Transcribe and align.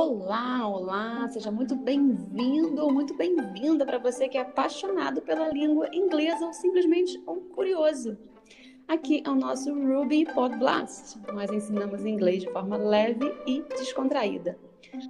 Olá, 0.00 0.64
olá, 0.68 1.28
seja 1.28 1.50
muito 1.50 1.74
bem-vindo 1.74 2.80
ou 2.84 2.92
muito 2.92 3.16
bem-vinda 3.16 3.84
para 3.84 3.98
você 3.98 4.28
que 4.28 4.38
é 4.38 4.42
apaixonado 4.42 5.20
pela 5.20 5.48
língua 5.48 5.88
inglesa 5.92 6.46
ou 6.46 6.52
simplesmente 6.52 7.20
um 7.26 7.40
curioso. 7.48 8.16
Aqui 8.86 9.24
é 9.26 9.28
o 9.28 9.34
nosso 9.34 9.74
Ruby 9.74 10.24
Pod 10.32 10.56
Blast. 10.56 11.18
Nós 11.34 11.50
ensinamos 11.50 12.06
inglês 12.06 12.44
de 12.44 12.52
forma 12.52 12.76
leve 12.76 13.26
e 13.44 13.60
descontraída. 13.76 14.56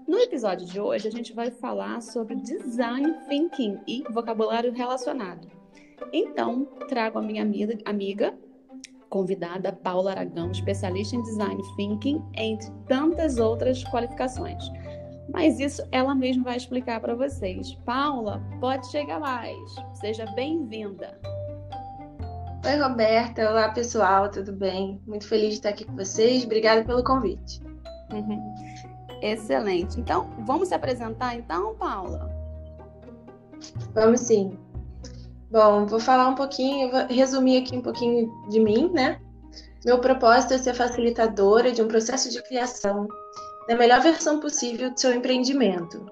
No 0.07 0.19
episódio 0.21 0.67
de 0.67 0.81
hoje, 0.81 1.07
a 1.07 1.13
gente 1.13 1.35
vai 1.35 1.51
falar 1.51 2.01
sobre 2.01 2.37
design 2.37 3.15
thinking 3.29 3.79
e 3.87 4.03
vocabulário 4.11 4.73
relacionado. 4.73 5.47
Então, 6.15 6.65
trago 6.89 7.19
a 7.19 7.23
minha 7.23 7.43
amiga, 7.43 7.77
amiga 7.85 8.35
convidada 9.09 9.73
Paula 9.73 10.13
Aragão, 10.13 10.51
especialista 10.51 11.17
em 11.17 11.23
design 11.23 11.63
thinking, 11.77 12.23
entre 12.35 12.71
tantas 12.87 13.39
outras 13.39 13.83
qualificações. 13.85 14.63
Mas 15.33 15.61
isso 15.61 15.83
ela 15.93 16.15
mesma 16.15 16.45
vai 16.45 16.57
explicar 16.57 17.01
para 17.01 17.15
vocês. 17.15 17.75
Paula, 17.85 18.43
pode 18.61 18.91
chegar 18.91 19.21
mais. 19.21 19.59
Seja 19.95 20.25
bem-vinda. 20.35 21.19
Oi, 22.65 22.77
Roberta. 22.77 23.49
Olá, 23.51 23.69
pessoal. 23.71 24.31
Tudo 24.31 24.53
bem? 24.53 25.01
Muito 25.07 25.29
feliz 25.29 25.51
de 25.51 25.55
estar 25.55 25.69
aqui 25.71 25.85
com 25.85 25.95
vocês. 25.95 26.45
Obrigada 26.45 26.85
pelo 26.85 27.05
convite. 27.05 27.63
Uhum. 28.13 28.55
Excelente. 29.23 30.01
Então, 30.01 30.31
vamos 30.47 30.69
se 30.69 30.75
apresentar 30.75 31.35
então, 31.35 31.75
Paula? 31.75 32.31
Vamos 33.95 34.21
sim. 34.21 34.59
Bom, 35.51 35.87
vou 35.87 36.01
falar 36.01 36.29
um 36.29 36.35
pouquinho, 36.35 36.91
vou 36.91 37.07
resumir 37.07 37.63
aqui 37.63 37.77
um 37.77 37.83
pouquinho 37.83 38.31
de 38.49 38.61
mim, 38.61 38.91
né? 38.93 39.21
Meu 39.85 39.99
propósito 40.01 40.55
é 40.55 40.59
ser 40.59 40.75
facilitadora 40.75 41.73
de 41.73 41.83
um 41.83 41.89
processo 41.89 42.31
de 42.31 42.43
criação 42.43 43.09
da 43.69 43.77
melhor 43.77 44.01
versão 44.01 44.41
possível 44.41 44.91
do 44.91 44.99
seu 44.99 45.13
empreendimento. 45.15 46.11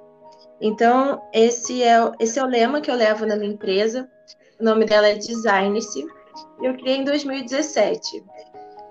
Então, 0.60 1.22
esse 1.32 1.82
é, 1.82 1.96
esse 2.20 2.38
é 2.38 2.42
o 2.42 2.46
lema 2.46 2.80
que 2.80 2.90
eu 2.90 2.94
levo 2.94 3.26
na 3.26 3.36
minha 3.36 3.52
empresa. 3.52 4.08
O 4.60 4.64
nome 4.64 4.84
dela 4.84 5.08
é 5.08 5.14
Design-se 5.14 6.06
eu 6.60 6.74
criei 6.74 6.96
em 6.96 7.04
2017. 7.04 8.24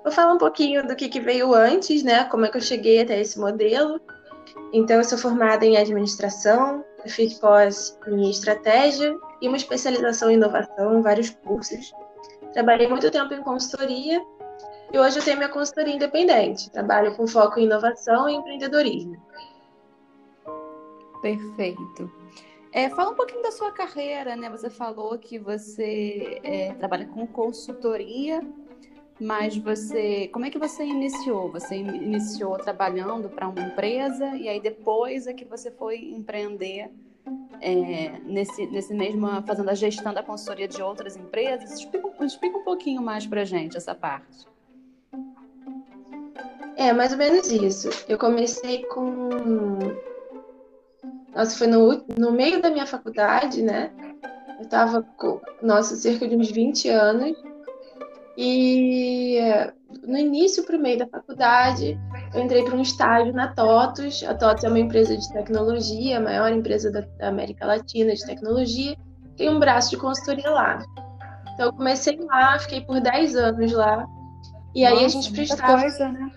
Vou 0.03 0.11
falar 0.11 0.33
um 0.33 0.37
pouquinho 0.37 0.87
do 0.87 0.95
que, 0.95 1.09
que 1.09 1.19
veio 1.19 1.53
antes, 1.53 2.03
né? 2.03 2.25
Como 2.25 2.45
é 2.45 2.49
que 2.49 2.57
eu 2.57 2.61
cheguei 2.61 3.01
até 3.01 3.19
esse 3.19 3.39
modelo. 3.39 3.99
Então, 4.71 4.97
eu 4.97 5.03
sou 5.03 5.17
formada 5.17 5.65
em 5.65 5.77
administração, 5.77 6.83
fiz 7.07 7.35
pós 7.35 7.97
em 8.07 8.29
estratégia 8.29 9.15
e 9.41 9.47
uma 9.47 9.57
especialização 9.57 10.29
em 10.29 10.35
inovação, 10.35 11.01
vários 11.01 11.29
cursos. 11.29 11.93
Trabalhei 12.53 12.87
muito 12.87 13.09
tempo 13.09 13.33
em 13.33 13.41
consultoria 13.41 14.21
e 14.91 14.99
hoje 14.99 15.19
eu 15.19 15.23
tenho 15.23 15.37
minha 15.37 15.49
consultoria 15.49 15.93
independente. 15.93 16.69
Trabalho 16.69 17.15
com 17.15 17.27
foco 17.27 17.59
em 17.59 17.63
inovação 17.63 18.29
e 18.29 18.35
empreendedorismo. 18.35 19.21
Perfeito. 21.21 22.11
É, 22.71 22.89
fala 22.89 23.11
um 23.11 23.15
pouquinho 23.15 23.41
da 23.41 23.51
sua 23.51 23.71
carreira, 23.71 24.35
né? 24.35 24.49
Você 24.49 24.69
falou 24.69 25.17
que 25.17 25.39
você 25.39 26.39
é, 26.43 26.73
trabalha 26.73 27.05
com 27.07 27.25
consultoria, 27.25 28.41
mas 29.19 29.55
você, 29.57 30.27
como 30.27 30.45
é 30.45 30.49
que 30.49 30.59
você 30.59 30.83
iniciou? 30.83 31.49
Você 31.51 31.77
iniciou 31.77 32.57
trabalhando 32.57 33.29
para 33.29 33.47
uma 33.47 33.61
empresa 33.61 34.35
e 34.35 34.49
aí 34.49 34.59
depois 34.59 35.25
é 35.25 35.33
que 35.33 35.45
você 35.45 35.71
foi 35.71 35.99
empreender 35.99 36.91
é, 37.61 38.19
nesse, 38.23 38.65
nesse 38.67 38.93
mesmo, 38.93 39.27
fazendo 39.47 39.69
a 39.69 39.73
gestão 39.73 40.13
da 40.13 40.21
consultoria 40.21 40.67
de 40.67 40.81
outras 40.81 41.15
empresas. 41.15 41.71
Explica, 41.79 42.25
explica 42.25 42.57
um 42.57 42.63
pouquinho 42.63 43.01
mais 43.01 43.25
para 43.25 43.45
gente 43.45 43.77
essa 43.77 43.95
parte. 43.95 44.45
É, 46.77 46.91
mais 46.91 47.11
ou 47.11 47.17
menos 47.17 47.49
isso. 47.51 47.89
Eu 48.07 48.17
comecei 48.17 48.83
com. 48.85 49.29
Nossa, 51.33 51.57
foi 51.57 51.67
no, 51.67 52.05
no 52.17 52.31
meio 52.31 52.61
da 52.61 52.69
minha 52.69 52.85
faculdade, 52.85 53.61
né? 53.61 53.91
Eu 54.57 54.63
estava 54.63 55.01
com, 55.17 55.41
nossa, 55.61 55.95
cerca 55.95 56.27
de 56.27 56.35
uns 56.35 56.51
20 56.51 56.89
anos. 56.89 57.37
E 58.37 59.39
no 60.05 60.17
início 60.17 60.63
para 60.63 60.75
o 60.75 60.79
meio 60.79 60.99
da 60.99 61.07
faculdade, 61.07 61.97
eu 62.33 62.41
entrei 62.41 62.63
para 62.63 62.75
um 62.75 62.81
estágio 62.81 63.33
na 63.33 63.53
TOTUS. 63.53 64.23
A 64.23 64.33
TOTUS 64.33 64.63
é 64.65 64.69
uma 64.69 64.79
empresa 64.79 65.15
de 65.15 65.31
tecnologia, 65.31 66.17
a 66.17 66.21
maior 66.21 66.51
empresa 66.51 66.91
da, 66.91 67.01
da 67.01 67.29
América 67.29 67.65
Latina 67.65 68.13
de 68.13 68.25
tecnologia. 68.25 68.97
Tem 69.37 69.49
um 69.49 69.59
braço 69.59 69.91
de 69.91 69.97
consultoria 69.97 70.49
lá. 70.49 70.79
Então, 71.53 71.67
eu 71.67 71.73
comecei 71.73 72.17
lá, 72.17 72.59
fiquei 72.59 72.81
por 72.81 72.99
10 72.99 73.35
anos 73.35 73.71
lá. 73.71 74.05
E 74.73 74.83
Nossa, 74.83 74.95
aí 74.95 75.05
a 75.05 75.07
gente 75.07 75.31
prestava. 75.31 75.79
Coisa, 75.79 76.09
né? 76.09 76.31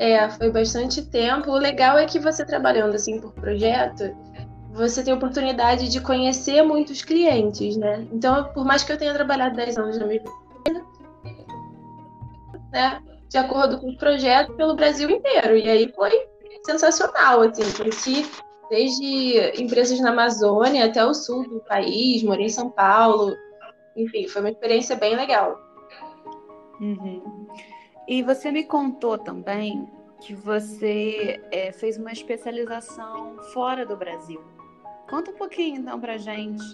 É, 0.00 0.30
foi 0.30 0.50
bastante 0.50 1.02
tempo. 1.02 1.50
O 1.50 1.58
legal 1.58 1.98
é 1.98 2.06
que 2.06 2.18
você 2.18 2.42
trabalhando 2.42 2.94
assim 2.94 3.20
por 3.20 3.34
projeto, 3.34 4.16
você 4.72 5.04
tem 5.04 5.12
oportunidade 5.12 5.90
de 5.90 6.00
conhecer 6.00 6.62
muitos 6.62 7.02
clientes, 7.02 7.76
né? 7.76 8.06
Então, 8.10 8.44
por 8.54 8.64
mais 8.64 8.82
que 8.82 8.90
eu 8.90 8.96
tenha 8.96 9.12
trabalhado 9.12 9.56
10 9.56 9.76
anos 9.76 9.98
na 9.98 10.06
mesma 10.06 10.32
né, 12.72 13.02
de 13.28 13.36
acordo 13.36 13.78
com 13.78 13.90
o 13.90 13.96
projeto, 13.98 14.54
pelo 14.54 14.74
Brasil 14.74 15.10
inteiro. 15.10 15.54
E 15.56 15.68
aí 15.68 15.92
foi 15.94 16.12
sensacional, 16.64 17.42
assim, 17.42 17.70
conheci 17.76 18.30
desde 18.70 19.60
empresas 19.60 20.00
na 20.00 20.12
Amazônia 20.12 20.86
até 20.86 21.04
o 21.04 21.12
sul 21.12 21.46
do 21.46 21.60
país, 21.60 22.22
morei 22.22 22.46
em 22.46 22.50
São 22.50 22.70
Paulo, 22.70 23.36
enfim, 23.94 24.26
foi 24.28 24.40
uma 24.40 24.50
experiência 24.50 24.96
bem 24.96 25.14
legal. 25.14 25.58
Uhum. 26.80 27.39
E 28.10 28.24
você 28.24 28.50
me 28.50 28.64
contou 28.64 29.16
também 29.16 29.88
que 30.20 30.34
você 30.34 31.40
é, 31.52 31.70
fez 31.70 31.96
uma 31.96 32.10
especialização 32.10 33.38
fora 33.54 33.86
do 33.86 33.96
Brasil. 33.96 34.42
Conta 35.08 35.30
um 35.30 35.34
pouquinho 35.34 35.80
então 35.80 36.00
pra 36.00 36.18
gente, 36.18 36.64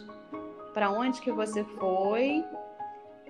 para 0.73 0.91
onde 0.91 1.21
que 1.21 1.31
você 1.31 1.63
foi 1.63 2.43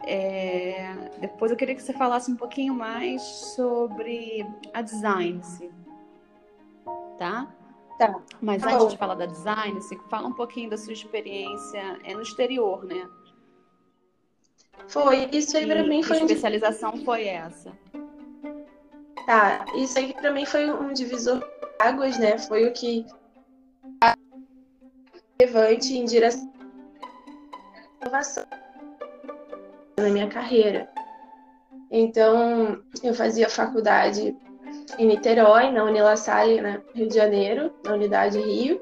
é, 0.05 1.11
depois 1.19 1.50
eu 1.50 1.56
queria 1.56 1.75
que 1.75 1.83
você 1.83 1.93
falasse 1.93 2.31
um 2.31 2.37
pouquinho 2.37 2.75
mais 2.75 3.21
sobre 3.22 4.47
a 4.72 4.83
design, 4.83 5.41
tá? 7.19 7.53
Tá. 7.99 8.15
Mas 8.41 8.62
tá 8.62 8.72
antes 8.72 8.91
de 8.91 8.99
falar 8.99 9.16
da 9.16 9.27
design, 9.27 9.81
fala 10.09 10.28
um 10.28 10.33
pouquinho 10.33 10.71
da 10.71 10.78
sua 10.78 10.93
experiência 10.93 11.99
é, 12.05 12.15
no 12.15 12.22
exterior, 12.22 12.84
né? 12.84 13.09
Foi, 14.88 15.28
isso 15.32 15.56
aí 15.56 15.66
para 15.66 15.82
mim 15.82 16.03
foi. 16.03 16.19
Que 16.19 16.25
especialização 16.25 16.94
um... 16.94 17.04
foi 17.04 17.26
essa? 17.26 17.72
Tá, 19.26 19.64
isso 19.76 19.98
aí 19.98 20.12
para 20.12 20.31
mim 20.31 20.47
foi 20.47 20.70
um 20.70 20.92
divisor 20.92 21.41
de 21.41 21.47
águas, 21.81 22.19
né? 22.19 22.38
Foi 22.38 22.66
o 22.66 22.72
que 22.72 23.04
relevante 25.38 25.97
em 25.97 26.04
direção 26.04 26.53
à 28.00 28.06
inovação 28.06 28.44
na 29.98 30.09
minha 30.10 30.28
carreira. 30.28 30.88
Então, 31.91 32.82
eu 33.03 33.15
fazia 33.15 33.48
faculdade 33.48 34.36
em 34.98 35.06
Niterói, 35.06 35.70
na 35.70 35.84
Unila 35.84 36.16
Salle, 36.16 36.60
né, 36.60 36.82
Rio 36.94 37.09
de 37.09 37.15
Janeiro, 37.15 37.72
na 37.84 37.94
Unidade 37.94 38.38
Rio. 38.38 38.81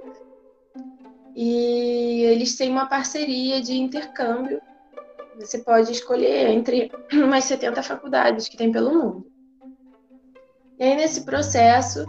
E 1.37 2.23
eles 2.25 2.57
têm 2.57 2.71
uma 2.71 2.87
parceria 2.87 3.61
de 3.61 3.75
intercâmbio. 3.75 4.61
Você 5.39 5.59
pode 5.59 5.93
escolher 5.93 6.51
entre 6.51 6.91
umas 7.13 7.45
70 7.45 7.83
faculdades 7.83 8.49
que 8.49 8.57
tem 8.57 8.71
pelo 8.71 8.95
mundo. 8.95 9.27
E 10.79 10.85
aí, 10.85 10.97
nesse 10.97 11.25
processo, 11.25 12.05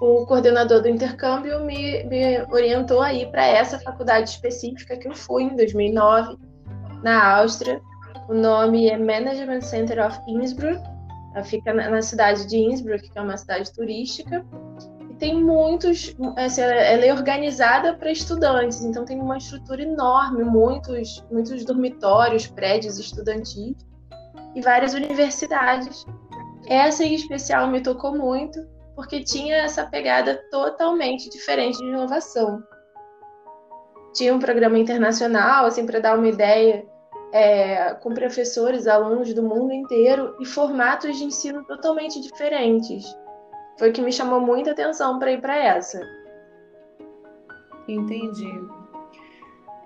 o 0.00 0.26
coordenador 0.26 0.82
do 0.82 0.88
intercâmbio 0.88 1.64
me, 1.64 2.04
me 2.04 2.42
orientou 2.50 3.00
a 3.00 3.12
ir 3.12 3.30
para 3.30 3.46
essa 3.46 3.78
faculdade 3.78 4.30
específica 4.30 4.96
que 4.96 5.08
eu 5.08 5.14
fui 5.14 5.44
em 5.44 5.56
2009, 5.56 6.36
na 7.02 7.36
Áustria, 7.36 7.80
o 8.30 8.34
nome 8.34 8.88
é 8.88 8.96
Management 8.96 9.62
Center 9.62 10.06
of 10.06 10.16
Innsbruck. 10.28 10.80
Fica 11.46 11.74
na 11.74 12.00
cidade 12.00 12.46
de 12.46 12.58
Innsbruck, 12.58 13.10
que 13.10 13.18
é 13.18 13.22
uma 13.22 13.36
cidade 13.36 13.72
turística. 13.72 14.46
Tem 15.20 15.34
muitos. 15.34 16.16
Assim, 16.36 16.62
ela 16.62 17.04
é 17.04 17.12
organizada 17.12 17.94
para 17.94 18.10
estudantes, 18.10 18.82
então 18.82 19.04
tem 19.04 19.20
uma 19.20 19.36
estrutura 19.36 19.82
enorme, 19.82 20.42
muitos, 20.42 21.22
muitos 21.30 21.62
dormitórios, 21.62 22.46
prédios 22.46 22.98
estudantis 22.98 23.76
e 24.54 24.62
várias 24.62 24.94
universidades. 24.94 26.06
Essa 26.66 27.04
em 27.04 27.14
especial 27.14 27.68
me 27.68 27.82
tocou 27.82 28.16
muito, 28.16 28.66
porque 28.96 29.22
tinha 29.22 29.56
essa 29.56 29.84
pegada 29.86 30.36
totalmente 30.50 31.28
diferente 31.28 31.76
de 31.78 31.84
inovação. 31.84 32.62
Tinha 34.14 34.34
um 34.34 34.38
programa 34.38 34.78
internacional, 34.78 35.66
assim, 35.66 35.84
para 35.84 36.00
dar 36.00 36.18
uma 36.18 36.28
ideia, 36.28 36.84
é, 37.32 37.94
com 37.94 38.14
professores, 38.14 38.86
alunos 38.86 39.34
do 39.34 39.42
mundo 39.42 39.72
inteiro 39.72 40.34
e 40.40 40.46
formatos 40.46 41.18
de 41.18 41.24
ensino 41.24 41.62
totalmente 41.66 42.20
diferentes. 42.20 43.04
Foi 43.80 43.88
o 43.88 43.92
que 43.94 44.02
me 44.02 44.12
chamou 44.12 44.42
muita 44.42 44.72
atenção 44.72 45.18
para 45.18 45.32
ir 45.32 45.40
para 45.40 45.56
essa. 45.56 46.06
Entendi. 47.88 48.52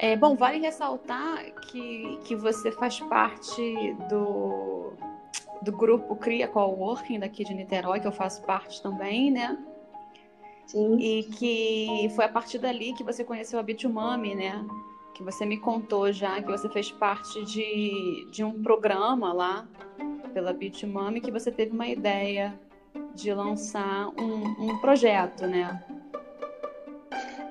É, 0.00 0.16
bom, 0.16 0.34
vale 0.34 0.58
ressaltar 0.58 1.44
que, 1.68 2.18
que 2.24 2.34
você 2.34 2.72
faz 2.72 2.98
parte 2.98 3.94
do, 4.10 4.94
do 5.62 5.70
grupo 5.70 6.16
Cria 6.16 6.48
Coworking 6.48 7.20
daqui 7.20 7.44
de 7.44 7.54
Niterói, 7.54 8.00
que 8.00 8.08
eu 8.08 8.10
faço 8.10 8.42
parte 8.42 8.82
também, 8.82 9.30
né? 9.30 9.56
Sim. 10.66 10.98
E 10.98 11.22
que 11.22 12.10
foi 12.16 12.24
a 12.24 12.28
partir 12.28 12.58
dali 12.58 12.94
que 12.94 13.04
você 13.04 13.22
conheceu 13.22 13.60
a 13.60 13.62
Bitumami, 13.62 14.34
né? 14.34 14.66
Que 15.14 15.22
você 15.22 15.46
me 15.46 15.58
contou 15.58 16.12
já 16.12 16.42
que 16.42 16.50
você 16.50 16.68
fez 16.68 16.90
parte 16.90 17.44
de, 17.44 18.28
de 18.32 18.42
um 18.42 18.60
programa 18.60 19.32
lá 19.32 19.68
pela 20.32 20.52
Bitumami 20.52 21.20
que 21.20 21.30
você 21.30 21.52
teve 21.52 21.70
uma 21.70 21.86
ideia 21.86 22.58
de 23.14 23.32
lançar 23.32 24.08
um, 24.08 24.70
um 24.70 24.78
projeto, 24.78 25.46
né? 25.46 25.82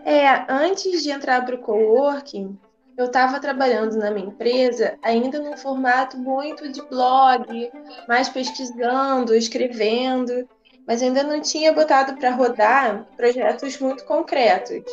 É, 0.06 0.28
antes 0.52 1.02
de 1.02 1.12
entrar 1.12 1.46
para 1.46 1.56
o 1.56 1.60
coworking, 1.60 2.58
eu 2.98 3.06
estava 3.06 3.40
trabalhando 3.40 3.96
na 3.98 4.12
minha 4.12 4.28
empresa 4.28 4.98
ainda 5.02 5.40
num 5.40 5.58
formato 5.58 6.18
muito 6.18 6.70
de 6.70 6.82
blog, 6.84 7.72
mais 8.08 8.30
pesquisando, 8.30 9.34
escrevendo, 9.34 10.48
mas 10.86 11.02
ainda 11.02 11.24
não 11.24 11.42
tinha 11.42 11.74
botado 11.74 12.16
para 12.18 12.32
rodar 12.32 13.06
projetos 13.16 13.80
muito 13.80 14.04
concretos. 14.06 14.84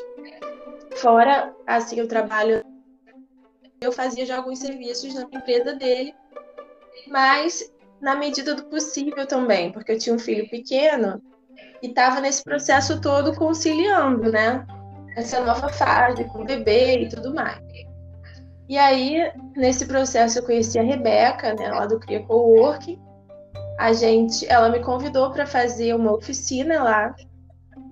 Fora, 0.97 1.55
assim, 1.67 2.01
o 2.01 2.09
trabalho, 2.09 2.65
eu 3.81 3.93
fazia 3.93 4.25
já 4.25 4.37
alguns 4.37 4.61
serviços 4.61 5.15
na 5.15 5.23
empresa 5.23 5.75
dele, 5.75 6.15
mas 7.09 7.71
na 8.01 8.15
medida 8.15 8.55
do 8.55 8.65
possível 8.65 9.27
também, 9.27 9.73
porque 9.73 9.93
eu 9.93 9.99
tinha 9.99 10.15
um 10.15 10.19
filho 10.19 10.49
pequeno 10.49 11.21
e 11.83 11.89
estava 11.89 12.21
nesse 12.21 12.43
processo 12.43 13.01
todo 13.01 13.35
conciliando, 13.35 14.31
né? 14.31 14.67
Essa 15.17 15.41
nova 15.41 15.69
fase 15.69 16.25
com 16.25 16.43
o 16.43 16.45
bebê 16.45 17.03
e 17.03 17.09
tudo 17.09 17.35
mais. 17.35 17.61
E 18.69 18.79
aí, 18.79 19.33
nesse 19.57 19.85
processo, 19.85 20.39
eu 20.39 20.45
conheci 20.45 20.79
a 20.79 20.83
Rebeca, 20.83 21.55
né, 21.55 21.73
lá 21.73 21.87
do 21.87 21.99
Cria 21.99 22.23
Coworking. 22.23 23.01
A 23.79 23.93
gente, 23.93 24.47
ela 24.49 24.69
me 24.69 24.79
convidou 24.79 25.33
para 25.33 25.45
fazer 25.45 25.93
uma 25.95 26.13
oficina 26.13 26.83
lá. 26.83 27.15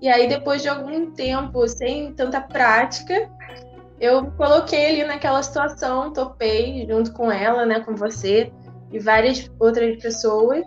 E 0.01 0.07
aí, 0.07 0.29
depois 0.29 0.61
de 0.61 0.69
algum 0.69 1.11
tempo, 1.11 1.67
sem 1.67 2.13
tanta 2.13 2.39
prática, 2.39 3.29
eu 3.99 4.31
coloquei 4.31 4.85
ali 4.85 5.03
naquela 5.03 5.43
situação, 5.43 6.13
topei 6.13 6.87
junto 6.87 7.11
com 7.11 7.29
ela, 7.29 7.65
né, 7.65 7.81
com 7.81 7.93
você 7.93 8.49
e 8.91 8.99
várias 8.99 9.49
outras 9.59 10.01
pessoas. 10.01 10.65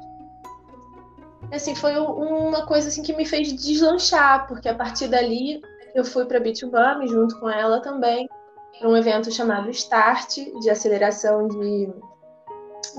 Assim, 1.52 1.74
foi 1.74 1.98
uma 1.98 2.66
coisa 2.66 2.88
assim 2.88 3.02
que 3.02 3.14
me 3.14 3.26
fez 3.26 3.52
deslanchar, 3.52 4.46
porque 4.46 4.68
a 4.68 4.74
partir 4.74 5.08
dali 5.08 5.60
eu 5.94 6.04
fui 6.04 6.24
para 6.24 6.40
Bitubami 6.40 7.06
junto 7.08 7.38
com 7.38 7.50
ela 7.50 7.80
também 7.80 8.28
para 8.78 8.88
um 8.88 8.96
evento 8.96 9.30
chamado 9.30 9.70
Start, 9.70 10.38
de 10.60 10.70
aceleração 10.70 11.46
de, 11.46 11.92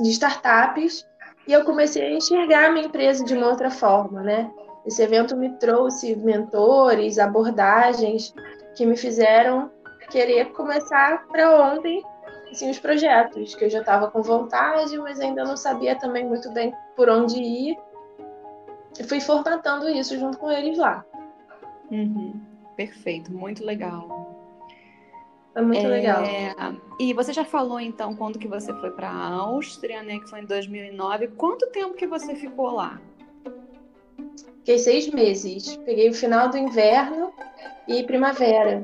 de 0.01 0.09
startups, 0.11 1.05
e 1.47 1.51
eu 1.51 1.65
comecei 1.65 2.03
a 2.03 2.11
enxergar 2.13 2.67
a 2.67 2.71
minha 2.71 2.85
empresa 2.85 3.25
de 3.25 3.33
uma 3.33 3.49
outra 3.49 3.69
forma, 3.69 4.21
né? 4.21 4.49
Esse 4.85 5.01
evento 5.01 5.35
me 5.35 5.49
trouxe 5.57 6.15
mentores, 6.15 7.17
abordagens 7.17 8.33
que 8.75 8.85
me 8.85 8.95
fizeram 8.95 9.71
querer 10.09 10.51
começar 10.51 11.25
para 11.27 11.73
ontem 11.73 12.03
assim, 12.53 12.69
os 12.69 12.79
projetos, 12.79 13.55
que 13.55 13.65
eu 13.65 13.69
já 13.69 13.79
estava 13.79 14.09
com 14.09 14.21
vontade, 14.21 14.97
mas 14.97 15.19
ainda 15.19 15.43
não 15.43 15.57
sabia 15.57 15.95
também 15.95 16.25
muito 16.25 16.51
bem 16.51 16.73
por 16.95 17.09
onde 17.09 17.37
ir. 17.37 17.77
E 18.99 19.03
fui 19.03 19.19
formatando 19.19 19.89
isso 19.89 20.17
junto 20.17 20.37
com 20.37 20.51
eles 20.51 20.77
lá. 20.77 21.03
Uhum. 21.91 22.39
Perfeito, 22.75 23.31
muito 23.31 23.65
legal. 23.65 24.23
Foi 25.51 25.61
muito 25.61 25.85
é... 25.85 25.87
legal. 25.87 26.23
E 26.99 27.13
você 27.13 27.33
já 27.33 27.43
falou 27.43 27.79
então 27.79 28.15
quando 28.15 28.39
que 28.39 28.47
você 28.47 28.73
foi 28.73 28.91
para 28.91 29.09
a 29.09 29.27
Áustria, 29.33 30.01
né? 30.03 30.19
Que 30.19 30.29
foi 30.29 30.41
em 30.41 30.45
2009. 30.45 31.29
Quanto 31.29 31.67
tempo 31.67 31.95
que 31.95 32.07
você 32.07 32.35
ficou 32.35 32.71
lá? 32.71 32.99
Fiquei 34.59 34.77
seis 34.77 35.09
meses. 35.09 35.75
Peguei 35.77 36.09
o 36.09 36.13
final 36.13 36.49
do 36.49 36.57
inverno 36.57 37.33
e 37.87 38.03
primavera. 38.03 38.83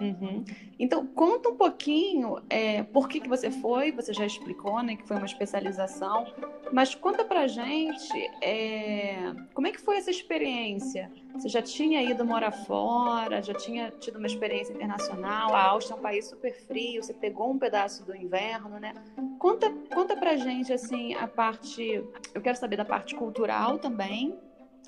Uhum. 0.00 0.44
Então, 0.84 1.06
conta 1.06 1.48
um 1.48 1.56
pouquinho 1.56 2.36
é, 2.50 2.82
por 2.82 3.08
que, 3.08 3.18
que 3.18 3.26
você 3.26 3.50
foi, 3.50 3.90
você 3.90 4.12
já 4.12 4.26
explicou, 4.26 4.82
né, 4.82 4.96
que 4.96 5.08
foi 5.08 5.16
uma 5.16 5.24
especialização, 5.24 6.26
mas 6.70 6.94
conta 6.94 7.24
pra 7.24 7.46
gente 7.46 8.12
é, 8.42 9.32
como 9.54 9.66
é 9.66 9.72
que 9.72 9.80
foi 9.80 9.96
essa 9.96 10.10
experiência? 10.10 11.10
Você 11.32 11.48
já 11.48 11.62
tinha 11.62 12.02
ido 12.02 12.22
morar 12.22 12.50
fora, 12.50 13.40
já 13.40 13.54
tinha 13.54 13.90
tido 13.92 14.18
uma 14.18 14.26
experiência 14.26 14.74
internacional, 14.74 15.54
a 15.54 15.62
Áustria 15.68 15.96
é 15.96 15.98
um 15.98 16.02
país 16.02 16.26
super 16.26 16.54
frio, 16.66 17.02
você 17.02 17.14
pegou 17.14 17.50
um 17.50 17.58
pedaço 17.58 18.04
do 18.04 18.14
inverno, 18.14 18.78
né? 18.78 18.92
Conta, 19.38 19.70
conta 19.94 20.14
pra 20.14 20.36
gente, 20.36 20.70
assim, 20.70 21.14
a 21.14 21.26
parte, 21.26 22.04
eu 22.34 22.42
quero 22.42 22.58
saber 22.58 22.76
da 22.76 22.84
parte 22.84 23.14
cultural 23.14 23.78
também, 23.78 24.38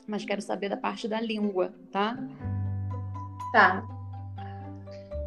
mas 0.06 0.26
quero 0.26 0.42
saber 0.42 0.68
da 0.68 0.76
parte 0.76 1.08
da 1.08 1.22
língua, 1.22 1.74
tá? 1.90 2.18
Tá. 3.50 3.95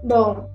Bom, 0.04 0.50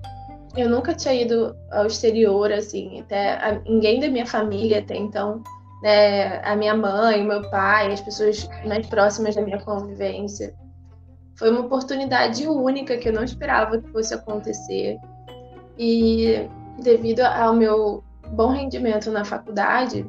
eu 0.55 0.69
nunca 0.69 0.93
tinha 0.93 1.13
ido 1.13 1.55
ao 1.71 1.85
exterior, 1.85 2.51
assim, 2.51 3.01
até 3.01 3.33
a, 3.33 3.59
ninguém 3.67 3.99
da 3.99 4.07
minha 4.07 4.25
família 4.25 4.79
até 4.79 4.95
então, 4.95 5.43
né, 5.83 6.41
a 6.43 6.55
minha 6.55 6.75
mãe, 6.75 7.23
meu 7.23 7.49
pai, 7.49 7.91
as 7.91 8.01
pessoas 8.01 8.47
mais 8.65 8.87
próximas 8.87 9.35
da 9.35 9.41
minha 9.41 9.59
convivência. 9.63 10.53
Foi 11.37 11.51
uma 11.51 11.61
oportunidade 11.61 12.47
única 12.47 12.97
que 12.97 13.09
eu 13.09 13.13
não 13.13 13.23
esperava 13.23 13.79
que 13.79 13.91
fosse 13.91 14.13
acontecer. 14.13 14.97
E 15.77 16.49
devido 16.81 17.21
ao 17.21 17.53
meu 17.53 18.03
bom 18.29 18.51
rendimento 18.51 19.11
na 19.11 19.25
faculdade, 19.25 20.05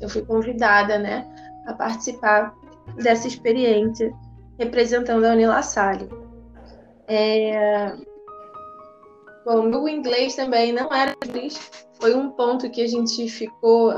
eu 0.00 0.08
fui 0.08 0.22
convidada, 0.22 0.98
né, 0.98 1.24
a 1.66 1.72
participar 1.72 2.52
dessa 2.96 3.28
experiência 3.28 4.12
representando 4.58 5.24
a 5.24 5.30
Unilassalle. 5.30 6.08
É, 7.06 7.94
Bom, 9.44 9.62
meu 9.62 9.86
inglês 9.86 10.34
também 10.34 10.72
não 10.72 10.92
era 10.92 11.14
inglês. 11.22 11.70
Foi 12.00 12.14
um 12.14 12.30
ponto 12.30 12.70
que 12.70 12.82
a 12.82 12.86
gente 12.86 13.28
ficou 13.28 13.92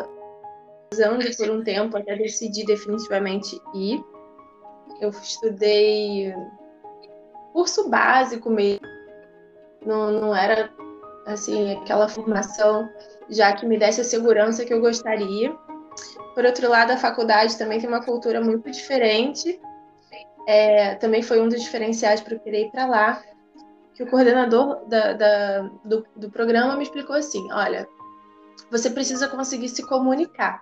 usando 0.93 1.25
por 1.37 1.50
um 1.50 1.62
tempo 1.62 1.96
até 1.96 2.16
decidir 2.16 2.64
definitivamente 2.66 3.60
ir. 3.72 4.02
Eu 5.00 5.10
estudei 5.10 6.34
curso 7.52 7.88
básico 7.88 8.50
mesmo. 8.50 8.84
Não, 9.84 10.10
não 10.10 10.34
era 10.34 10.69
assim 11.26 11.75
aquela 11.75 12.08
formação 12.08 12.88
já 13.28 13.52
que 13.52 13.66
me 13.66 13.78
desse 13.78 14.00
a 14.00 14.04
segurança 14.04 14.64
que 14.64 14.75
eu 14.75 14.80
gostaria. 14.80 15.52
Por 16.35 16.44
outro 16.44 16.68
lado, 16.68 16.90
a 16.90 16.97
faculdade 16.97 17.56
também 17.56 17.78
tem 17.78 17.88
uma 17.88 18.04
cultura 18.04 18.40
muito 18.40 18.68
diferente. 18.68 19.61
É, 20.49 20.97
também 20.97 21.23
foi 21.23 21.40
um 21.40 21.49
dos 21.49 21.62
diferenciais 21.62 22.20
para 22.20 22.35
eu 22.35 22.40
querer 22.40 22.66
ir 22.66 22.70
para 22.70 22.87
lá 22.87 23.23
que 23.96 24.02
o 24.02 24.06
coordenador 24.06 24.84
da, 24.86 25.14
da, 25.14 25.70
do, 25.82 26.06
do 26.14 26.30
programa 26.30 26.76
me 26.76 26.82
explicou 26.82 27.16
assim: 27.16 27.50
olha, 27.50 27.88
você 28.70 28.90
precisa 28.90 29.26
conseguir 29.26 29.70
se 29.70 29.82
comunicar. 29.82 30.60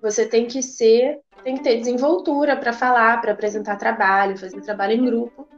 Você 0.00 0.24
tem 0.24 0.46
que 0.46 0.62
ser, 0.62 1.20
tem 1.42 1.56
que 1.56 1.64
ter 1.64 1.78
desenvoltura 1.78 2.56
para 2.56 2.72
falar, 2.72 3.20
para 3.20 3.32
apresentar 3.32 3.76
trabalho, 3.76 4.38
fazer 4.38 4.60
trabalho 4.60 4.92
em 4.92 5.04
grupo, 5.04 5.48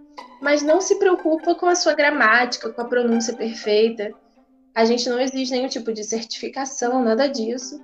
mas 0.41 0.63
não 0.63 0.81
se 0.81 0.99
preocupa 0.99 1.55
com 1.55 1.67
a 1.67 1.75
sua 1.75 1.95
gramática, 1.95 2.71
com 2.73 2.81
a 2.81 2.87
pronúncia 2.87 3.37
perfeita. 3.37 4.11
A 4.75 4.87
gente 4.87 5.09
não 5.11 5.21
exige 5.21 5.53
nenhum 5.53 5.69
tipo 5.69 5.93
de 5.93 6.05
certificação, 6.05 7.03
nada 7.03 7.29
disso. 7.29 7.79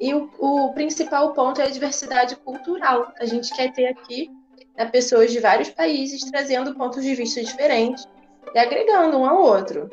E 0.00 0.12
o, 0.12 0.28
o 0.40 0.72
principal 0.72 1.32
ponto 1.34 1.60
é 1.60 1.66
a 1.66 1.70
diversidade 1.70 2.34
cultural. 2.36 3.12
A 3.20 3.26
gente 3.26 3.54
quer 3.54 3.72
ter 3.72 3.86
aqui 3.86 4.28
né, 4.76 4.86
pessoas 4.86 5.30
de 5.30 5.38
vários 5.38 5.70
países 5.70 6.22
trazendo 6.22 6.74
pontos 6.74 7.04
de 7.04 7.14
vista 7.14 7.40
diferentes 7.44 8.08
e 8.54 8.58
agregando 8.58 9.18
um 9.18 9.24
ao 9.24 9.40
outro. 9.42 9.90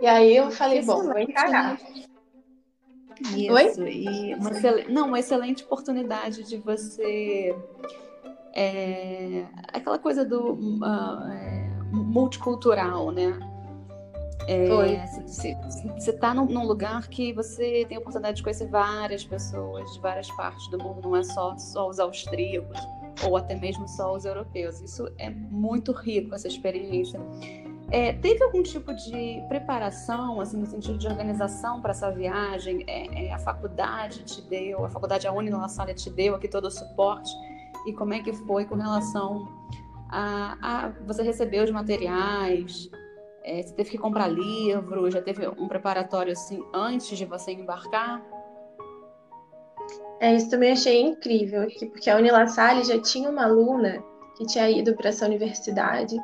E 0.00 0.06
aí 0.06 0.36
eu 0.36 0.50
falei, 0.50 0.82
bom, 0.82 1.02
vou 1.02 1.18
encarar. 1.18 1.78
Isso, 3.34 3.82
Oi? 3.82 3.90
e 3.90 4.34
uma 4.34 4.50
excelente, 4.50 4.92
não, 4.92 5.08
uma 5.08 5.18
excelente 5.18 5.64
oportunidade 5.64 6.42
de 6.42 6.58
você. 6.58 7.56
É, 8.54 9.44
aquela 9.72 9.98
coisa 9.98 10.24
do 10.24 10.52
uh, 10.52 11.30
é, 11.30 11.70
multicultural, 11.92 13.10
né? 13.10 13.38
Você 15.26 15.48
é, 15.48 15.96
está 15.96 16.32
num, 16.32 16.44
num, 16.44 16.64
lugar 16.64 17.08
que 17.08 17.32
você 17.32 17.84
tem 17.88 17.96
a 17.96 18.00
oportunidade 18.00 18.36
de 18.36 18.42
conhecer 18.44 18.68
várias 18.68 19.24
pessoas 19.24 19.90
de 19.92 20.00
várias 20.00 20.30
partes 20.30 20.68
do 20.70 20.78
mundo, 20.78 21.00
não 21.02 21.16
é 21.16 21.24
só, 21.24 21.56
só 21.56 21.88
os 21.88 21.98
austríacos 21.98 22.78
ou 23.24 23.36
até 23.36 23.54
mesmo 23.54 23.88
só 23.88 24.14
os 24.14 24.24
europeus. 24.24 24.80
Isso 24.80 25.08
é 25.18 25.30
muito 25.30 25.92
rico, 25.92 26.34
essa 26.34 26.48
experiência. 26.48 27.20
É, 27.90 28.12
teve 28.14 28.42
algum 28.42 28.62
tipo 28.62 28.92
de 28.92 29.40
preparação, 29.48 30.40
assim, 30.40 30.56
no 30.56 30.66
sentido 30.66 30.98
de 30.98 31.06
organização 31.06 31.80
para 31.80 31.92
essa 31.92 32.10
viagem? 32.10 32.84
É, 32.86 33.26
é, 33.26 33.32
a 33.32 33.38
faculdade 33.38 34.24
te 34.24 34.42
deu, 34.42 34.84
a 34.84 34.88
faculdade, 34.88 35.26
a 35.26 35.68
Salle 35.68 35.94
te 35.94 36.10
deu 36.10 36.34
aqui 36.34 36.48
todo 36.48 36.66
o 36.66 36.70
suporte? 36.70 37.30
E 37.86 37.92
como 37.92 38.12
é 38.12 38.20
que 38.20 38.32
foi 38.32 38.64
com 38.64 38.74
relação 38.74 39.46
a, 40.08 40.56
a 40.60 40.88
você 41.06 41.22
recebeu 41.22 41.62
os 41.62 41.70
materiais? 41.70 42.90
É, 43.44 43.62
você 43.62 43.72
teve 43.72 43.90
que 43.90 43.98
comprar 43.98 44.26
livro? 44.26 45.08
Já 45.08 45.22
teve 45.22 45.46
um 45.46 45.68
preparatório 45.68 46.32
assim 46.32 46.64
antes 46.74 47.16
de 47.16 47.24
você 47.24 47.52
embarcar? 47.52 48.20
É, 50.20 50.34
isso 50.34 50.48
também 50.48 50.72
achei 50.72 51.02
incrível 51.02 51.68
porque 51.90 52.08
a 52.08 52.16
Unilassalle 52.16 52.84
já 52.84 53.00
tinha 53.00 53.28
uma 53.28 53.44
aluna 53.44 54.02
que 54.36 54.46
tinha 54.46 54.70
ido 54.70 54.94
para 54.94 55.10
essa 55.10 55.26
universidade 55.26 56.16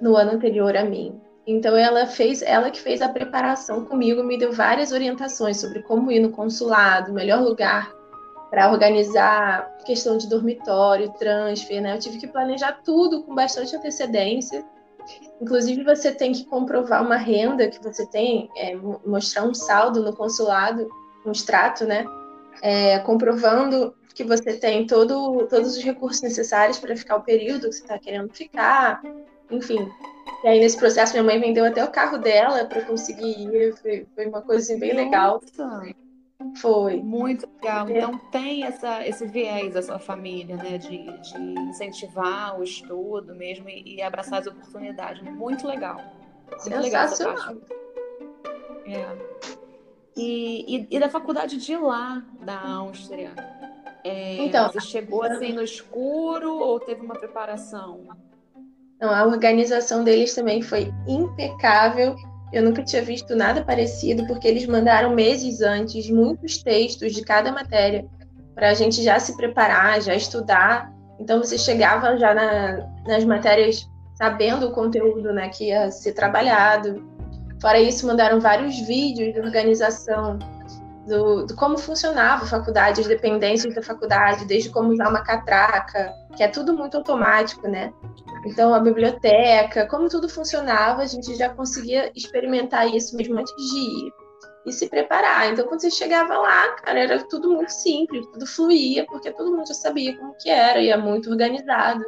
no 0.00 0.16
ano 0.16 0.32
anterior 0.32 0.76
a 0.76 0.84
mim. 0.84 1.20
Então 1.46 1.76
ela 1.76 2.06
fez, 2.06 2.42
ela 2.42 2.70
que 2.70 2.80
fez 2.80 3.02
a 3.02 3.08
preparação 3.08 3.84
comigo, 3.84 4.22
me 4.22 4.38
deu 4.38 4.52
várias 4.52 4.92
orientações 4.92 5.60
sobre 5.60 5.82
como 5.82 6.10
ir 6.10 6.20
no 6.20 6.30
consulado, 6.30 7.12
melhor 7.12 7.42
lugar 7.42 7.92
para 8.50 8.70
organizar 8.70 9.76
questão 9.84 10.16
de 10.16 10.28
dormitório, 10.28 11.12
transfer, 11.18 11.80
né? 11.80 11.94
Eu 11.94 11.98
tive 11.98 12.18
que 12.18 12.26
planejar 12.28 12.80
tudo 12.84 13.24
com 13.24 13.34
bastante 13.34 13.74
antecedência. 13.74 14.64
Inclusive 15.40 15.82
você 15.82 16.12
tem 16.12 16.32
que 16.32 16.44
comprovar 16.44 17.04
uma 17.04 17.16
renda 17.16 17.68
que 17.68 17.82
você 17.82 18.06
tem, 18.06 18.48
é, 18.56 18.76
mostrar 19.04 19.44
um 19.44 19.52
saldo 19.52 20.00
no 20.02 20.14
consulado, 20.16 20.86
um 21.26 21.32
extrato, 21.32 21.84
né? 21.84 22.06
É, 22.62 22.98
comprovando 23.00 23.94
que 24.14 24.24
você 24.24 24.54
tem 24.54 24.86
todo, 24.86 25.46
todos 25.48 25.76
os 25.76 25.82
recursos 25.82 26.22
necessários 26.22 26.78
para 26.78 26.96
ficar 26.96 27.16
o 27.16 27.22
período 27.22 27.68
que 27.68 27.74
você 27.74 27.82
está 27.82 27.98
querendo 27.98 28.32
ficar, 28.32 29.02
enfim. 29.50 29.90
E 30.44 30.48
aí, 30.48 30.60
nesse 30.60 30.76
processo, 30.76 31.12
minha 31.12 31.24
mãe 31.24 31.40
vendeu 31.40 31.64
até 31.64 31.82
o 31.82 31.90
carro 31.90 32.18
dela 32.18 32.64
para 32.66 32.82
conseguir 32.82 33.40
ir. 33.40 33.74
Foi, 33.76 34.06
foi 34.14 34.26
uma 34.26 34.42
coisa 34.42 34.62
assim, 34.62 34.78
bem 34.78 34.94
legal. 34.94 35.40
Foi. 36.56 36.96
Muito 36.96 37.48
legal. 37.56 37.88
É. 37.88 37.98
Então, 37.98 38.18
tem 38.30 38.64
essa, 38.64 39.06
esse 39.06 39.26
viés 39.26 39.72
da 39.72 39.82
sua 39.82 39.98
família, 39.98 40.56
né? 40.56 40.78
De, 40.78 40.98
de 40.98 41.38
incentivar 41.38 42.58
o 42.58 42.62
estudo 42.62 43.34
mesmo 43.34 43.68
e, 43.68 43.96
e 43.96 44.02
abraçar 44.02 44.40
as 44.40 44.46
oportunidades. 44.46 45.22
Muito 45.22 45.66
legal. 45.66 46.00
Muito 46.50 46.78
legal 46.78 47.04
essa 47.04 47.32
parte. 47.32 47.60
É. 48.86 49.33
E, 50.16 50.76
e, 50.76 50.86
e, 50.90 51.00
da 51.00 51.08
faculdade 51.08 51.56
de 51.56 51.76
lá, 51.76 52.22
da 52.40 52.60
Áustria? 52.60 53.32
É, 54.04 54.36
então, 54.44 54.70
você 54.70 54.80
chegou 54.80 55.22
assim 55.22 55.52
no 55.52 55.62
escuro 55.62 56.52
ou 56.52 56.78
teve 56.78 57.00
uma 57.00 57.14
preparação? 57.14 58.06
Não, 59.00 59.10
a 59.10 59.24
organização 59.24 60.04
deles 60.04 60.34
também 60.34 60.62
foi 60.62 60.92
impecável. 61.08 62.14
Eu 62.52 62.62
nunca 62.62 62.84
tinha 62.84 63.02
visto 63.02 63.34
nada 63.34 63.64
parecido, 63.64 64.26
porque 64.26 64.46
eles 64.46 64.66
mandaram 64.66 65.14
meses 65.14 65.60
antes 65.60 66.08
muitos 66.08 66.62
textos 66.62 67.12
de 67.12 67.22
cada 67.22 67.50
matéria 67.50 68.06
para 68.54 68.70
a 68.70 68.74
gente 68.74 69.02
já 69.02 69.18
se 69.18 69.36
preparar, 69.36 70.00
já 70.00 70.14
estudar. 70.14 70.92
Então 71.18 71.42
você 71.42 71.58
chegava 71.58 72.16
já 72.16 72.32
na, 72.32 72.88
nas 73.06 73.24
matérias 73.24 73.88
sabendo 74.14 74.68
o 74.68 74.72
conteúdo 74.72 75.32
né, 75.32 75.48
que 75.48 75.68
ia 75.68 75.90
ser 75.90 76.12
trabalhado. 76.12 77.02
Fora 77.64 77.80
isso, 77.80 78.06
mandaram 78.06 78.40
vários 78.40 78.78
vídeos 78.80 79.32
de 79.32 79.40
organização 79.40 80.38
do, 81.08 81.46
do, 81.46 81.56
como 81.56 81.78
funcionava 81.78 82.44
a 82.44 82.46
faculdade, 82.46 83.00
as 83.00 83.06
dependências 83.06 83.74
da 83.74 83.82
faculdade, 83.82 84.44
desde 84.44 84.68
como 84.68 84.92
usar 84.92 85.08
uma 85.08 85.22
catraca, 85.22 86.12
que 86.36 86.42
é 86.42 86.48
tudo 86.48 86.76
muito 86.76 86.98
automático, 86.98 87.66
né? 87.66 87.90
Então, 88.44 88.74
a 88.74 88.80
biblioteca, 88.80 89.86
como 89.86 90.10
tudo 90.10 90.28
funcionava, 90.28 91.00
a 91.00 91.06
gente 91.06 91.34
já 91.36 91.48
conseguia 91.48 92.12
experimentar 92.14 92.94
isso 92.94 93.16
mesmo 93.16 93.38
antes 93.38 93.54
de 93.56 93.78
ir 93.78 94.12
e 94.66 94.70
se 94.70 94.86
preparar. 94.90 95.50
Então, 95.50 95.66
quando 95.66 95.80
você 95.80 95.90
chegava 95.90 96.36
lá, 96.36 96.68
cara, 96.72 97.00
era 97.00 97.24
tudo 97.28 97.48
muito 97.50 97.70
simples, 97.70 98.26
tudo 98.26 98.46
fluía, 98.46 99.06
porque 99.06 99.32
todo 99.32 99.50
mundo 99.50 99.66
já 99.66 99.72
sabia 99.72 100.14
como 100.18 100.36
que 100.36 100.50
era 100.50 100.80
e 100.80 100.90
é 100.90 100.98
muito 100.98 101.30
organizado. 101.30 102.04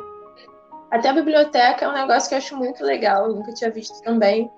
Até 0.90 1.08
a 1.08 1.14
biblioteca 1.14 1.86
é 1.86 1.88
um 1.88 1.94
negócio 1.94 2.28
que 2.28 2.34
eu 2.34 2.38
acho 2.40 2.54
muito 2.58 2.84
legal, 2.84 3.32
nunca 3.32 3.54
tinha 3.54 3.70
visto 3.70 4.02
também. 4.02 4.50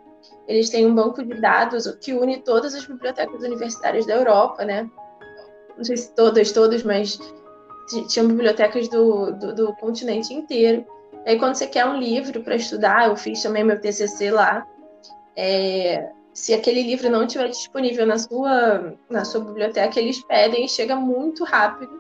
Eles 0.49 0.71
têm 0.71 0.87
um 0.87 0.95
banco 0.95 1.23
de 1.23 1.39
dados 1.41 1.87
que 2.01 2.15
une 2.15 2.39
todas 2.39 2.75
as 2.75 2.87
bibliotecas 2.87 3.43
universitárias 3.43 4.07
da 4.07 4.15
Europa, 4.15 4.65
né? 4.65 4.91
Não 5.77 5.85
sei 5.85 5.97
se 5.99 6.15
todas, 6.15 6.51
todas, 6.51 6.83
mas 6.83 7.21
tinham 8.09 8.29
bibliotecas 8.29 8.89
do, 8.89 9.33
do, 9.33 9.55
do 9.55 9.73
continente 9.75 10.33
inteiro. 10.33 10.87
Aí, 11.27 11.39
quando 11.39 11.55
você 11.55 11.67
quer 11.67 11.85
um 11.85 11.99
livro 11.99 12.43
para 12.43 12.57
estudar, 12.57 13.09
eu 13.09 13.17
fiz 13.17 13.43
também 13.43 13.63
meu 13.63 13.79
TCC 13.79 14.31
lá. 14.31 14.67
É, 15.37 16.11
se 16.33 16.55
aquele 16.55 16.83
livro 16.83 17.11
não 17.11 17.25
estiver 17.25 17.49
disponível 17.49 18.07
na 18.07 18.17
sua, 18.17 18.97
na 19.11 19.25
sua 19.27 19.45
biblioteca, 19.45 20.01
eles 20.01 20.25
pedem 20.25 20.65
e 20.65 20.69
chega 20.69 20.97
muito 20.97 21.45
rápido, 21.45 21.93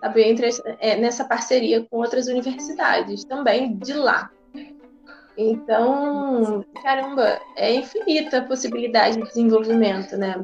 sabe? 0.00 0.22
Entre, 0.22 0.48
é, 0.78 0.96
nessa 0.96 1.24
parceria 1.24 1.84
com 1.90 1.96
outras 1.96 2.28
universidades 2.28 3.24
também 3.24 3.76
de 3.76 3.94
lá. 3.94 4.30
Então, 5.42 6.62
caramba, 6.82 7.40
é 7.56 7.74
infinita 7.74 8.38
a 8.38 8.44
possibilidade 8.46 9.16
de 9.16 9.22
desenvolvimento, 9.22 10.14
né? 10.14 10.34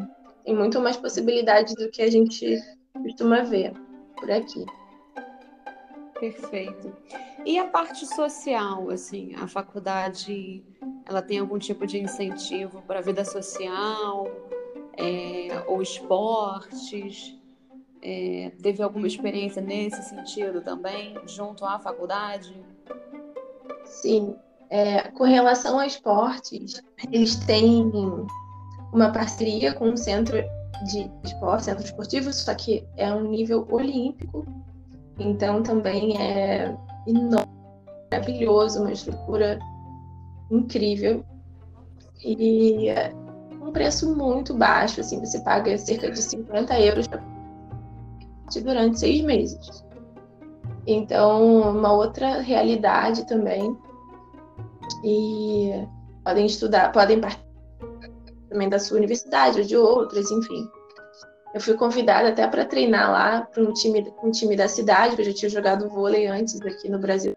Tem 0.42 0.56
muito 0.56 0.80
mais 0.80 0.96
possibilidades 0.96 1.74
do 1.74 1.90
que 1.90 2.00
a 2.00 2.10
gente 2.10 2.58
costuma 2.94 3.42
ver 3.42 3.74
por 4.18 4.30
aqui. 4.30 4.64
Perfeito. 6.18 6.96
E 7.44 7.58
a 7.58 7.66
parte 7.66 8.06
social, 8.06 8.88
assim, 8.88 9.34
a 9.34 9.46
faculdade, 9.46 10.64
ela 11.04 11.20
tem 11.20 11.40
algum 11.40 11.58
tipo 11.58 11.86
de 11.86 11.98
incentivo 11.98 12.80
para 12.86 13.00
a 13.00 13.02
vida 13.02 13.22
social, 13.22 14.26
é, 14.96 15.62
ou 15.66 15.82
esportes? 15.82 17.38
É, 18.00 18.50
teve 18.62 18.82
alguma 18.82 19.06
experiência 19.06 19.60
nesse 19.60 20.02
sentido 20.04 20.62
também, 20.62 21.18
junto 21.26 21.66
à 21.66 21.78
faculdade? 21.78 22.58
Sim, 23.84 24.36
é, 24.70 25.02
com 25.12 25.24
relação 25.24 25.78
a 25.78 25.86
esportes, 25.86 26.82
eles 27.10 27.36
têm 27.36 27.90
uma 28.92 29.10
parceria 29.10 29.72
com 29.74 29.90
um 29.90 29.96
centro 29.96 30.36
de 30.84 31.10
esporte, 31.24 31.64
centro 31.64 31.84
esportivo, 31.84 32.32
só 32.32 32.54
que 32.54 32.86
é 32.96 33.12
um 33.12 33.30
nível 33.30 33.66
olímpico, 33.70 34.46
então 35.18 35.62
também 35.62 36.20
é 36.20 36.76
enorme, 37.06 37.52
maravilhoso, 38.10 38.80
uma 38.80 38.92
estrutura 38.92 39.58
incrível 40.50 41.24
e 42.24 42.88
um 43.60 43.72
preço 43.72 44.14
muito 44.14 44.54
baixo, 44.54 45.00
assim, 45.00 45.20
você 45.20 45.40
paga 45.40 45.76
cerca 45.78 46.10
de 46.10 46.20
50 46.20 46.80
euros 46.80 47.06
durante 48.62 48.98
seis 48.98 49.22
meses. 49.22 49.84
Então, 50.86 51.72
uma 51.76 51.92
outra 51.92 52.40
realidade 52.40 53.26
também 53.26 53.76
e 55.04 55.86
podem 56.24 56.46
estudar, 56.46 56.92
podem 56.92 57.20
participar 57.20 57.46
também 58.48 58.68
da 58.68 58.78
sua 58.78 58.96
universidade 58.96 59.60
ou 59.60 59.66
de 59.66 59.76
outras, 59.76 60.30
enfim. 60.30 60.68
Eu 61.54 61.60
fui 61.60 61.74
convidada 61.74 62.28
até 62.28 62.46
para 62.46 62.64
treinar 62.64 63.10
lá 63.10 63.40
para 63.42 63.62
um 63.62 63.72
time, 63.72 64.12
um 64.22 64.30
time 64.30 64.56
da 64.56 64.68
cidade, 64.68 65.16
que 65.16 65.22
eu 65.22 65.26
já 65.26 65.32
tinha 65.32 65.48
jogado 65.48 65.88
vôlei 65.88 66.26
antes 66.26 66.60
aqui 66.60 66.88
no 66.88 66.98
Brasil. 66.98 67.36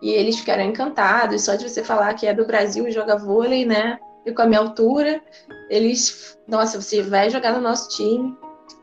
E 0.00 0.10
eles 0.10 0.38
ficaram 0.38 0.62
encantados, 0.62 1.42
só 1.42 1.54
de 1.54 1.68
você 1.68 1.82
falar 1.82 2.14
que 2.14 2.26
é 2.26 2.34
do 2.34 2.46
Brasil 2.46 2.86
e 2.86 2.92
joga 2.92 3.16
vôlei, 3.16 3.64
né? 3.64 3.98
E 4.24 4.32
com 4.32 4.42
a 4.42 4.46
minha 4.46 4.60
altura, 4.60 5.20
eles, 5.68 6.38
nossa, 6.46 6.80
você 6.80 7.02
vai 7.02 7.30
jogar 7.30 7.52
no 7.52 7.60
nosso 7.60 7.88
time. 7.96 8.36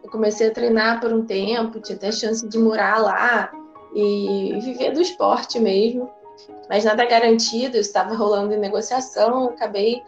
Eu 0.03 0.09
comecei 0.09 0.47
a 0.47 0.53
treinar 0.53 0.99
por 0.99 1.13
um 1.13 1.25
tempo, 1.25 1.79
tinha 1.79 1.95
até 1.95 2.11
chance 2.11 2.47
de 2.47 2.57
morar 2.57 2.99
lá 2.99 3.51
e 3.95 4.59
viver 4.61 4.91
do 4.91 5.01
esporte 5.01 5.59
mesmo 5.59 6.09
mas 6.69 6.83
nada 6.83 7.05
garantido, 7.05 7.77
estava 7.77 8.15
rolando 8.15 8.53
em 8.53 8.59
negociação, 8.59 9.49
acabei 9.49 10.01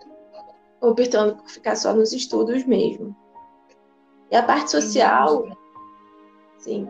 optando 0.82 1.36
por 1.36 1.50
ficar 1.50 1.76
só 1.76 1.94
nos 1.94 2.14
estudos 2.14 2.66
mesmo. 2.66 3.16
E 4.32 4.36
a 4.36 4.44
parte 4.44 4.72
social, 4.72 5.46
sim. 6.58 6.88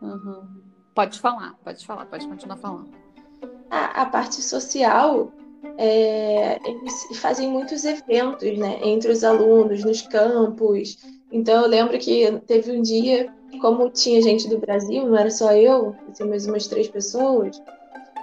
Uhum. 0.00 0.46
Pode 0.94 1.20
falar, 1.20 1.54
pode 1.62 1.86
falar, 1.86 2.06
pode 2.06 2.26
continuar 2.26 2.56
falando. 2.56 2.88
A, 3.70 4.02
a 4.02 4.06
parte 4.06 4.42
social, 4.42 5.30
é, 5.76 6.58
eles 6.68 7.18
fazem 7.18 7.48
muitos 7.50 7.84
eventos 7.84 8.56
né, 8.58 8.80
entre 8.82 9.12
os 9.12 9.22
alunos, 9.22 9.84
nos 9.84 10.02
campos. 10.02 10.98
Então, 11.30 11.62
eu 11.62 11.68
lembro 11.68 11.98
que 11.98 12.30
teve 12.46 12.72
um 12.72 12.82
dia, 12.82 13.32
como 13.60 13.90
tinha 13.90 14.22
gente 14.22 14.48
do 14.48 14.58
Brasil, 14.58 15.06
não 15.06 15.16
era 15.16 15.30
só 15.30 15.52
eu, 15.52 15.94
tinha 16.14 16.26
mais 16.26 16.46
umas 16.46 16.66
três 16.66 16.88
pessoas, 16.88 17.60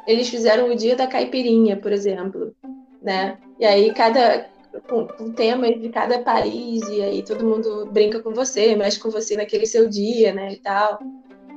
eles 0.08 0.30
fizeram 0.30 0.70
o 0.70 0.76
dia 0.76 0.96
da 0.96 1.08
caipirinha, 1.08 1.78
por 1.78 1.92
exemplo, 1.92 2.56
né? 3.02 3.38
E 3.60 3.66
aí 3.66 3.94
cada 3.94 4.50
com, 4.88 5.08
com 5.08 5.32
temas 5.32 5.80
de 5.80 5.90
cada 5.90 6.20
país 6.20 6.82
e 6.90 7.02
aí 7.02 7.24
todo 7.24 7.46
mundo 7.46 7.86
brinca 7.92 8.22
com 8.22 8.34
você, 8.34 8.76
mexe 8.76 9.00
com 9.00 9.10
você 9.10 9.38
naquele 9.38 9.66
seu 9.66 9.88
dia, 9.88 10.34
né, 10.34 10.54
e 10.54 10.58
tal. 10.58 11.00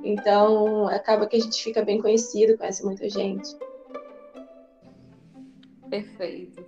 Então, 0.05 0.87
acaba 0.89 1.27
que 1.27 1.37
a 1.37 1.41
gente 1.41 1.63
fica 1.63 1.85
bem 1.85 2.01
conhecido, 2.01 2.57
conhece 2.57 2.85
muita 2.85 3.09
gente. 3.09 3.49
Perfeito. 5.91 6.65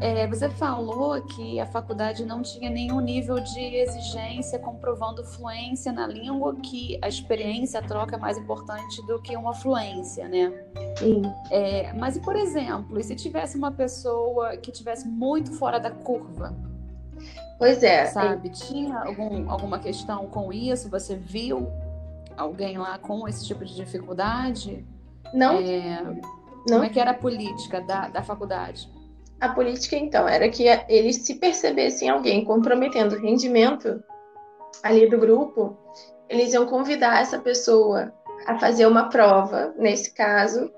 É, 0.00 0.26
você 0.26 0.48
falou 0.50 1.20
que 1.22 1.58
a 1.58 1.66
faculdade 1.66 2.24
não 2.24 2.42
tinha 2.42 2.68
nenhum 2.70 3.00
nível 3.00 3.40
de 3.40 3.60
exigência 3.60 4.58
comprovando 4.58 5.24
fluência 5.24 5.90
na 5.90 6.06
língua, 6.06 6.54
que 6.56 6.98
a 7.02 7.08
experiência, 7.08 7.80
a 7.80 7.82
troca 7.82 8.16
é 8.16 8.18
mais 8.18 8.36
importante 8.36 9.04
do 9.06 9.20
que 9.20 9.34
uma 9.36 9.54
fluência, 9.54 10.28
né? 10.28 10.52
Sim. 10.98 11.22
É, 11.50 11.92
mas, 11.94 12.18
por 12.18 12.36
exemplo, 12.36 12.98
e 13.00 13.02
se 13.02 13.16
tivesse 13.16 13.56
uma 13.56 13.72
pessoa 13.72 14.56
que 14.56 14.70
tivesse 14.70 15.08
muito 15.08 15.52
fora 15.54 15.80
da 15.80 15.90
curva? 15.90 16.54
Pois 17.58 17.82
é. 17.82 18.04
Sabe? 18.06 18.50
Tinha 18.50 18.98
algum, 18.98 19.50
alguma 19.50 19.78
questão 19.78 20.26
com 20.26 20.52
isso? 20.52 20.90
Você 20.90 21.16
viu 21.16 21.68
alguém 22.36 22.76
lá 22.76 22.98
com 22.98 23.26
esse 23.26 23.46
tipo 23.46 23.64
de 23.64 23.74
dificuldade? 23.74 24.86
Não. 25.32 25.54
É, 25.54 26.02
não. 26.02 26.20
Como 26.68 26.84
é 26.84 26.88
que 26.90 27.00
era 27.00 27.12
a 27.12 27.14
política 27.14 27.80
da, 27.80 28.08
da 28.08 28.22
faculdade? 28.22 28.94
A 29.40 29.50
política, 29.50 29.96
então, 29.96 30.26
era 30.26 30.48
que 30.48 30.64
eles 30.88 31.16
se 31.16 31.34
percebessem 31.34 32.08
alguém 32.08 32.44
comprometendo 32.44 33.14
o 33.14 33.20
rendimento 33.20 34.02
ali 34.82 35.08
do 35.08 35.18
grupo, 35.18 35.76
eles 36.28 36.52
iam 36.52 36.66
convidar 36.66 37.20
essa 37.20 37.38
pessoa 37.38 38.12
a 38.46 38.58
fazer 38.58 38.86
uma 38.86 39.08
prova, 39.08 39.74
nesse 39.76 40.12
caso, 40.12 40.70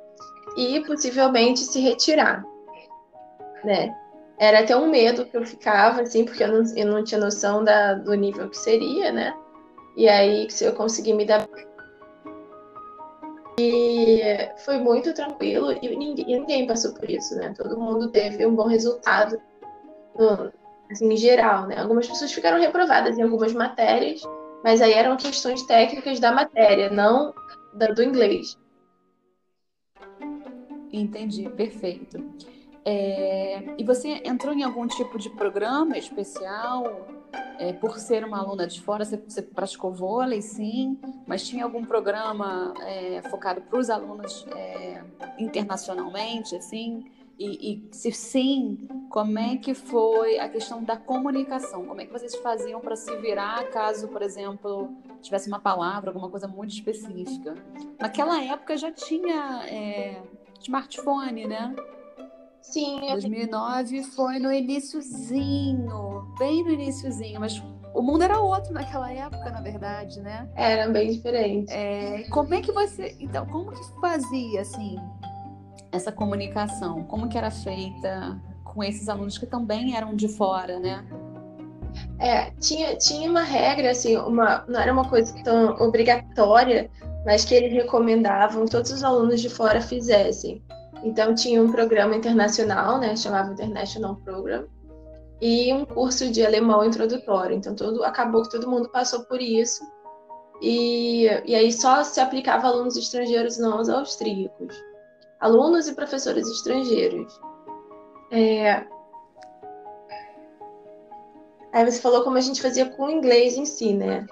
e 0.57 0.81
possivelmente 0.81 1.61
se 1.61 1.81
retirar, 1.81 2.45
né? 3.65 3.95
Era 4.39 4.61
até 4.61 4.77
um 4.77 4.89
medo 4.89 5.25
que 5.27 5.37
eu 5.37 5.45
ficava, 5.45 6.03
assim, 6.03 6.25
porque 6.25 6.45
eu 6.45 6.49
não, 6.49 6.77
eu 6.77 6.87
não 6.87 7.05
tinha 7.05 7.21
noção 7.21 7.65
da, 7.65 7.95
do 7.95 8.15
nível 8.15 8.49
que 8.49 8.57
seria, 8.57 9.11
né? 9.13 9.35
E 9.97 10.09
aí, 10.09 10.49
se 10.49 10.65
eu 10.65 10.73
conseguir 10.75 11.15
me 11.15 11.25
dar. 11.25 11.47
E 13.59 14.21
foi 14.65 14.79
muito 14.79 15.13
tranquilo 15.13 15.73
e 15.73 15.97
ninguém, 15.97 16.41
ninguém 16.41 16.67
passou 16.67 16.95
por 16.95 17.11
isso, 17.11 17.35
né? 17.35 17.53
Todo 17.57 17.79
mundo 17.79 18.09
teve 18.11 18.47
um 18.47 18.55
bom 18.55 18.69
resultado, 18.69 19.41
assim, 20.91 21.13
em 21.13 21.17
geral, 21.17 21.67
né? 21.67 21.81
Algumas 21.81 22.07
pessoas 22.07 22.33
ficaram 22.33 22.61
reprovadas 22.61 23.19
em 23.19 23.23
algumas 23.23 23.53
matérias, 23.53 24.23
mas 24.63 24.81
aí 24.81 24.93
eram 24.93 25.17
questões 25.17 25.63
técnicas 25.65 26.21
da 26.21 26.31
matéria, 26.31 26.89
não 26.89 27.35
da, 27.75 27.89
do 27.89 28.03
inglês. 28.03 28.57
Entendi, 30.93 31.49
perfeito. 31.51 32.17
É, 32.85 33.75
e 33.77 33.85
você 33.85 34.23
entrou 34.25 34.55
em 34.55 34.63
algum 34.63 34.87
tipo 34.87 35.19
de 35.19 35.29
programa 35.31 35.99
especial? 35.99 37.18
É, 37.59 37.73
por 37.73 37.99
ser 37.99 38.25
uma 38.25 38.39
aluna 38.39 38.69
de 38.69 38.81
fora, 38.81 39.05
você, 39.05 39.17
você, 39.17 39.43
praticou 39.43 39.93
vôlei, 39.93 40.41
sim, 40.41 40.97
mas 41.27 41.47
tinha 41.47 41.65
algum 41.65 41.85
programa 41.85 42.73
é, 42.83 43.21
focado 43.23 43.61
para 43.61 43.77
os 43.77 43.91
alunos 43.91 44.47
é, 44.55 45.03
internacionalmente, 45.39 46.55
assim? 46.55 47.05
E, 47.39 47.73
e, 47.73 47.89
se 47.95 48.11
sim, 48.11 48.89
como 49.09 49.39
é 49.39 49.57
que 49.57 49.73
foi 49.73 50.39
a 50.39 50.49
questão 50.49 50.83
da 50.83 50.97
comunicação? 50.97 51.85
Como 51.87 52.01
é 52.01 52.07
que 52.07 52.13
vocês 52.13 52.35
faziam 52.37 52.81
para 52.81 52.97
se 52.97 53.15
virar 53.17 53.65
caso, 53.71 54.09
por 54.09 54.23
exemplo, 54.23 54.91
tivesse 55.21 55.49
uma 55.49 55.61
palavra, 55.61 56.11
alguma 56.11 56.29
coisa 56.29 56.49
muito 56.49 56.71
específica? 56.71 57.55
Naquela 57.99 58.43
época 58.43 58.77
já 58.77 58.91
tinha 58.91 59.65
é, 59.67 60.21
smartphone, 60.61 61.47
né? 61.47 61.75
Sim. 62.63 63.01
2009 63.11 64.03
foi 64.03 64.39
no 64.39 64.53
iníciozinho, 64.53 66.35
bem 66.39 66.65
no 66.65 66.71
iníciozinho, 66.71 67.41
mas 67.41 67.63
o 67.95 68.03
mundo 68.03 68.23
era 68.23 68.41
outro 68.41 68.73
naquela 68.73 69.13
época, 69.13 69.51
na 69.51 69.61
verdade, 69.61 70.21
né? 70.21 70.49
Era 70.55 70.89
bem 70.89 71.11
diferente. 71.11 71.73
É, 71.73 72.25
como 72.31 72.55
é 72.55 72.61
que 72.61 72.71
você, 72.71 73.17
então, 73.19 73.47
como 73.47 73.73
que 73.73 74.01
fazia 74.01 74.61
assim 74.61 74.97
essa 75.91 76.13
comunicação? 76.13 77.05
Como 77.05 77.29
que 77.29 77.39
era 77.39 77.51
feita 77.51 78.41
com 78.65 78.85
esses 78.85 79.09
alunos 79.09 79.39
que 79.39 79.47
também 79.47 79.97
eram 79.97 80.15
de 80.15 80.29
fora, 80.29 80.79
né? 80.79 81.05
É, 82.19 82.51
tinha, 82.61 82.97
tinha 82.97 83.31
uma 83.31 83.43
regra, 83.43 83.91
assim, 83.91 84.17
uma, 84.17 84.65
não 84.69 84.81
era 84.81 84.93
uma 84.93 85.09
coisa 85.09 85.35
tão 85.43 85.71
obrigatória, 85.81 86.91
mas 87.25 87.45
que 87.45 87.55
eles 87.55 87.73
recomendavam 87.73 88.65
que 88.65 88.71
todos 88.71 88.93
os 88.93 89.03
alunos 89.03 89.41
de 89.41 89.49
fora 89.49 89.81
fizessem. 89.81 90.63
Então 91.03 91.35
tinha 91.35 91.63
um 91.63 91.71
programa 91.71 92.17
internacional, 92.17 92.99
né, 92.99 93.17
chamava 93.17 93.53
International 93.53 94.17
Program, 94.17 94.67
e 95.41 95.73
um 95.73 95.85
curso 95.85 96.31
de 96.31 96.45
alemão 96.45 96.85
introdutório. 96.85 97.57
Então 97.57 97.75
todo 97.75 98.05
acabou 98.05 98.43
que 98.43 98.51
todo 98.51 98.71
mundo 98.71 98.89
passou 98.89 99.25
por 99.25 99.41
isso. 99.41 99.83
E, 100.61 101.27
e 101.47 101.55
aí 101.55 101.73
só 101.73 102.03
se 102.03 102.21
aplicava 102.21 102.67
a 102.67 102.71
alunos 102.71 102.97
estrangeiros, 102.97 103.59
não 103.59 103.79
aos 103.79 103.89
austríacos. 103.89 104.75
Alunos 105.41 105.87
e 105.87 105.95
professores 105.95 106.49
estrangeiros. 106.49 107.41
É... 108.33 108.85
Aí 111.73 111.85
você 111.85 112.01
falou 112.01 112.25
como 112.25 112.37
a 112.37 112.41
gente 112.41 112.61
fazia 112.61 112.91
com 112.91 113.05
o 113.05 113.11
inglês 113.11 113.57
em 113.57 113.65
si, 113.65 113.93
né? 113.93 114.27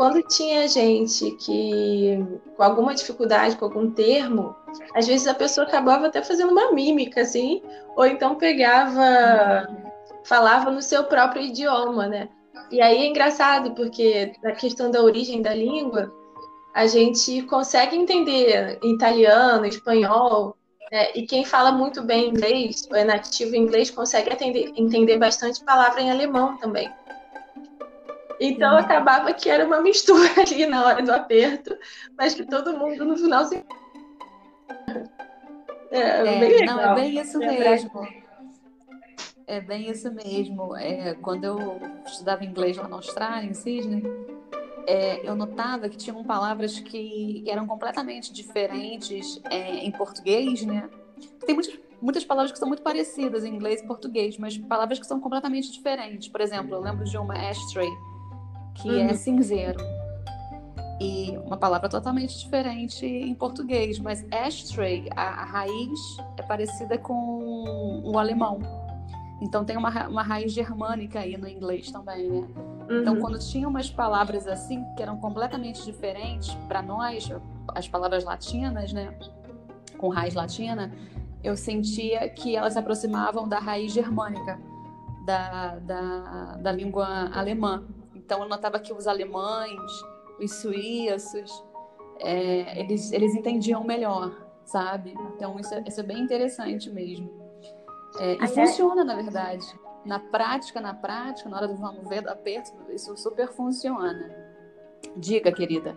quando 0.00 0.22
tinha 0.22 0.66
gente 0.66 1.30
que 1.32 2.24
com 2.56 2.62
alguma 2.62 2.94
dificuldade 2.94 3.54
com 3.56 3.66
algum 3.66 3.90
termo, 3.90 4.56
às 4.94 5.06
vezes 5.06 5.26
a 5.26 5.34
pessoa 5.34 5.66
acabava 5.66 6.06
até 6.06 6.22
fazendo 6.22 6.52
uma 6.52 6.72
mímica, 6.72 7.22
assim, 7.22 7.62
ou 7.96 8.06
então 8.06 8.34
pegava, 8.34 9.68
falava 10.24 10.70
no 10.70 10.82
seu 10.82 11.04
próprio 11.04 11.42
idioma, 11.42 12.06
né? 12.06 12.28
E 12.70 12.80
aí 12.80 12.98
é 12.98 13.06
engraçado, 13.06 13.74
porque 13.74 14.32
na 14.42 14.52
questão 14.52 14.90
da 14.90 15.02
origem 15.02 15.42
da 15.42 15.54
língua, 15.54 16.12
a 16.74 16.86
gente 16.86 17.42
consegue 17.42 17.96
entender 17.96 18.78
italiano, 18.82 19.66
espanhol, 19.66 20.56
né? 20.90 21.10
e 21.14 21.26
quem 21.26 21.44
fala 21.44 21.72
muito 21.72 22.02
bem 22.02 22.28
inglês, 22.28 22.86
ou 22.90 22.96
é 22.96 23.04
nativo 23.04 23.56
inglês, 23.56 23.90
consegue 23.90 24.32
atender, 24.32 24.72
entender 24.76 25.18
bastante 25.18 25.64
palavra 25.64 26.00
em 26.00 26.10
alemão 26.10 26.56
também. 26.58 26.90
Então 28.40 28.78
acabava 28.78 29.32
que 29.34 29.50
era 29.50 29.66
uma 29.66 29.82
mistura 29.82 30.30
ali 30.40 30.64
na 30.64 30.84
hora 30.84 31.02
do 31.02 31.12
aperto, 31.12 31.76
mas 32.16 32.34
que 32.34 32.44
todo 32.44 32.76
mundo 32.76 33.04
no 33.04 33.16
final 33.16 33.44
se. 33.44 33.62
É, 35.90 36.00
é 36.00 36.38
bem 36.38 36.60
legal. 36.60 36.76
Não, 36.76 36.82
é 36.82 36.94
bem 36.94 37.20
isso 37.20 37.42
é 37.42 37.46
mesmo. 37.46 38.08
É 39.46 39.60
bem 39.60 39.90
isso 39.90 40.12
mesmo. 40.12 40.76
É, 40.76 41.14
quando 41.14 41.44
eu 41.44 41.80
estudava 42.06 42.44
inglês 42.44 42.76
lá 42.76 42.86
na 42.86 42.96
Austrália, 42.96 43.48
em 43.48 43.54
Sydney, 43.54 44.02
é, 44.86 45.28
eu 45.28 45.34
notava 45.34 45.88
que 45.88 45.96
tinham 45.96 46.22
palavras 46.22 46.78
que 46.78 47.44
eram 47.48 47.66
completamente 47.66 48.32
diferentes 48.32 49.40
é, 49.50 49.78
em 49.78 49.90
português, 49.90 50.64
né? 50.64 50.88
Tem 51.44 51.54
muitas, 51.54 51.78
muitas 52.00 52.24
palavras 52.24 52.52
que 52.52 52.58
são 52.58 52.68
muito 52.68 52.82
parecidas 52.82 53.44
em 53.44 53.54
inglês 53.54 53.80
e 53.80 53.86
português, 53.86 54.38
mas 54.38 54.56
palavras 54.56 54.98
que 54.98 55.06
são 55.06 55.20
completamente 55.20 55.72
diferentes. 55.72 56.28
Por 56.28 56.40
exemplo, 56.40 56.74
eu 56.74 56.80
lembro 56.80 57.04
de 57.04 57.18
uma 57.18 57.34
ashtray, 57.34 57.90
que 58.76 58.88
é 58.88 58.92
uhum. 58.92 59.08
é 59.08 59.14
cinzeiro. 59.14 59.99
E 61.00 61.34
uma 61.46 61.56
palavra 61.56 61.88
totalmente 61.88 62.38
diferente 62.38 63.06
em 63.06 63.34
português, 63.34 63.98
mas 63.98 64.24
ashtray, 64.30 65.08
a, 65.16 65.22
a 65.22 65.44
raiz 65.44 65.98
é 66.36 66.42
parecida 66.42 66.98
com 66.98 68.02
o 68.04 68.18
alemão. 68.18 68.58
Então 69.40 69.64
tem 69.64 69.78
uma, 69.78 70.08
uma 70.08 70.22
raiz 70.22 70.52
germânica 70.52 71.20
aí 71.20 71.38
no 71.38 71.48
inglês 71.48 71.90
também, 71.90 72.28
né? 72.28 72.46
Então, 72.46 72.88
uhum. 72.88 73.00
Então 73.00 73.16
quando 73.16 73.38
tinha 73.38 73.66
umas 73.66 73.90
palavras 73.90 74.46
assim 74.46 74.84
que 74.94 75.02
eram 75.02 75.16
completamente 75.16 75.82
diferentes 75.82 76.54
para 76.68 76.82
nós, 76.82 77.32
as 77.74 77.88
palavras 77.88 78.22
latinas, 78.22 78.92
né? 78.92 79.16
Com 79.96 80.08
raiz 80.08 80.34
latina, 80.34 80.92
eu 81.42 81.56
sentia 81.56 82.28
que 82.28 82.54
elas 82.54 82.74
se 82.74 82.78
aproximavam 82.78 83.48
da 83.48 83.58
raiz 83.58 83.92
germânica 83.92 84.60
da, 85.24 85.76
da, 85.78 86.56
da 86.56 86.72
língua 86.72 87.30
alemã. 87.32 87.84
Então 88.14 88.42
eu 88.42 88.48
notava 88.48 88.78
que 88.78 88.92
os 88.92 89.06
alemães, 89.06 89.90
os 90.40 90.54
suíços, 90.56 91.64
é, 92.18 92.80
eles, 92.80 93.12
eles 93.12 93.34
entendiam 93.34 93.84
melhor, 93.84 94.34
sabe? 94.64 95.14
Então 95.34 95.58
isso 95.58 95.74
é, 95.74 95.84
isso 95.86 96.00
é 96.00 96.02
bem 96.02 96.20
interessante 96.20 96.90
mesmo. 96.90 97.30
É, 98.18 98.34
e 98.34 98.48
funciona, 98.48 99.04
na 99.04 99.14
verdade. 99.14 99.66
Na 100.04 100.18
prática, 100.18 100.80
na 100.80 100.94
prática, 100.94 101.48
na 101.48 101.58
hora 101.58 101.68
do 101.68 101.76
vamos 101.76 102.08
ver 102.08 102.22
do 102.22 102.30
aperto, 102.30 102.72
isso 102.90 103.16
super 103.16 103.48
funciona. 103.48 104.34
Diga, 105.16 105.52
querida. 105.52 105.96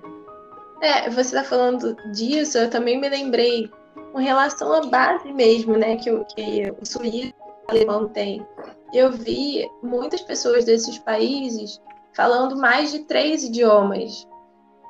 É, 0.82 1.10
você 1.10 1.38
está 1.38 1.44
falando 1.44 1.96
disso, 2.12 2.58
eu 2.58 2.70
também 2.70 3.00
me 3.00 3.08
lembrei 3.08 3.72
com 4.12 4.18
relação 4.18 4.74
à 4.74 4.86
base 4.86 5.32
mesmo, 5.32 5.78
né, 5.78 5.96
que 5.96 6.12
o, 6.12 6.26
que 6.26 6.74
o 6.82 6.86
suíço 6.86 7.34
alemão 7.68 8.10
tem. 8.10 8.46
Eu 8.94 9.12
vi 9.12 9.66
muitas 9.82 10.22
pessoas 10.22 10.66
desses 10.66 11.00
países 11.00 11.82
falando 12.14 12.58
mais 12.58 12.92
de 12.92 13.00
três 13.00 13.44
idiomas, 13.44 14.28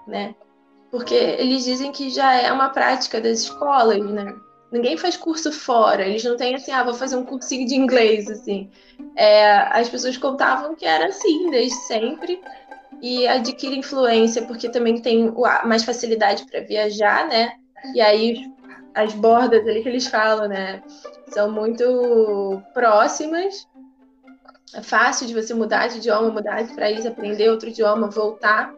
né? 0.07 0.35
Porque 0.91 1.15
eles 1.15 1.63
dizem 1.63 1.91
que 1.91 2.09
já 2.09 2.33
é 2.33 2.51
uma 2.51 2.69
prática 2.69 3.19
das 3.19 3.41
escolas, 3.41 4.03
né? 4.05 4.35
Ninguém 4.71 4.97
faz 4.97 5.15
curso 5.15 5.51
fora, 5.51 6.03
eles 6.03 6.23
não 6.23 6.35
têm 6.35 6.55
assim, 6.55 6.71
ah, 6.71 6.83
vou 6.83 6.93
fazer 6.93 7.15
um 7.15 7.25
cursinho 7.25 7.67
de 7.67 7.75
inglês, 7.75 8.29
assim. 8.29 8.69
É, 9.15 9.55
as 9.71 9.87
pessoas 9.89 10.17
contavam 10.17 10.75
que 10.75 10.85
era 10.85 11.07
assim, 11.07 11.49
desde 11.51 11.75
sempre, 11.81 12.41
e 13.01 13.27
adquire 13.27 13.77
influência 13.77 14.43
porque 14.43 14.69
também 14.69 14.99
tem 14.99 15.31
mais 15.65 15.83
facilidade 15.83 16.45
para 16.45 16.61
viajar, 16.61 17.27
né? 17.27 17.53
E 17.93 18.01
aí 18.01 18.51
as 18.95 19.13
bordas 19.13 19.67
ali 19.67 19.83
que 19.83 19.89
eles 19.89 20.07
falam, 20.07 20.47
né? 20.47 20.81
São 21.27 21.51
muito 21.51 22.61
próximas 22.73 23.67
é 24.73 24.81
fácil 24.81 25.27
de 25.27 25.33
você 25.35 25.53
mudar 25.53 25.87
de 25.87 25.97
idioma, 25.97 26.31
mudar 26.31 26.63
de 26.63 26.73
país, 26.75 27.05
aprender 27.05 27.49
outro 27.49 27.69
idioma, 27.69 28.09
voltar 28.09 28.73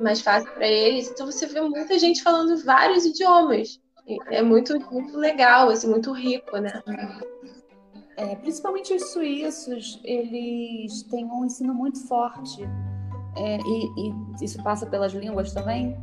mais 0.00 0.20
fácil 0.20 0.50
para 0.52 0.66
eles. 0.66 1.10
Então 1.10 1.26
você 1.26 1.46
vê 1.46 1.60
muita 1.60 1.98
gente 1.98 2.22
falando 2.22 2.56
vários 2.64 3.04
idiomas. 3.04 3.80
É 4.30 4.40
muito, 4.40 4.78
muito 4.92 5.18
legal, 5.18 5.68
assim, 5.68 5.88
muito 5.88 6.12
rico, 6.12 6.56
né? 6.58 6.80
É, 8.16 8.36
principalmente 8.36 8.94
os 8.94 9.10
suíços, 9.10 10.00
eles 10.04 11.02
têm 11.04 11.26
um 11.26 11.44
ensino 11.44 11.74
muito 11.74 12.06
forte. 12.06 12.62
É, 13.36 13.58
e, 13.58 14.08
e, 14.08 14.44
isso 14.44 14.62
passa 14.62 14.86
pelas 14.86 15.12
línguas 15.12 15.52
também. 15.52 15.96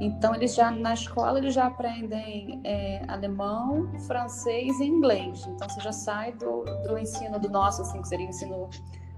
Então, 0.00 0.34
eles 0.34 0.54
já 0.54 0.70
na 0.70 0.94
escola 0.94 1.38
eles 1.38 1.54
já 1.54 1.66
aprendem 1.66 2.60
é, 2.64 3.02
alemão, 3.08 3.92
francês 4.06 4.78
e 4.80 4.84
inglês. 4.84 5.46
Então, 5.46 5.68
você 5.68 5.80
já 5.80 5.92
sai 5.92 6.32
do, 6.32 6.64
do 6.86 6.98
ensino 6.98 7.38
do 7.38 7.48
nosso, 7.48 7.82
assim, 7.82 8.00
que 8.00 8.08
seria 8.08 8.26
o 8.26 8.30
ensino 8.30 8.70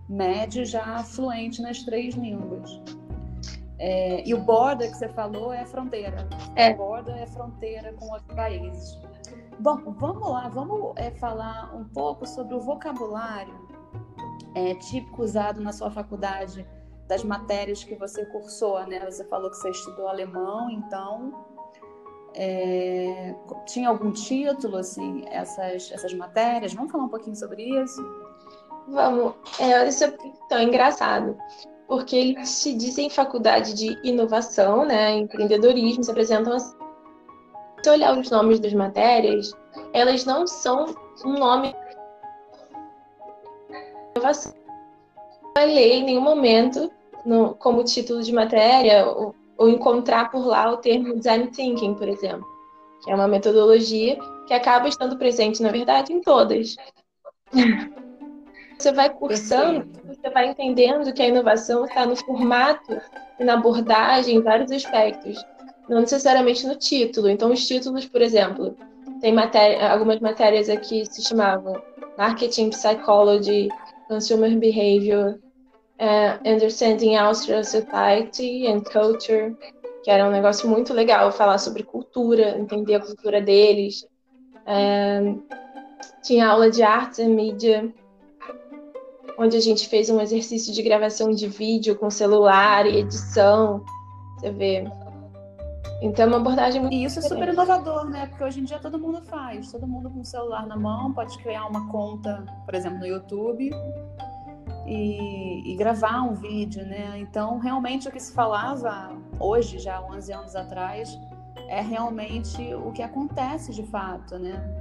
médio, 0.08 0.64
já 0.64 0.98
fluente 1.04 1.62
nas 1.62 1.82
três 1.84 2.14
línguas. 2.14 2.82
É, 3.82 4.22
e 4.28 4.34
o 4.34 4.38
border 4.38 4.90
que 4.90 4.98
você 4.98 5.08
falou 5.08 5.54
é 5.54 5.64
fronteira. 5.64 6.28
É. 6.54 6.70
O 6.72 6.76
border 6.76 7.16
é 7.16 7.26
fronteira 7.26 7.94
com 7.94 8.10
outros 8.10 8.36
países. 8.36 9.00
Bom, 9.58 9.76
vamos 9.98 10.28
lá, 10.28 10.48
vamos 10.48 10.92
é, 10.96 11.10
falar 11.12 11.74
um 11.74 11.84
pouco 11.84 12.26
sobre 12.26 12.54
o 12.54 12.60
vocabulário 12.60 13.54
é, 14.54 14.74
típico 14.74 15.22
usado 15.22 15.62
na 15.62 15.72
sua 15.72 15.90
faculdade 15.90 16.66
das 17.08 17.24
matérias 17.24 17.82
que 17.82 17.94
você 17.94 18.24
cursou, 18.26 18.86
né? 18.86 19.00
Você 19.06 19.24
falou 19.24 19.50
que 19.50 19.56
você 19.56 19.70
estudou 19.70 20.08
alemão, 20.08 20.70
então 20.70 21.32
é, 22.34 23.34
tinha 23.66 23.88
algum 23.88 24.12
título 24.12 24.76
assim 24.76 25.24
essas 25.30 25.90
essas 25.90 26.12
matérias? 26.12 26.74
Vamos 26.74 26.92
falar 26.92 27.04
um 27.04 27.08
pouquinho 27.08 27.34
sobre 27.34 27.62
isso? 27.62 28.02
Vamos. 28.88 29.34
É, 29.58 29.88
isso 29.88 30.04
é 30.04 30.14
tão 30.48 30.62
engraçado, 30.62 31.36
porque 31.90 32.14
eles 32.14 32.48
se 32.48 32.72
dizem 32.72 33.10
faculdade 33.10 33.74
de 33.74 33.98
inovação, 34.04 34.84
né? 34.84 35.10
Empreendedorismo, 35.16 36.04
se 36.04 36.10
apresentam 36.12 36.52
assim. 36.52 36.78
Se 37.82 37.90
olhar 37.90 38.16
os 38.16 38.30
nomes 38.30 38.60
das 38.60 38.72
matérias, 38.72 39.52
elas 39.92 40.24
não 40.24 40.46
são 40.46 40.94
um 41.24 41.32
nome 41.32 41.74
inovação. 44.14 44.54
Não 45.56 45.64
ler 45.64 45.94
em 45.94 46.04
nenhum 46.04 46.20
momento 46.20 46.92
no, 47.26 47.56
como 47.56 47.82
título 47.82 48.22
de 48.22 48.32
matéria 48.32 49.04
ou, 49.06 49.34
ou, 49.58 49.68
encontrar 49.68 50.30
por 50.30 50.46
lá 50.46 50.70
o 50.70 50.76
termo 50.76 51.16
design 51.16 51.48
thinking, 51.48 51.94
por 51.94 52.08
exemplo, 52.08 52.46
que 53.02 53.10
é 53.10 53.14
uma 53.16 53.26
metodologia 53.26 54.16
que 54.46 54.54
acaba 54.54 54.86
estando 54.86 55.18
presente, 55.18 55.60
na 55.60 55.72
verdade, 55.72 56.12
em 56.12 56.20
todas. 56.20 56.76
Você 58.80 58.92
vai 58.92 59.10
cursando, 59.10 59.86
você 60.06 60.30
vai 60.30 60.48
entendendo 60.48 61.12
que 61.12 61.20
a 61.20 61.28
inovação 61.28 61.84
está 61.84 62.06
no 62.06 62.16
formato 62.16 62.98
e 63.38 63.44
na 63.44 63.52
abordagem 63.52 64.36
em 64.36 64.40
vários 64.40 64.72
aspectos, 64.72 65.44
não 65.86 66.00
necessariamente 66.00 66.66
no 66.66 66.74
título. 66.76 67.28
Então, 67.28 67.52
os 67.52 67.66
títulos, 67.66 68.06
por 68.06 68.22
exemplo, 68.22 68.74
tem 69.20 69.34
matéria, 69.34 69.92
algumas 69.92 70.18
matérias 70.20 70.70
aqui 70.70 71.04
se 71.04 71.22
chamavam 71.22 71.74
Marketing 72.16 72.70
Psychology, 72.70 73.68
Consumer 74.08 74.58
Behavior, 74.58 75.38
uh, 76.00 76.48
Understanding 76.50 77.16
Austrian 77.16 77.62
Society 77.62 78.66
and 78.66 78.80
Culture, 78.80 79.54
que 80.02 80.10
era 80.10 80.26
um 80.26 80.30
negócio 80.30 80.66
muito 80.66 80.94
legal, 80.94 81.30
falar 81.30 81.58
sobre 81.58 81.82
cultura, 81.82 82.58
entender 82.58 82.94
a 82.94 83.00
cultura 83.00 83.42
deles. 83.42 84.08
Uh, 84.64 85.38
tinha 86.22 86.48
aula 86.48 86.70
de 86.70 86.82
artes 86.82 87.18
e 87.18 87.26
mídia, 87.26 87.92
onde 89.40 89.56
a 89.56 89.60
gente 89.60 89.88
fez 89.88 90.10
um 90.10 90.20
exercício 90.20 90.72
de 90.72 90.82
gravação 90.82 91.30
de 91.30 91.48
vídeo 91.48 91.96
com 91.96 92.10
celular 92.10 92.84
e 92.84 92.98
edição. 92.98 93.82
Você 94.36 94.50
vê. 94.50 94.84
Então, 96.02 96.26
é 96.26 96.28
uma 96.28 96.36
abordagem 96.36 96.82
muito. 96.82 96.94
E 96.94 97.04
isso 97.04 97.20
é 97.20 97.22
super 97.22 97.48
inovador, 97.48 98.04
né? 98.04 98.26
Porque 98.26 98.44
hoje 98.44 98.60
em 98.60 98.64
dia 98.64 98.78
todo 98.78 98.98
mundo 98.98 99.22
faz. 99.22 99.72
Todo 99.72 99.86
mundo 99.86 100.10
com 100.10 100.20
o 100.20 100.24
celular 100.24 100.66
na 100.66 100.76
mão 100.76 101.14
pode 101.14 101.38
criar 101.38 101.66
uma 101.66 101.88
conta, 101.88 102.44
por 102.66 102.74
exemplo, 102.74 102.98
no 102.98 103.06
YouTube 103.06 103.70
e, 104.86 105.72
e, 105.72 105.76
gravar 105.76 106.22
um 106.22 106.34
vídeo, 106.34 106.84
né? 106.84 107.18
Então, 107.18 107.58
realmente 107.58 108.08
o 108.08 108.12
que 108.12 108.20
se 108.20 108.32
falava 108.32 109.10
hoje, 109.38 109.78
já 109.78 110.02
11 110.02 110.32
anos 110.32 110.56
atrás, 110.56 111.18
é 111.68 111.80
realmente 111.80 112.74
o 112.74 112.92
que 112.92 113.02
acontece 113.02 113.72
de 113.72 113.84
fato, 113.84 114.38
né? 114.38 114.79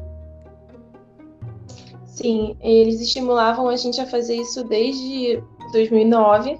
Sim, 2.09 2.57
eles 2.59 2.99
estimulavam 2.99 3.69
a 3.69 3.75
gente 3.75 4.01
a 4.01 4.05
fazer 4.05 4.35
isso 4.35 4.63
desde 4.65 5.41
2009. 5.71 6.59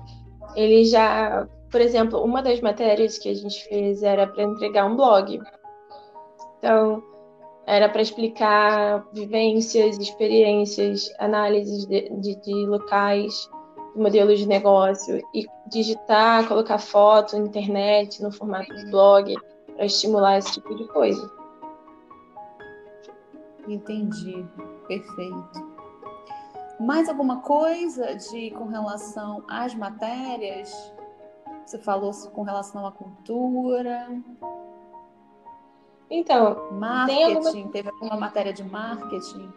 Eles 0.55 0.89
já, 0.89 1.47
por 1.69 1.81
exemplo, 1.81 2.23
uma 2.23 2.41
das 2.41 2.62
matérias 2.62 3.17
que 3.17 3.29
a 3.29 3.33
gente 3.33 3.63
fez 3.65 4.01
era 4.03 4.25
para 4.25 4.43
entregar 4.43 4.85
um 4.85 4.95
blog. 4.95 5.39
Então, 6.57 7.03
era 7.65 7.89
para 7.89 8.01
explicar 8.01 9.05
vivências, 9.12 9.97
experiências, 9.97 11.13
análises 11.19 11.85
de, 11.85 12.09
de, 12.09 12.35
de 12.35 12.65
locais, 12.65 13.49
modelos 13.95 14.39
de 14.39 14.47
negócio 14.47 15.21
e 15.33 15.45
digitar, 15.67 16.47
colocar 16.47 16.77
foto 16.77 17.38
na 17.38 17.45
internet, 17.45 18.21
no 18.23 18.31
formato 18.31 18.73
de 18.75 18.89
blog, 18.89 19.35
para 19.75 19.85
estimular 19.85 20.38
esse 20.38 20.53
tipo 20.53 20.75
de 20.75 20.88
coisa. 20.88 21.31
Entendi, 23.67 24.45
perfeito. 24.89 25.69
Mais 26.80 27.08
alguma 27.08 27.41
coisa 27.41 28.15
de 28.15 28.52
com 28.52 28.65
relação 28.65 29.43
às 29.47 29.75
matérias? 29.75 30.73
Você 31.65 31.78
falou 31.78 32.12
com 32.34 32.41
relação 32.41 32.86
à 32.88 32.91
cultura. 32.91 34.08
Então, 36.10 36.71
marketing, 36.71 37.36
alguma... 37.36 37.71
teve 37.71 37.89
alguma 37.89 38.17
matéria 38.17 38.52
de 38.52 38.63
marketing? 38.63 39.49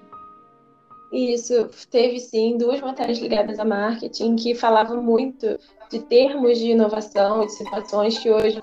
Isso, 1.11 1.71
teve 1.91 2.21
sim 2.21 2.59
duas 2.59 2.81
matérias 2.81 3.19
ligadas 3.19 3.59
a 3.59 3.65
marketing 3.65 4.37
que 4.37 4.55
falavam 4.55 5.03
muito 5.03 5.59
de 5.91 6.01
termos 6.01 6.59
de 6.59 6.71
inovação, 6.71 7.47
de 7.47 7.53
situações 7.53 8.19
que 8.19 8.31
hoje 8.31 8.61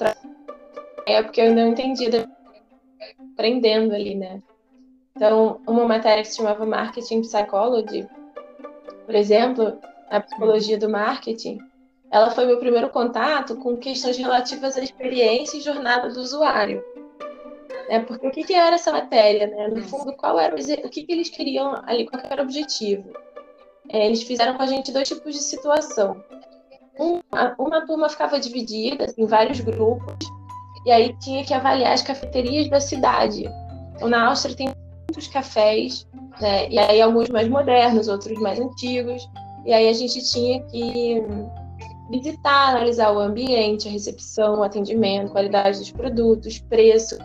é 1.05 1.13
época 1.13 1.41
eu 1.41 1.55
não 1.55 1.69
entendia 1.69 2.29
aprendendo 3.33 3.93
ali, 3.95 4.15
né? 4.15 4.41
Então, 5.19 5.59
uma 5.67 5.85
matéria 5.85 6.23
que 6.23 6.29
se 6.29 6.37
chamava 6.37 6.65
Marketing 6.65 7.19
Psychology, 7.19 8.07
por 9.05 9.13
exemplo, 9.13 9.77
a 10.09 10.21
psicologia 10.21 10.77
do 10.77 10.87
marketing, 10.87 11.59
ela 12.09 12.31
foi 12.31 12.45
meu 12.45 12.57
primeiro 12.57 12.89
contato 12.89 13.57
com 13.57 13.75
questões 13.75 14.17
relativas 14.17 14.77
à 14.77 14.81
experiência 14.81 15.57
e 15.57 15.61
jornada 15.61 16.07
do 16.07 16.21
usuário. 16.21 16.81
Né? 17.89 17.99
Porque 17.99 18.27
o 18.27 18.31
que, 18.31 18.45
que 18.45 18.53
era 18.53 18.75
essa 18.77 18.93
matéria? 18.93 19.47
Né? 19.47 19.67
No 19.67 19.83
fundo, 19.83 20.13
qual 20.13 20.39
era 20.39 20.55
o 20.55 20.89
que, 20.89 21.03
que 21.03 21.11
eles 21.11 21.27
queriam 21.27 21.75
ali, 21.85 22.07
qual 22.07 22.23
era 22.23 22.41
o 22.41 22.45
objetivo? 22.45 23.11
É, 23.89 24.05
eles 24.05 24.23
fizeram 24.23 24.55
com 24.55 24.63
a 24.63 24.67
gente 24.67 24.93
dois 24.93 25.09
tipos 25.09 25.35
de 25.35 25.41
situação. 25.41 26.23
Um, 26.97 27.19
uma 27.57 27.85
turma 27.85 28.07
ficava 28.07 28.39
dividida 28.39 29.13
em 29.17 29.25
vários 29.25 29.59
grupos, 29.59 30.15
e 30.85 30.91
aí 30.91 31.13
tinha 31.19 31.43
que 31.43 31.53
avaliar 31.53 31.91
as 31.91 32.01
cafeterias 32.01 32.69
da 32.69 32.79
cidade. 32.79 33.43
Então, 33.95 34.07
na 34.07 34.29
Áustria 34.29 34.55
tem 34.55 34.73
muitos 35.09 35.27
cafés, 35.27 36.07
né? 36.39 36.69
e 36.69 36.77
aí 36.77 37.01
alguns 37.01 37.29
mais 37.29 37.47
modernos, 37.47 38.07
outros 38.07 38.39
mais 38.39 38.59
antigos, 38.59 39.27
e 39.65 39.73
aí 39.73 39.89
a 39.89 39.93
gente 39.93 40.23
tinha 40.31 40.61
que 40.67 41.21
visitar, 42.11 42.69
analisar 42.69 43.11
o 43.11 43.19
ambiente, 43.19 43.87
a 43.87 43.91
recepção, 43.91 44.59
o 44.59 44.63
atendimento, 44.63 45.31
qualidade 45.31 45.79
dos 45.79 45.91
produtos, 45.91 46.59
preço, 46.59 47.17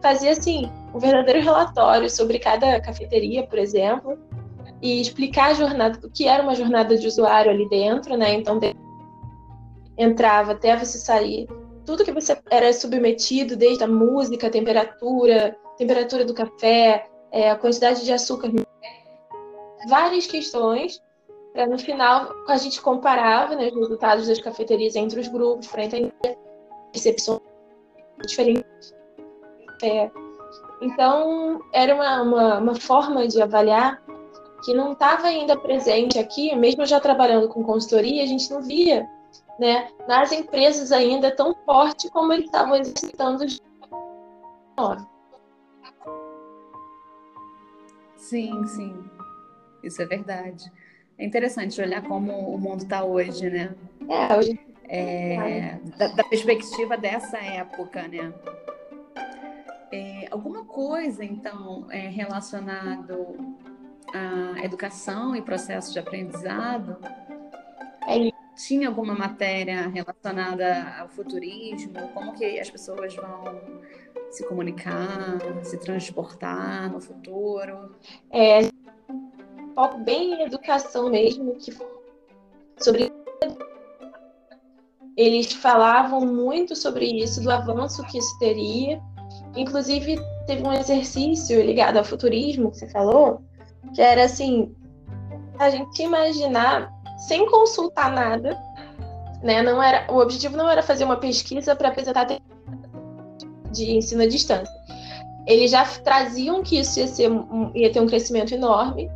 fazia 0.00 0.32
assim 0.32 0.70
um 0.94 0.98
verdadeiro 0.98 1.40
relatório 1.40 2.08
sobre 2.08 2.38
cada 2.38 2.80
cafeteria, 2.80 3.46
por 3.46 3.58
exemplo, 3.58 4.18
e 4.80 5.00
explicar 5.00 5.50
a 5.50 5.54
jornada, 5.54 5.98
o 6.06 6.10
que 6.10 6.26
era 6.26 6.42
uma 6.42 6.54
jornada 6.54 6.96
de 6.96 7.06
usuário 7.06 7.50
ali 7.50 7.68
dentro, 7.68 8.16
né? 8.16 8.34
Então 8.34 8.58
entrava 9.96 10.52
até 10.52 10.76
você 10.76 10.98
sair, 10.98 11.46
tudo 11.84 12.04
que 12.04 12.12
você 12.12 12.38
era 12.50 12.72
submetido, 12.72 13.56
desde 13.56 13.84
a 13.84 13.88
música, 13.88 14.48
a 14.48 14.50
temperatura, 14.50 15.56
temperatura 15.76 16.24
do 16.24 16.34
café, 16.34 17.08
é, 17.30 17.50
a 17.50 17.56
quantidade 17.56 18.04
de 18.04 18.12
açúcar, 18.12 18.50
várias 19.88 20.26
questões 20.26 21.02
no 21.70 21.78
final 21.78 22.34
a 22.48 22.56
gente 22.58 22.82
comparava 22.82 23.56
né, 23.56 23.68
os 23.68 23.74
resultados 23.74 24.26
das 24.26 24.38
cafeterias 24.38 24.94
entre 24.94 25.18
os 25.18 25.28
grupos 25.28 25.66
para 25.68 25.84
entender 25.84 26.12
percepções 26.92 27.40
diferentes 28.26 28.94
é, 29.82 30.10
então, 30.80 31.60
era 31.72 31.94
uma, 31.94 32.22
uma, 32.22 32.58
uma, 32.58 32.74
forma 32.74 33.26
de 33.26 33.40
avaliar 33.40 34.02
que 34.64 34.74
não 34.74 34.92
estava 34.92 35.26
ainda 35.26 35.58
presente 35.58 36.18
aqui, 36.18 36.54
mesmo 36.54 36.84
já 36.84 37.00
trabalhando 37.00 37.48
com 37.48 37.62
consultoria, 37.62 38.22
a 38.22 38.26
gente 38.26 38.50
não 38.50 38.62
via 38.62 39.06
né, 39.58 39.88
nas 40.06 40.32
empresas 40.32 40.92
ainda 40.92 41.30
tão 41.30 41.54
forte 41.64 42.10
como 42.10 42.32
eles 42.32 42.46
estavam 42.46 42.76
exercitando. 42.76 43.44
Sim, 48.16 48.66
sim, 48.66 49.04
isso 49.82 50.02
é 50.02 50.06
verdade. 50.06 50.70
É 51.18 51.24
interessante 51.24 51.80
olhar 51.80 52.02
como 52.02 52.32
o 52.32 52.58
mundo 52.58 52.82
está 52.82 53.04
hoje, 53.04 53.48
né? 53.48 53.74
É, 54.08 54.36
hoje. 54.36 54.60
É, 54.88 55.78
da, 55.98 56.08
da 56.08 56.24
perspectiva 56.24 56.96
dessa 56.96 57.38
época, 57.38 58.06
né? 58.06 58.32
É, 59.90 60.28
alguma 60.30 60.64
coisa, 60.64 61.24
então, 61.24 61.86
é, 61.90 62.08
relacionado 62.08 63.36
à 64.12 64.64
educação 64.64 65.34
e 65.34 65.42
processo 65.42 65.92
de 65.92 65.98
aprendizado? 65.98 66.96
É, 68.06 68.30
tinha 68.56 68.88
alguma 68.88 69.14
matéria 69.14 69.88
relacionada 69.88 70.96
ao 70.98 71.08
futurismo? 71.08 71.92
Como 72.14 72.32
que 72.32 72.58
as 72.58 72.70
pessoas 72.70 73.14
vão 73.14 73.60
se 74.30 74.46
comunicar, 74.48 75.38
se 75.62 75.78
transportar 75.78 76.90
no 76.90 77.00
futuro? 77.00 77.94
É, 78.32 78.62
foco 79.74 79.98
bem 79.98 80.34
em 80.34 80.42
educação 80.42 81.10
mesmo, 81.10 81.54
que 81.56 81.76
sobre 82.78 83.12
eles 85.16 85.52
falavam 85.52 86.20
muito 86.20 86.74
sobre 86.74 87.06
isso, 87.06 87.42
do 87.42 87.50
avanço 87.50 88.02
que 88.04 88.18
isso 88.18 88.38
teria. 88.38 89.00
Inclusive, 89.54 90.18
teve 90.46 90.62
um 90.62 90.72
exercício 90.72 91.62
ligado 91.62 91.96
ao 91.96 92.04
futurismo 92.04 92.70
que 92.70 92.78
você 92.78 92.88
falou, 92.88 93.42
que 93.94 94.02
era 94.02 94.24
assim, 94.24 94.74
a 95.58 95.70
gente 95.70 96.02
imaginar 96.02 96.95
sem 97.16 97.48
consultar 97.50 98.10
nada, 98.12 98.58
né? 99.42 99.62
Não 99.62 99.82
era, 99.82 100.10
o 100.12 100.18
objetivo 100.18 100.56
não 100.56 100.68
era 100.68 100.82
fazer 100.82 101.04
uma 101.04 101.16
pesquisa 101.16 101.74
para 101.74 101.88
apresentar 101.88 102.26
de 103.70 103.90
ensino 103.92 104.22
à 104.22 104.26
distância. 104.26 104.74
Eles 105.46 105.70
já 105.70 105.84
traziam 105.84 106.62
que 106.62 106.78
isso 106.78 106.98
ia, 106.98 107.06
ser, 107.06 107.30
ia 107.74 107.92
ter 107.92 108.00
um 108.00 108.06
crescimento 108.06 108.52
enorme, 108.52 109.08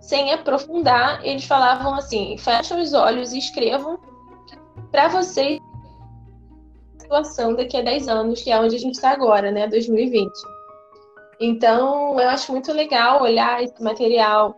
sem 0.00 0.32
aprofundar, 0.32 1.24
eles 1.24 1.44
falavam 1.44 1.94
assim: 1.94 2.36
fechem 2.38 2.80
os 2.80 2.92
olhos 2.92 3.32
e 3.32 3.38
escrevam 3.38 3.98
para 4.90 5.08
vocês 5.08 5.58
a 6.98 7.02
situação 7.02 7.54
daqui 7.54 7.76
a 7.76 7.82
10 7.82 8.08
anos, 8.08 8.42
que 8.42 8.50
é 8.50 8.60
onde 8.60 8.76
a 8.76 8.78
gente 8.78 8.94
está 8.94 9.10
agora, 9.10 9.50
né? 9.50 9.66
2020. 9.66 10.30
Então, 11.40 12.20
eu 12.20 12.28
acho 12.28 12.52
muito 12.52 12.72
legal 12.72 13.22
olhar 13.22 13.62
esse 13.62 13.82
material 13.82 14.54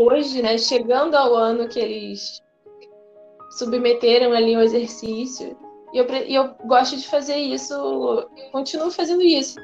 hoje, 0.00 0.40
né, 0.42 0.56
chegando 0.56 1.14
ao 1.14 1.34
ano 1.34 1.68
que 1.68 1.78
eles 1.78 2.42
submeteram 3.50 4.32
ali 4.32 4.56
o 4.56 4.62
exercício, 4.62 5.56
e 5.92 5.98
eu, 5.98 6.06
e 6.26 6.34
eu 6.34 6.54
gosto 6.64 6.96
de 6.96 7.06
fazer 7.06 7.36
isso, 7.36 7.74
continuo 8.52 8.90
fazendo 8.90 9.22
isso. 9.22 9.58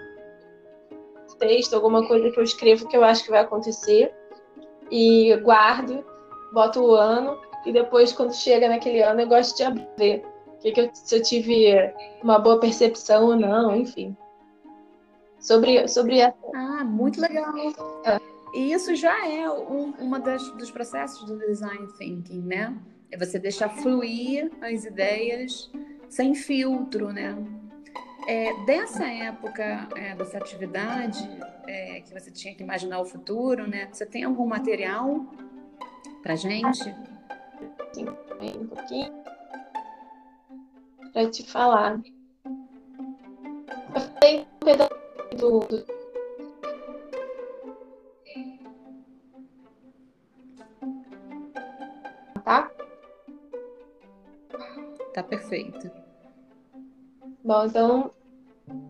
Texto, 1.38 1.74
alguma 1.74 2.06
coisa 2.08 2.30
que 2.30 2.40
eu 2.40 2.44
escrevo 2.44 2.88
que 2.88 2.96
eu 2.96 3.04
acho 3.04 3.22
que 3.22 3.30
vai 3.30 3.40
acontecer, 3.40 4.12
e 4.90 5.36
guardo, 5.36 6.04
boto 6.52 6.80
o 6.82 6.94
ano, 6.94 7.38
e 7.66 7.72
depois, 7.72 8.12
quando 8.12 8.32
chega 8.32 8.68
naquele 8.68 9.02
ano, 9.02 9.20
eu 9.20 9.28
gosto 9.28 9.56
de 9.56 10.22
que 10.62 10.72
que 10.72 10.80
eu, 10.80 10.90
se 10.94 11.14
eu 11.14 11.22
tive 11.22 11.66
uma 12.22 12.38
boa 12.38 12.58
percepção 12.58 13.26
ou 13.26 13.36
não, 13.36 13.76
enfim. 13.76 14.16
Sobre, 15.38 15.86
sobre 15.86 16.18
essa... 16.18 16.36
Ah, 16.54 16.84
muito 16.84 17.20
legal. 17.20 17.52
É. 18.04 18.35
E 18.54 18.72
isso 18.72 18.94
já 18.94 19.26
é 19.28 19.50
um 19.50 19.90
uma 19.98 20.18
das, 20.18 20.48
dos 20.52 20.70
processos 20.70 21.24
do 21.24 21.38
design 21.38 21.86
thinking, 21.98 22.42
né? 22.42 22.76
É 23.10 23.16
você 23.16 23.38
deixar 23.38 23.68
fluir 23.68 24.50
as 24.60 24.84
ideias 24.84 25.70
sem 26.08 26.34
filtro, 26.34 27.12
né? 27.12 27.36
É, 28.26 28.52
dessa 28.64 29.06
época, 29.06 29.88
é, 29.94 30.14
dessa 30.16 30.38
atividade 30.38 31.28
é, 31.68 32.00
que 32.00 32.12
você 32.12 32.30
tinha 32.30 32.54
que 32.54 32.62
imaginar 32.62 33.00
o 33.00 33.04
futuro, 33.04 33.68
né? 33.68 33.88
Você 33.92 34.04
tem 34.04 34.24
algum 34.24 34.46
material 34.46 35.24
para 36.22 36.34
gente? 36.34 36.94
Sim, 37.92 38.08
um 38.08 38.66
pouquinho 38.66 39.12
para 41.12 41.30
te 41.30 41.42
falar. 41.44 42.00
Eu 42.44 44.00
falei 44.00 44.40
um 44.40 44.64
pedaço 44.64 44.90
do, 45.38 45.60
do 45.60 45.95
tá? 52.46 52.70
Tá 55.12 55.22
perfeito. 55.22 55.90
Bom, 57.44 57.66
então 57.66 58.10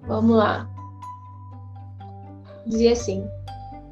vamos 0.06 0.36
lá. 0.36 0.68
Dizia 2.66 2.92
assim: 2.92 3.26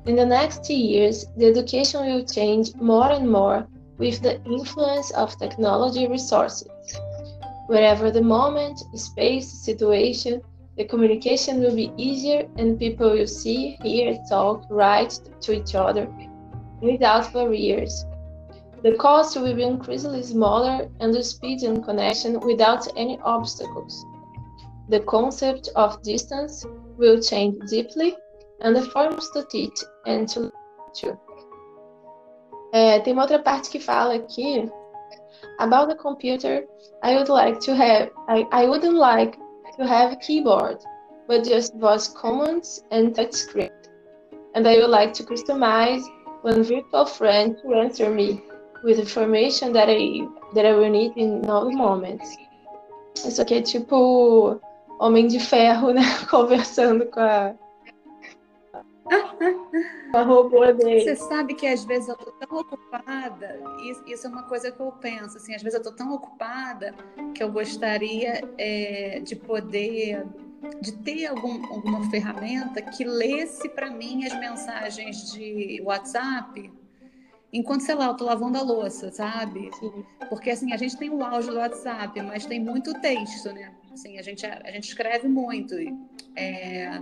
In 0.07 0.17
the 0.17 0.27
next 0.27 0.71
years, 0.71 1.25
the 1.39 1.47
education 1.47 2.05
will 2.05 2.25
change 2.27 2.75
more 2.77 3.11
and 3.11 3.27
more 3.27 3.67
with 3.99 4.21
the 4.21 4.39
influence 4.45 5.11
of 5.15 5.35
technology 5.39 6.07
resources. 6.07 6.69
Wherever 7.69 8.13
the 8.13 8.21
moment, 8.21 8.79
space, 8.95 9.47
situation, 9.65 10.43
the 10.77 10.85
communication 10.85 11.61
will 11.61 11.75
be 11.75 11.91
easier 11.97 12.47
and 12.59 12.79
people 12.79 13.13
will 13.13 13.27
see, 13.27 13.79
hear, 13.83 14.19
talk, 14.29 14.67
write 14.69 15.19
to 15.41 15.53
each 15.53 15.75
other 15.75 16.07
without 16.83 17.33
barriers. 17.33 18.05
The 18.85 18.97
cost 18.97 19.35
will 19.41 19.55
be 19.55 19.63
increasingly 19.63 20.23
smaller 20.23 20.91
and 21.01 21.15
the 21.15 21.25
speed 21.25 21.63
and 21.63 21.83
connection 21.83 22.39
without 22.41 22.87
any 22.99 23.19
obstacles. 23.25 24.05
The 24.91 25.01
concept 25.01 25.71
of 25.75 26.03
distance 26.03 26.67
will 26.99 27.19
change 27.19 27.57
deeply 27.71 28.15
and 28.61 28.77
the 28.77 28.83
forms 28.83 29.31
to 29.31 29.43
teach 29.51 29.83
and 30.05 30.29
to 30.29 30.53
teach. 30.93 31.17
É, 32.75 33.01
tem 33.01 33.15
uma 33.15 33.23
outra 33.23 33.39
parte 33.39 33.71
que 33.71 33.81
fala 33.81 34.17
aqui 34.17 34.71
about 35.61 35.89
the 35.89 35.95
computer. 35.95 36.67
I 37.03 37.17
would 37.17 37.31
like 37.31 37.61
to 37.61 37.75
have 37.75 38.11
I, 38.29 38.47
I 38.53 38.67
wouldn't 38.67 38.99
like 38.99 39.39
to 39.79 39.87
have 39.87 40.13
a 40.13 40.17
keyboard, 40.17 40.77
but 41.27 41.45
just 41.45 41.75
voice 41.77 42.09
commands 42.09 42.85
and 42.91 43.15
touch 43.15 43.33
screen. 43.33 43.71
And 44.55 44.69
I 44.69 44.77
would 44.77 44.91
like 44.91 45.15
to 45.15 45.23
customize 45.23 46.05
one 46.43 46.63
virtual 46.63 47.07
friend 47.07 47.57
to 47.63 47.75
answer 47.77 48.11
me 48.11 48.43
with 48.85 49.01
information 49.01 49.73
that 49.73 49.89
I 49.89 50.29
that 50.55 50.67
I 50.67 50.75
will 50.75 50.91
need 50.91 51.15
in 51.17 51.49
all 51.49 51.71
moments. 51.73 52.37
Isso 53.27 53.41
aqui 53.41 53.55
é 53.55 53.63
tipo 53.63 54.61
Homem 55.01 55.27
de 55.27 55.41
Ferro, 55.41 55.93
né? 55.93 56.03
Conversando 56.31 57.07
com 57.07 57.21
a, 57.21 57.55
a 60.15 60.23
robô 60.23 60.65
dele. 60.73 61.01
Você 61.01 61.17
sabe 61.17 61.55
que 61.55 61.67
às 61.67 61.85
vezes 61.85 62.09
eu 62.09 62.17
tô 62.17 62.33
tão 62.33 62.59
ocupada, 62.59 63.61
isso 64.07 64.27
é 64.27 64.31
uma 64.31 64.43
coisa 64.45 64.71
que 64.71 64.81
eu 64.81 64.93
penso, 64.93 65.39
assim, 65.39 65.55
às 65.55 65.63
vezes 65.63 65.79
eu 65.79 65.83
tô 65.83 65.93
tão 65.93 66.13
ocupada 66.13 66.95
que 67.35 67.43
eu 67.43 67.51
gostaria 67.51 68.43
é, 68.59 69.21
de 69.21 69.35
poder 69.35 70.25
de 70.81 70.93
ter 70.93 71.27
algum, 71.27 71.63
alguma 71.67 72.11
ferramenta 72.11 72.81
que 72.81 73.05
lesse 73.05 73.69
para 73.69 73.91
mim 73.91 74.25
as 74.25 74.33
mensagens 74.41 75.31
de 75.31 75.83
WhatsApp 75.85 76.73
enquanto, 77.55 77.83
sei 77.83 77.95
lá, 77.95 78.07
eu 78.07 78.15
tô 78.15 78.25
lavando 78.25 78.59
a 78.59 78.63
louça, 78.63 79.13
sabe? 79.13 79.71
Sim. 79.79 80.05
Porque, 80.29 80.51
assim, 80.51 80.73
a 80.73 80.77
gente 80.77 80.97
tem 80.97 81.09
o 81.09 81.25
áudio 81.25 81.53
do 81.53 81.59
WhatsApp, 81.59 82.21
mas 82.23 82.45
tem 82.45 82.59
muito 82.59 82.93
texto, 83.01 83.53
né? 83.53 83.73
Assim, 83.93 84.19
a 84.19 84.23
gente, 84.23 84.45
a, 84.45 84.71
gente 84.73 84.89
escreve 84.89 85.29
muito. 85.29 85.75
E 85.75 85.97
é, 86.35 87.01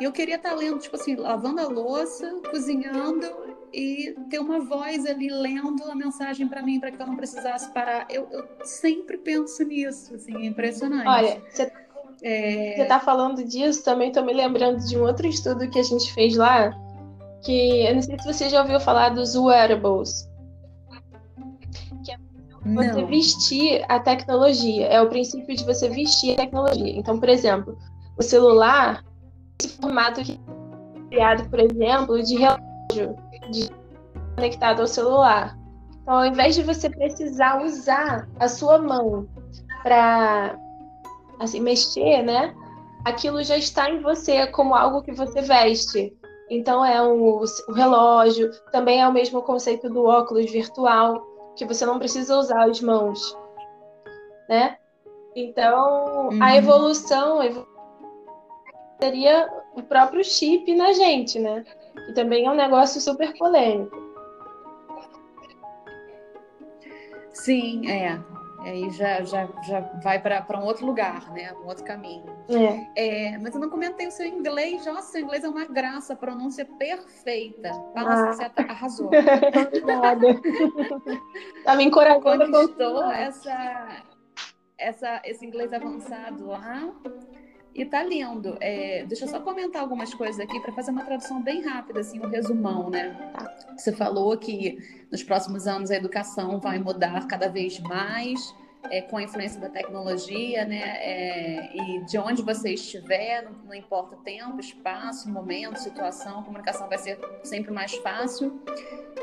eu 0.00 0.10
queria 0.10 0.34
estar 0.34 0.50
tá 0.50 0.56
lendo, 0.56 0.80
tipo 0.80 0.96
assim, 0.96 1.14
lavando 1.14 1.60
a 1.60 1.68
louça, 1.68 2.40
cozinhando 2.50 3.24
e 3.72 4.16
ter 4.28 4.40
uma 4.40 4.58
voz 4.58 5.06
ali 5.06 5.28
lendo 5.30 5.84
a 5.84 5.94
mensagem 5.94 6.48
para 6.48 6.60
mim, 6.60 6.80
para 6.80 6.90
que 6.90 7.00
eu 7.00 7.06
não 7.06 7.16
precisasse 7.16 7.70
parar. 7.72 8.08
Eu, 8.10 8.28
eu, 8.32 8.48
sempre 8.64 9.16
penso 9.16 9.62
nisso, 9.62 10.16
assim, 10.16 10.36
é 10.36 10.46
impressionante. 10.46 11.06
Olha, 11.06 11.40
você 11.48 11.72
é... 12.22 12.82
está 12.82 12.98
falando 12.98 13.44
disso, 13.44 13.84
também 13.84 14.08
estou 14.08 14.24
me 14.24 14.32
lembrando 14.32 14.84
de 14.84 14.98
um 14.98 15.04
outro 15.04 15.28
estudo 15.28 15.70
que 15.70 15.78
a 15.78 15.84
gente 15.84 16.12
fez 16.12 16.36
lá, 16.36 16.72
que 17.44 17.86
eu 17.86 17.94
não 17.94 18.02
sei 18.02 18.18
se 18.18 18.24
você 18.24 18.48
já 18.48 18.62
ouviu 18.62 18.80
falar 18.80 19.10
dos 19.10 19.36
wearables. 19.36 20.28
Que 22.04 22.12
é 22.12 22.16
você 22.74 23.02
não. 23.02 23.06
vestir 23.06 23.84
a 23.88 24.00
tecnologia. 24.00 24.86
É 24.86 25.00
o 25.00 25.08
princípio 25.08 25.54
de 25.54 25.64
você 25.64 25.88
vestir 25.88 26.32
a 26.32 26.36
tecnologia. 26.36 26.98
Então, 26.98 27.20
por 27.20 27.28
exemplo, 27.28 27.78
o 28.18 28.22
celular, 28.22 29.04
esse 29.60 29.76
formato 29.76 30.22
que 30.22 30.32
é 30.32 31.08
criado, 31.10 31.48
por 31.50 31.60
exemplo, 31.60 32.22
de 32.22 32.36
relógio 32.36 33.16
de 33.50 33.70
conectado 34.34 34.80
ao 34.80 34.86
celular. 34.86 35.56
Então, 36.02 36.14
ao 36.14 36.26
invés 36.26 36.54
de 36.54 36.62
você 36.62 36.88
precisar 36.88 37.62
usar 37.62 38.28
a 38.40 38.48
sua 38.48 38.78
mão 38.78 39.28
para 39.82 40.58
assim 41.38 41.60
mexer, 41.60 42.22
né? 42.22 42.54
Aquilo 43.04 43.42
já 43.44 43.58
está 43.58 43.90
em 43.90 44.00
você 44.00 44.46
como 44.46 44.74
algo 44.74 45.02
que 45.02 45.12
você 45.12 45.42
veste. 45.42 46.16
Então 46.50 46.84
é 46.84 47.00
o, 47.02 47.42
o 47.68 47.72
relógio, 47.72 48.50
também 48.70 49.00
é 49.00 49.08
o 49.08 49.12
mesmo 49.12 49.42
conceito 49.42 49.88
do 49.88 50.04
óculos 50.04 50.50
virtual, 50.50 51.24
que 51.56 51.64
você 51.64 51.86
não 51.86 51.98
precisa 51.98 52.36
usar 52.36 52.68
as 52.68 52.80
mãos, 52.80 53.36
né? 54.48 54.76
Então 55.34 56.28
uhum. 56.28 56.42
a 56.42 56.56
evolução 56.56 57.38
seria 59.00 59.50
o 59.74 59.82
próprio 59.82 60.24
chip 60.24 60.74
na 60.74 60.92
gente, 60.92 61.38
né? 61.38 61.64
Que 62.06 62.12
também 62.12 62.46
é 62.46 62.50
um 62.50 62.54
negócio 62.54 63.00
super 63.00 63.36
polêmico. 63.36 64.04
Sim, 67.32 67.88
é. 67.90 68.18
Aí 68.64 68.90
já, 68.90 69.22
já, 69.22 69.48
já 69.62 69.80
vai 70.02 70.18
para 70.18 70.58
um 70.58 70.64
outro 70.64 70.86
lugar, 70.86 71.30
né? 71.32 71.52
Um 71.52 71.66
outro 71.66 71.84
caminho. 71.84 72.24
É. 72.48 73.32
É, 73.34 73.38
mas 73.38 73.54
eu 73.54 73.60
não 73.60 73.68
comentei 73.68 74.06
o 74.06 74.10
seu 74.10 74.26
inglês. 74.26 74.86
Nossa, 74.86 75.12
seu 75.12 75.20
inglês 75.20 75.44
é 75.44 75.48
uma 75.48 75.66
graça, 75.66 76.16
pronúncia 76.16 76.64
perfeita. 76.64 77.70
Fala, 77.92 78.14
ah. 78.14 78.32
você 78.32 78.50
arrasou. 78.56 79.06
Obrigada. 79.06 80.40
tá 81.64 81.76
me 81.76 81.84
encorajando. 81.84 82.50
Conquistou 82.50 83.04
essa, 83.12 84.02
essa, 84.78 85.20
esse 85.24 85.44
inglês 85.44 85.72
avançado 85.72 86.46
lá. 86.46 86.90
E 87.74 87.84
tá 87.84 88.04
lindo. 88.04 88.56
É, 88.60 89.04
deixa 89.04 89.24
eu 89.24 89.28
só 89.28 89.40
comentar 89.40 89.82
algumas 89.82 90.14
coisas 90.14 90.38
aqui 90.38 90.60
para 90.60 90.72
fazer 90.72 90.92
uma 90.92 91.04
tradução 91.04 91.42
bem 91.42 91.60
rápida, 91.60 92.00
assim, 92.00 92.20
um 92.20 92.28
resumão, 92.28 92.88
né? 92.88 93.10
Tá. 93.32 93.74
Você 93.76 93.92
falou 93.92 94.36
que 94.38 94.78
nos 95.10 95.24
próximos 95.24 95.66
anos 95.66 95.90
a 95.90 95.96
educação 95.96 96.60
vai 96.60 96.78
mudar 96.78 97.26
cada 97.26 97.48
vez 97.48 97.80
mais. 97.80 98.54
É, 98.90 99.00
com 99.00 99.16
a 99.16 99.22
influência 99.22 99.58
da 99.58 99.70
tecnologia, 99.70 100.66
né? 100.66 100.98
É, 100.98 101.74
e 101.74 102.04
de 102.04 102.18
onde 102.18 102.42
você 102.42 102.74
estiver, 102.74 103.42
não, 103.42 103.52
não, 103.64 103.74
importa 103.74 104.14
tempo, 104.16 104.60
espaço, 104.60 105.26
momento, 105.30 105.78
situação, 105.78 106.40
a 106.40 106.42
comunicação 106.42 106.86
vai 106.86 106.98
ser 106.98 107.18
sempre 107.42 107.72
mais 107.72 107.94
fácil 107.94 108.60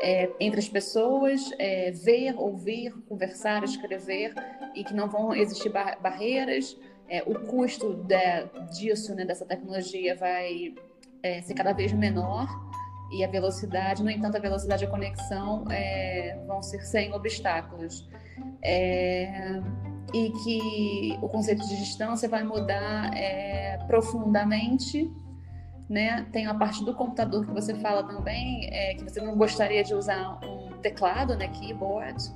é, 0.02 0.32
entre 0.40 0.60
as 0.60 0.68
pessoas, 0.68 1.52
é, 1.60 1.92
ver, 1.92 2.34
ouvir, 2.40 2.92
conversar, 3.08 3.64
escrever, 3.64 4.34
e 4.74 4.84
que 4.84 4.96
não 4.96 5.08
vão 5.08 5.36
existir 5.36 5.70
bar 5.70 6.00
barreiras 6.02 6.76
é, 7.12 7.21
o 7.28 7.36
custo 7.41 7.93
de, 7.93 8.45
disso, 8.74 9.13
né, 9.13 9.26
dessa 9.26 9.45
tecnologia, 9.45 10.15
vai 10.15 10.74
é, 11.21 11.41
ser 11.41 11.54
cada 11.54 11.74
vez 11.74 11.91
menor 11.91 12.47
e 13.12 13.21
a 13.21 13.28
velocidade, 13.28 14.02
no 14.02 14.10
entanto, 14.10 14.38
a 14.38 14.39
velocidade 14.39 14.86
e 14.86 14.88
a 14.88 14.89
conexão 14.89 15.65
é, 15.69 16.41
vão 16.47 16.63
ser 16.63 16.80
sem 16.84 17.13
obstáculos. 17.13 18.08
É, 18.63 19.62
e 20.13 20.30
que 20.43 21.19
o 21.21 21.28
conceito 21.28 21.67
de 21.67 21.76
distância 21.76 22.30
vai 22.30 22.43
mudar 22.43 23.13
é, 23.13 23.78
profundamente. 23.88 25.12
Né? 25.89 26.26
Tem 26.32 26.47
a 26.47 26.54
parte 26.54 26.86
do 26.86 26.93
computador 26.95 27.45
que 27.45 27.52
você 27.52 27.76
fala 27.76 28.04
também, 28.04 28.69
é, 28.71 28.93
que 28.93 29.04
você 29.04 29.19
não 29.19 29.36
gostaria 29.36 29.84
de 29.84 29.93
usar 29.93 30.39
um 30.41 30.78
teclado, 30.78 31.36
né, 31.36 31.50
keyboard, 31.50 32.32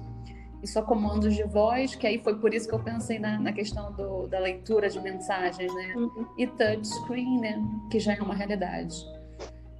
e 0.65 0.67
só 0.67 0.81
comandos 0.81 1.35
de 1.35 1.43
voz, 1.43 1.93
que 1.93 2.07
aí 2.07 2.17
foi 2.17 2.39
por 2.39 2.51
isso 2.51 2.67
que 2.67 2.73
eu 2.73 2.79
pensei 2.79 3.19
na, 3.19 3.37
na 3.39 3.53
questão 3.53 3.91
do, 3.91 4.25
da 4.25 4.39
leitura 4.39 4.89
de 4.89 4.99
mensagens, 4.99 5.71
né? 5.71 5.93
Uhum. 5.95 6.25
E 6.39 6.47
touchscreen, 6.47 7.39
né? 7.39 7.63
Que 7.91 7.99
já 7.99 8.15
é 8.15 8.21
uma 8.21 8.33
realidade. 8.33 9.05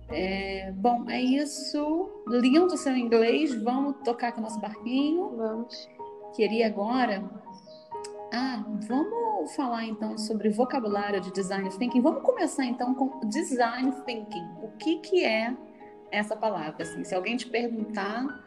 É, 0.10 0.72
bom, 0.74 1.10
é 1.10 1.20
isso. 1.20 2.24
Lindo 2.28 2.76
o 2.76 2.78
seu 2.78 2.96
inglês. 2.96 3.52
Vamos 3.64 3.96
tocar 4.04 4.32
com 4.32 4.42
o 4.42 4.44
nosso 4.44 4.60
barquinho. 4.60 5.36
Vamos. 5.36 5.90
Queria 6.36 6.68
agora. 6.68 7.24
Ah, 8.32 8.64
vamos 8.88 9.56
falar 9.56 9.86
então 9.86 10.20
sobre 10.20 10.50
vocabulário 10.52 11.20
de 11.20 11.34
design 11.34 11.68
thinking. 11.68 12.02
Vamos 12.02 12.22
começar 12.22 12.66
então 12.66 12.94
com 12.94 13.28
design 13.28 13.92
thinking. 14.06 14.48
O 14.62 14.68
que, 14.78 14.98
que 14.98 15.26
é 15.26 15.52
essa 16.12 16.36
palavra? 16.36 16.84
Assim, 16.84 17.04
se 17.04 17.16
alguém 17.16 17.38
te 17.38 17.48
perguntar 17.48 18.45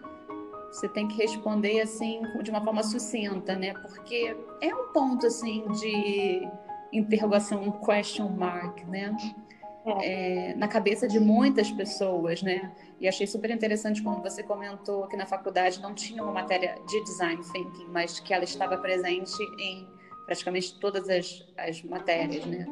você 0.70 0.88
tem 0.88 1.09
que 1.09 1.16
responder 1.16 1.81
assim 1.81 2.22
de 2.42 2.50
uma 2.50 2.62
forma 2.62 2.83
sucinta, 2.83 3.57
né? 3.57 3.72
Porque 3.74 4.37
é 4.61 4.74
um 4.74 4.92
ponto 4.92 5.26
assim 5.26 5.66
de 5.72 6.48
interrogação, 6.92 7.62
um 7.62 7.72
question 7.72 8.28
mark, 8.28 8.85
né? 8.87 9.16
É. 9.85 10.50
É, 10.50 10.54
na 10.54 10.68
cabeça 10.68 11.09
de 11.09 11.18
muitas 11.18 11.70
pessoas, 11.70 12.42
né? 12.42 12.70
E 13.00 13.09
achei 13.09 13.26
super 13.26 13.50
interessante 13.50 14.02
quando 14.02 14.22
você 14.22 14.42
comentou 14.42 15.07
que 15.07 15.16
na 15.16 15.24
faculdade 15.24 15.81
não 15.81 15.94
tinha 15.94 16.22
uma 16.22 16.33
matéria 16.33 16.78
de 16.87 17.04
design 17.04 17.40
thinking, 17.52 17.87
mas 17.88 18.20
que 18.20 18.35
ela 18.35 18.44
estava 18.44 18.76
presente 18.76 19.33
em 19.59 19.87
praticamente 20.26 20.78
todas 20.78 21.09
as, 21.09 21.46
as 21.57 21.83
matérias, 21.83 22.44
né? 22.44 22.66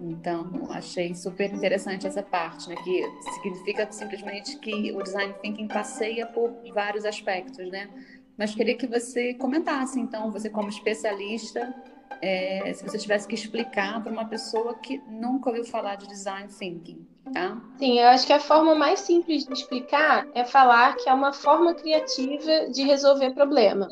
Então, 0.00 0.68
achei 0.70 1.14
super 1.14 1.52
interessante 1.52 2.06
essa 2.06 2.22
parte, 2.22 2.68
né? 2.68 2.76
Que 2.76 3.04
significa 3.34 3.90
simplesmente 3.90 4.58
que 4.58 4.92
o 4.92 5.02
design 5.02 5.34
thinking 5.42 5.68
passeia 5.68 6.26
por 6.26 6.52
vários 6.72 7.04
aspectos, 7.04 7.68
né? 7.70 7.88
Mas 8.36 8.54
queria 8.54 8.76
que 8.76 8.86
você 8.86 9.34
comentasse, 9.34 9.98
então, 9.98 10.30
você 10.30 10.48
como 10.48 10.68
especialista, 10.68 11.74
é, 12.22 12.72
se 12.72 12.84
você 12.84 12.98
tivesse 12.98 13.26
que 13.26 13.34
explicar 13.34 14.02
para 14.02 14.12
uma 14.12 14.26
pessoa 14.26 14.76
que 14.76 14.98
nunca 15.08 15.50
ouviu 15.50 15.64
falar 15.64 15.96
de 15.96 16.06
design 16.06 16.48
thinking, 16.48 17.04
tá? 17.32 17.60
Sim, 17.78 17.98
eu 17.98 18.08
acho 18.08 18.26
que 18.26 18.32
a 18.32 18.40
forma 18.40 18.74
mais 18.74 19.00
simples 19.00 19.44
de 19.44 19.52
explicar 19.52 20.26
é 20.34 20.44
falar 20.44 20.96
que 20.96 21.08
é 21.08 21.12
uma 21.12 21.32
forma 21.32 21.74
criativa 21.74 22.70
de 22.70 22.82
resolver 22.82 23.30
problema 23.30 23.88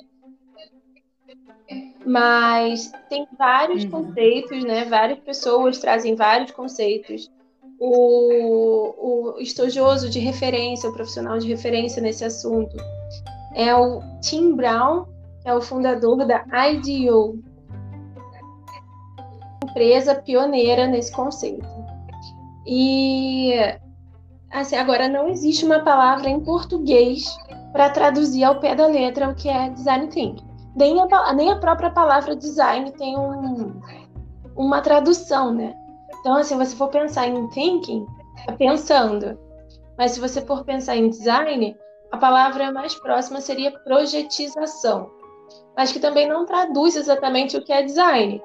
mas 2.06 2.92
tem 3.10 3.26
vários 3.36 3.82
uhum. 3.84 3.90
conceitos, 3.90 4.62
né? 4.62 4.84
Várias 4.84 5.18
pessoas 5.18 5.78
trazem 5.78 6.14
vários 6.14 6.52
conceitos. 6.52 7.28
O, 7.80 9.34
o 9.34 9.40
estudioso 9.40 10.08
de 10.08 10.20
referência, 10.20 10.88
o 10.88 10.92
profissional 10.92 11.36
de 11.38 11.48
referência 11.48 12.00
nesse 12.00 12.24
assunto 12.24 12.76
é 13.54 13.74
o 13.74 14.00
Tim 14.20 14.54
Brown, 14.54 15.04
que 15.42 15.48
é 15.48 15.54
o 15.54 15.60
fundador 15.60 16.24
da 16.24 16.44
IDEO, 16.70 17.38
empresa 19.64 20.14
pioneira 20.14 20.86
nesse 20.86 21.10
conceito. 21.10 21.66
E 22.64 23.52
assim, 24.50 24.76
agora 24.76 25.08
não 25.08 25.28
existe 25.28 25.64
uma 25.64 25.80
palavra 25.80 26.30
em 26.30 26.40
português 26.40 27.26
para 27.72 27.90
traduzir 27.90 28.44
ao 28.44 28.60
pé 28.60 28.76
da 28.76 28.86
letra 28.86 29.28
o 29.28 29.34
que 29.34 29.48
é 29.48 29.68
design 29.70 30.06
thinking 30.06 30.45
nem 30.76 31.00
a, 31.00 31.32
nem 31.32 31.50
a 31.50 31.56
própria 31.56 31.90
palavra 31.90 32.36
design 32.36 32.92
tem 32.92 33.18
um, 33.18 33.80
uma 34.54 34.82
tradução, 34.82 35.52
né? 35.52 35.74
Então, 36.20 36.36
assim, 36.36 36.54
se 36.54 36.66
você 36.66 36.76
for 36.76 36.88
pensar 36.88 37.26
em 37.26 37.48
thinking, 37.48 38.06
é 38.46 38.52
pensando. 38.52 39.38
Mas 39.96 40.12
se 40.12 40.20
você 40.20 40.42
for 40.42 40.64
pensar 40.64 40.96
em 40.96 41.08
design, 41.08 41.74
a 42.12 42.18
palavra 42.18 42.70
mais 42.70 42.94
próxima 42.94 43.40
seria 43.40 43.72
projetização. 43.80 45.10
Mas 45.76 45.92
que 45.92 45.98
também 45.98 46.28
não 46.28 46.44
traduz 46.44 46.96
exatamente 46.96 47.56
o 47.56 47.64
que 47.64 47.72
é 47.72 47.82
design. 47.82 48.42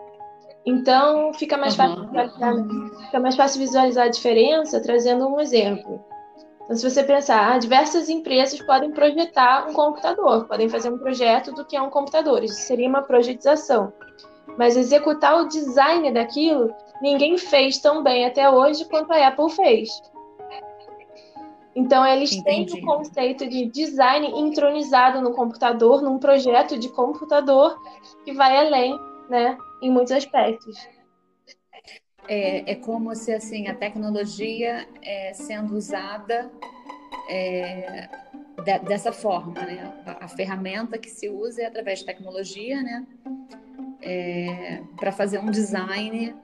Então, 0.65 1.33
fica 1.33 1.57
mais, 1.57 1.77
uhum. 1.77 2.07
fácil, 2.13 3.05
fica 3.05 3.19
mais 3.19 3.35
fácil 3.35 3.59
visualizar 3.59 4.05
a 4.05 4.09
diferença 4.09 4.81
trazendo 4.81 5.27
um 5.27 5.39
exemplo. 5.39 6.03
Então, 6.71 6.79
se 6.79 6.89
você 6.89 7.03
pensar, 7.03 7.51
ah, 7.51 7.57
diversas 7.57 8.07
empresas 8.07 8.61
podem 8.61 8.91
projetar 8.91 9.67
um 9.67 9.73
computador, 9.73 10.47
podem 10.47 10.69
fazer 10.69 10.89
um 10.89 10.97
projeto 10.97 11.51
do 11.51 11.65
que 11.65 11.75
é 11.75 11.81
um 11.81 11.89
computador, 11.89 12.45
isso 12.45 12.61
seria 12.61 12.87
uma 12.87 13.01
projetização. 13.01 13.91
Mas 14.57 14.77
executar 14.77 15.41
o 15.41 15.49
design 15.49 16.09
daquilo, 16.13 16.73
ninguém 17.01 17.37
fez 17.37 17.77
tão 17.79 18.01
bem 18.01 18.25
até 18.25 18.49
hoje 18.49 18.85
quanto 18.85 19.11
a 19.11 19.27
Apple 19.27 19.51
fez. 19.51 19.89
Então, 21.75 22.05
eles 22.05 22.31
Entendi. 22.31 22.71
têm 22.71 22.81
o 22.81 22.85
conceito 22.85 23.49
de 23.49 23.65
design 23.65 24.27
entronizado 24.39 25.21
no 25.21 25.33
computador, 25.33 26.01
num 26.01 26.19
projeto 26.19 26.79
de 26.79 26.87
computador 26.87 27.77
que 28.23 28.31
vai 28.31 28.55
além, 28.65 28.97
né, 29.29 29.57
em 29.81 29.91
muitos 29.91 30.13
aspectos 30.13 30.77
é, 32.27 32.71
é 32.71 32.75
como 32.75 33.15
se 33.15 33.33
assim 33.33 33.67
a 33.67 33.73
tecnologia 33.73 34.87
é, 35.01 35.33
sendo 35.33 35.75
usada 35.75 36.51
é, 37.29 38.09
de, 38.63 38.79
dessa 38.79 39.11
forma, 39.11 39.53
né? 39.61 39.93
A, 40.05 40.25
a, 40.25 40.27
ferramenta 40.27 40.97
que 40.97 41.09
se 41.09 41.29
usa 41.29 41.63
é 41.63 41.65
através 41.65 41.99
de 41.99 42.05
tecnologia, 42.05 42.81
né? 42.81 43.05
É, 44.01 44.81
para 44.97 45.11
fazer 45.11 45.39
um 45.39 45.51
design 45.51 46.35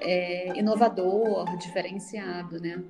é, 0.00 0.58
inovador, 0.58 1.56
diferenciado, 1.58 2.60
né? 2.60 2.82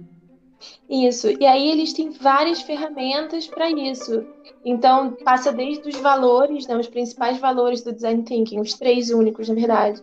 Isso. 0.89 1.29
E 1.39 1.47
aí 1.47 1.71
eles 1.71 1.93
têm 1.93 2.11
várias 2.11 2.63
ferramentas 2.63 3.47
para 3.47 3.71
isso. 3.71 4.27
Então, 4.65 5.13
passa 5.13 5.53
desde 5.53 5.89
os 5.89 5.97
valores, 5.97 6.67
né, 6.67 6.77
os 6.77 6.89
principais 6.89 7.39
valores 7.39 7.83
do 7.83 7.93
design 7.93 8.23
thinking, 8.23 8.59
os 8.59 8.75
três 8.75 9.11
únicos, 9.11 9.49
na 9.49 9.55
verdade 9.55 10.03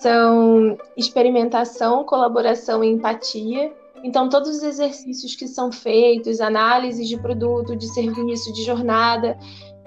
são 0.00 0.76
experimentação, 0.96 2.04
colaboração 2.04 2.82
e 2.82 2.88
empatia. 2.88 3.72
Então, 4.02 4.28
todos 4.28 4.48
os 4.48 4.62
exercícios 4.62 5.34
que 5.34 5.48
são 5.48 5.72
feitos, 5.72 6.40
análise 6.40 7.04
de 7.04 7.16
produto, 7.18 7.76
de 7.76 7.86
serviço, 7.92 8.52
de 8.52 8.62
jornada, 8.62 9.38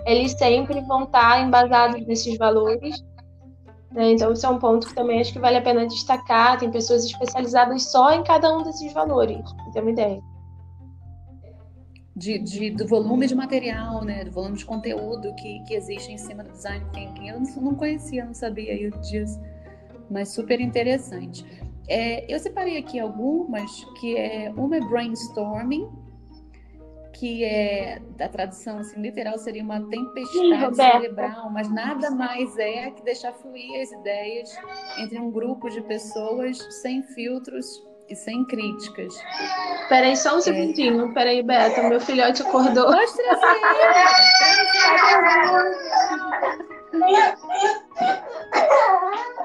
eles 0.05 0.31
sempre 0.33 0.81
vão 0.81 1.03
estar 1.03 1.41
embasados 1.41 2.05
nesses 2.05 2.37
valores. 2.37 3.03
Né? 3.91 4.11
Então, 4.11 4.33
isso 4.33 4.45
é 4.45 4.49
um 4.49 4.59
ponto 4.59 4.87
que 4.87 4.95
também 4.95 5.21
acho 5.21 5.31
que 5.31 5.39
vale 5.39 5.57
a 5.57 5.61
pena 5.61 5.87
destacar. 5.87 6.59
Tem 6.59 6.71
pessoas 6.71 7.05
especializadas 7.05 7.83
só 7.91 8.11
em 8.11 8.23
cada 8.23 8.55
um 8.55 8.63
desses 8.63 8.91
valores, 8.93 9.41
para 9.53 9.71
ter 9.71 9.81
uma 9.81 9.91
ideia. 9.91 10.19
De, 12.15 12.37
de, 12.37 12.71
do 12.71 12.85
volume 12.85 13.27
de 13.27 13.35
material, 13.35 14.03
né? 14.03 14.25
do 14.25 14.31
volume 14.31 14.57
de 14.57 14.65
conteúdo 14.65 15.33
que, 15.35 15.63
que 15.63 15.73
existe 15.73 16.11
em 16.11 16.17
cima 16.17 16.43
do 16.43 16.51
design 16.51 16.85
thinking. 16.91 17.29
Eu 17.29 17.39
não, 17.39 17.61
não 17.61 17.75
conhecia, 17.75 18.25
não 18.25 18.33
sabia 18.33 18.91
disso 18.91 19.39
mas 20.09 20.29
super 20.29 20.59
interessante. 20.59 21.45
É, 21.87 22.31
eu 22.31 22.39
separei 22.39 22.77
aqui 22.77 22.99
algumas, 22.99 23.83
que 23.99 24.15
é 24.15 24.51
uma 24.55 24.77
é 24.77 24.79
brainstorming, 24.79 25.89
que 27.13 27.43
é 27.43 27.99
da 28.15 28.29
tradução 28.29 28.77
assim, 28.77 29.01
literal 29.01 29.37
seria 29.37 29.63
uma 29.63 29.81
tempestade 29.89 30.75
cerebral, 30.75 31.49
mas 31.49 31.69
nada 31.69 32.11
mais 32.11 32.57
é 32.57 32.91
que 32.91 33.03
deixar 33.03 33.33
fluir 33.33 33.81
as 33.81 33.91
ideias 33.91 34.55
entre 34.99 35.19
um 35.19 35.29
grupo 35.29 35.69
de 35.69 35.81
pessoas 35.81 36.57
sem 36.81 37.03
filtros 37.03 37.83
e 38.07 38.15
sem 38.15 38.45
críticas. 38.45 39.13
Peraí, 39.89 40.15
só 40.15 40.35
um 40.35 40.37
é. 40.37 40.41
segundinho. 40.41 41.13
Peraí, 41.13 41.43
Beto, 41.43 41.83
meu 41.83 41.99
filhote 41.99 42.41
acordou. 42.41 42.85
Pode 42.85 43.13
trazer 43.13 43.39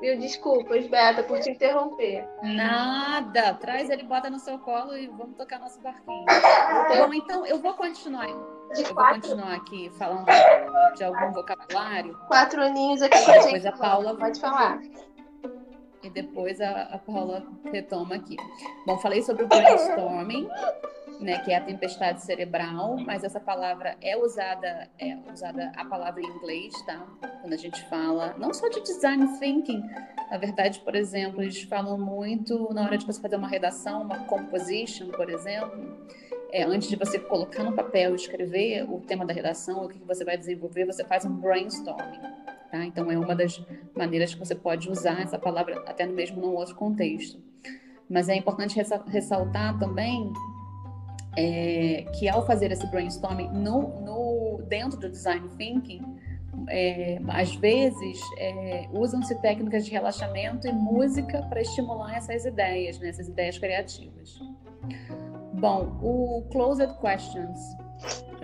Mil 0.00 0.18
desculpas, 0.18 0.86
Beata, 0.86 1.22
por 1.22 1.40
te 1.40 1.50
interromper. 1.50 2.28
Nada. 2.42 3.54
Traz 3.54 3.88
ele, 3.88 4.02
bota 4.02 4.28
no 4.28 4.38
seu 4.38 4.58
colo 4.58 4.96
e 4.96 5.06
vamos 5.06 5.36
tocar 5.36 5.58
nosso 5.58 5.80
barquinho. 5.80 6.26
Bom, 6.88 7.14
então 7.14 7.46
eu 7.46 7.58
vou 7.58 7.72
continuar. 7.74 8.26
De 8.74 8.82
eu 8.82 8.94
quatro? 8.94 8.94
vou 8.94 9.14
continuar 9.14 9.54
aqui 9.54 9.90
falando 9.96 10.26
de 10.94 11.04
algum 11.04 11.32
vocabulário. 11.32 12.18
Quatro 12.26 12.62
aninhos 12.62 13.00
aqui. 13.00 13.16
Depois 13.16 13.64
a 13.64 13.72
Paula 13.72 14.14
pode 14.14 14.38
falar. 14.40 14.78
E 16.02 16.10
depois 16.10 16.60
a, 16.60 16.82
a 16.82 16.98
Paula 16.98 17.42
retoma 17.72 18.16
aqui. 18.16 18.36
Bom, 18.86 18.98
falei 18.98 19.22
sobre 19.22 19.44
o 19.44 19.46
brainstorming 19.46 20.48
né, 21.20 21.38
que 21.40 21.52
é 21.52 21.56
a 21.56 21.60
tempestade 21.60 22.22
cerebral, 22.22 22.96
mas 22.98 23.24
essa 23.24 23.40
palavra 23.40 23.96
é 24.00 24.16
usada, 24.16 24.88
é 24.98 25.16
usada 25.32 25.72
a 25.76 25.84
palavra 25.84 26.20
em 26.20 26.26
inglês, 26.26 26.72
tá? 26.84 27.06
Quando 27.40 27.52
a 27.52 27.56
gente 27.56 27.82
fala, 27.88 28.34
não 28.38 28.52
só 28.52 28.68
de 28.68 28.80
design 28.82 29.38
thinking, 29.38 29.82
na 30.30 30.38
verdade, 30.38 30.80
por 30.80 30.94
exemplo, 30.94 31.42
eles 31.42 31.62
falam 31.62 31.98
muito 31.98 32.72
na 32.72 32.82
hora 32.82 32.98
de 32.98 33.06
você 33.06 33.20
fazer 33.20 33.36
uma 33.36 33.48
redação, 33.48 34.02
uma 34.02 34.24
composition, 34.24 35.08
por 35.08 35.30
exemplo, 35.30 36.06
é, 36.50 36.62
antes 36.62 36.88
de 36.88 36.96
você 36.96 37.18
colocar 37.18 37.64
no 37.64 37.72
papel 37.72 38.14
escrever 38.14 38.88
o 38.88 39.00
tema 39.00 39.24
da 39.24 39.32
redação, 39.32 39.84
o 39.84 39.88
que 39.88 39.98
você 39.98 40.24
vai 40.24 40.36
desenvolver, 40.36 40.84
você 40.84 41.04
faz 41.04 41.24
um 41.24 41.34
brainstorming. 41.34 42.20
Tá? 42.70 42.84
Então, 42.84 43.10
é 43.10 43.18
uma 43.18 43.34
das 43.34 43.60
maneiras 43.94 44.34
que 44.34 44.38
você 44.38 44.54
pode 44.54 44.88
usar 44.90 45.20
essa 45.20 45.38
palavra 45.38 45.82
até 45.86 46.06
mesmo 46.06 46.40
num 46.40 46.54
outro 46.54 46.74
contexto. 46.74 47.40
Mas 48.08 48.28
é 48.28 48.36
importante 48.36 48.78
ressaltar 49.06 49.78
também 49.78 50.32
é, 51.36 52.04
que 52.14 52.28
ao 52.28 52.46
fazer 52.46 52.70
esse 52.70 52.86
brainstorming 52.86 53.48
no, 53.48 54.00
no 54.00 54.62
dentro 54.68 54.98
do 54.98 55.08
design 55.08 55.48
thinking, 55.56 56.02
é, 56.68 57.18
às 57.28 57.54
vezes 57.56 58.20
é, 58.38 58.88
usam-se 58.92 59.34
técnicas 59.40 59.84
de 59.84 59.90
relaxamento 59.90 60.66
e 60.66 60.72
música 60.72 61.42
para 61.48 61.60
estimular 61.60 62.16
essas 62.16 62.44
ideias, 62.44 62.98
né, 62.98 63.08
essas 63.08 63.28
ideias 63.28 63.58
criativas. 63.58 64.38
Bom, 65.54 65.98
o 66.02 66.42
closed 66.50 66.92
questions 67.00 67.58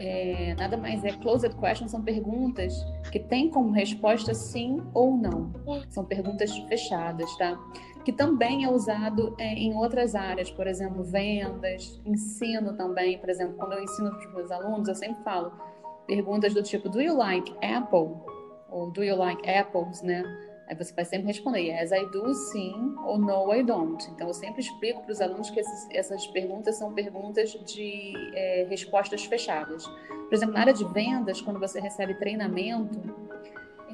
é, 0.01 0.55
nada 0.55 0.78
mais 0.78 1.05
é 1.05 1.11
closed 1.11 1.55
questions 1.57 1.91
são 1.91 2.03
perguntas 2.03 2.74
que 3.12 3.18
têm 3.18 3.51
como 3.51 3.70
resposta 3.70 4.32
sim 4.32 4.82
ou 4.95 5.14
não. 5.14 5.53
São 5.91 6.05
perguntas 6.05 6.57
fechadas, 6.68 7.30
tá? 7.36 7.59
Que 8.05 8.12
também 8.12 8.64
é 8.64 8.70
usado 8.70 9.34
é, 9.38 9.55
em 9.55 9.74
outras 9.74 10.14
áreas, 10.14 10.51
por 10.51 10.66
exemplo, 10.66 11.03
vendas, 11.03 12.01
ensino 12.05 12.76
também. 12.76 13.18
Por 13.18 13.28
exemplo, 13.28 13.55
quando 13.57 13.72
eu 13.72 13.82
ensino 13.82 14.11
para 14.11 14.18
os 14.18 14.34
meus 14.34 14.51
alunos, 14.51 14.88
eu 14.88 14.94
sempre 14.94 15.22
falo 15.22 15.53
perguntas 16.07 16.55
do 16.55 16.62
tipo: 16.62 16.88
Do 16.88 17.01
you 17.01 17.16
like 17.16 17.53
apple? 17.62 18.16
Ou 18.70 18.90
Do 18.90 19.03
you 19.03 19.16
like 19.16 19.48
apples? 19.48 20.03
Né? 20.03 20.22
Aí 20.70 20.76
você 20.76 20.94
vai 20.94 21.05
sempre 21.05 21.26
responder 21.26 21.62
Yes, 21.62 21.90
I 21.90 22.07
do, 22.12 22.32
sim, 22.32 22.94
ou 23.05 23.18
No, 23.18 23.53
I 23.53 23.64
don't. 23.64 24.09
Então, 24.12 24.28
eu 24.28 24.34
sempre 24.34 24.61
explico 24.61 25.03
para 25.03 25.11
os 25.11 25.20
alunos 25.20 25.51
que 25.51 25.59
esses, 25.59 25.88
essas 25.90 26.24
perguntas 26.28 26.76
são 26.76 26.94
perguntas 26.94 27.51
de 27.66 28.12
é, 28.36 28.66
respostas 28.70 29.24
fechadas. 29.24 29.84
Por 29.84 30.32
exemplo, 30.32 30.55
na 30.55 30.61
área 30.61 30.72
de 30.72 30.84
vendas, 30.84 31.40
quando 31.40 31.59
você 31.59 31.80
recebe 31.80 32.14
treinamento, 32.14 33.01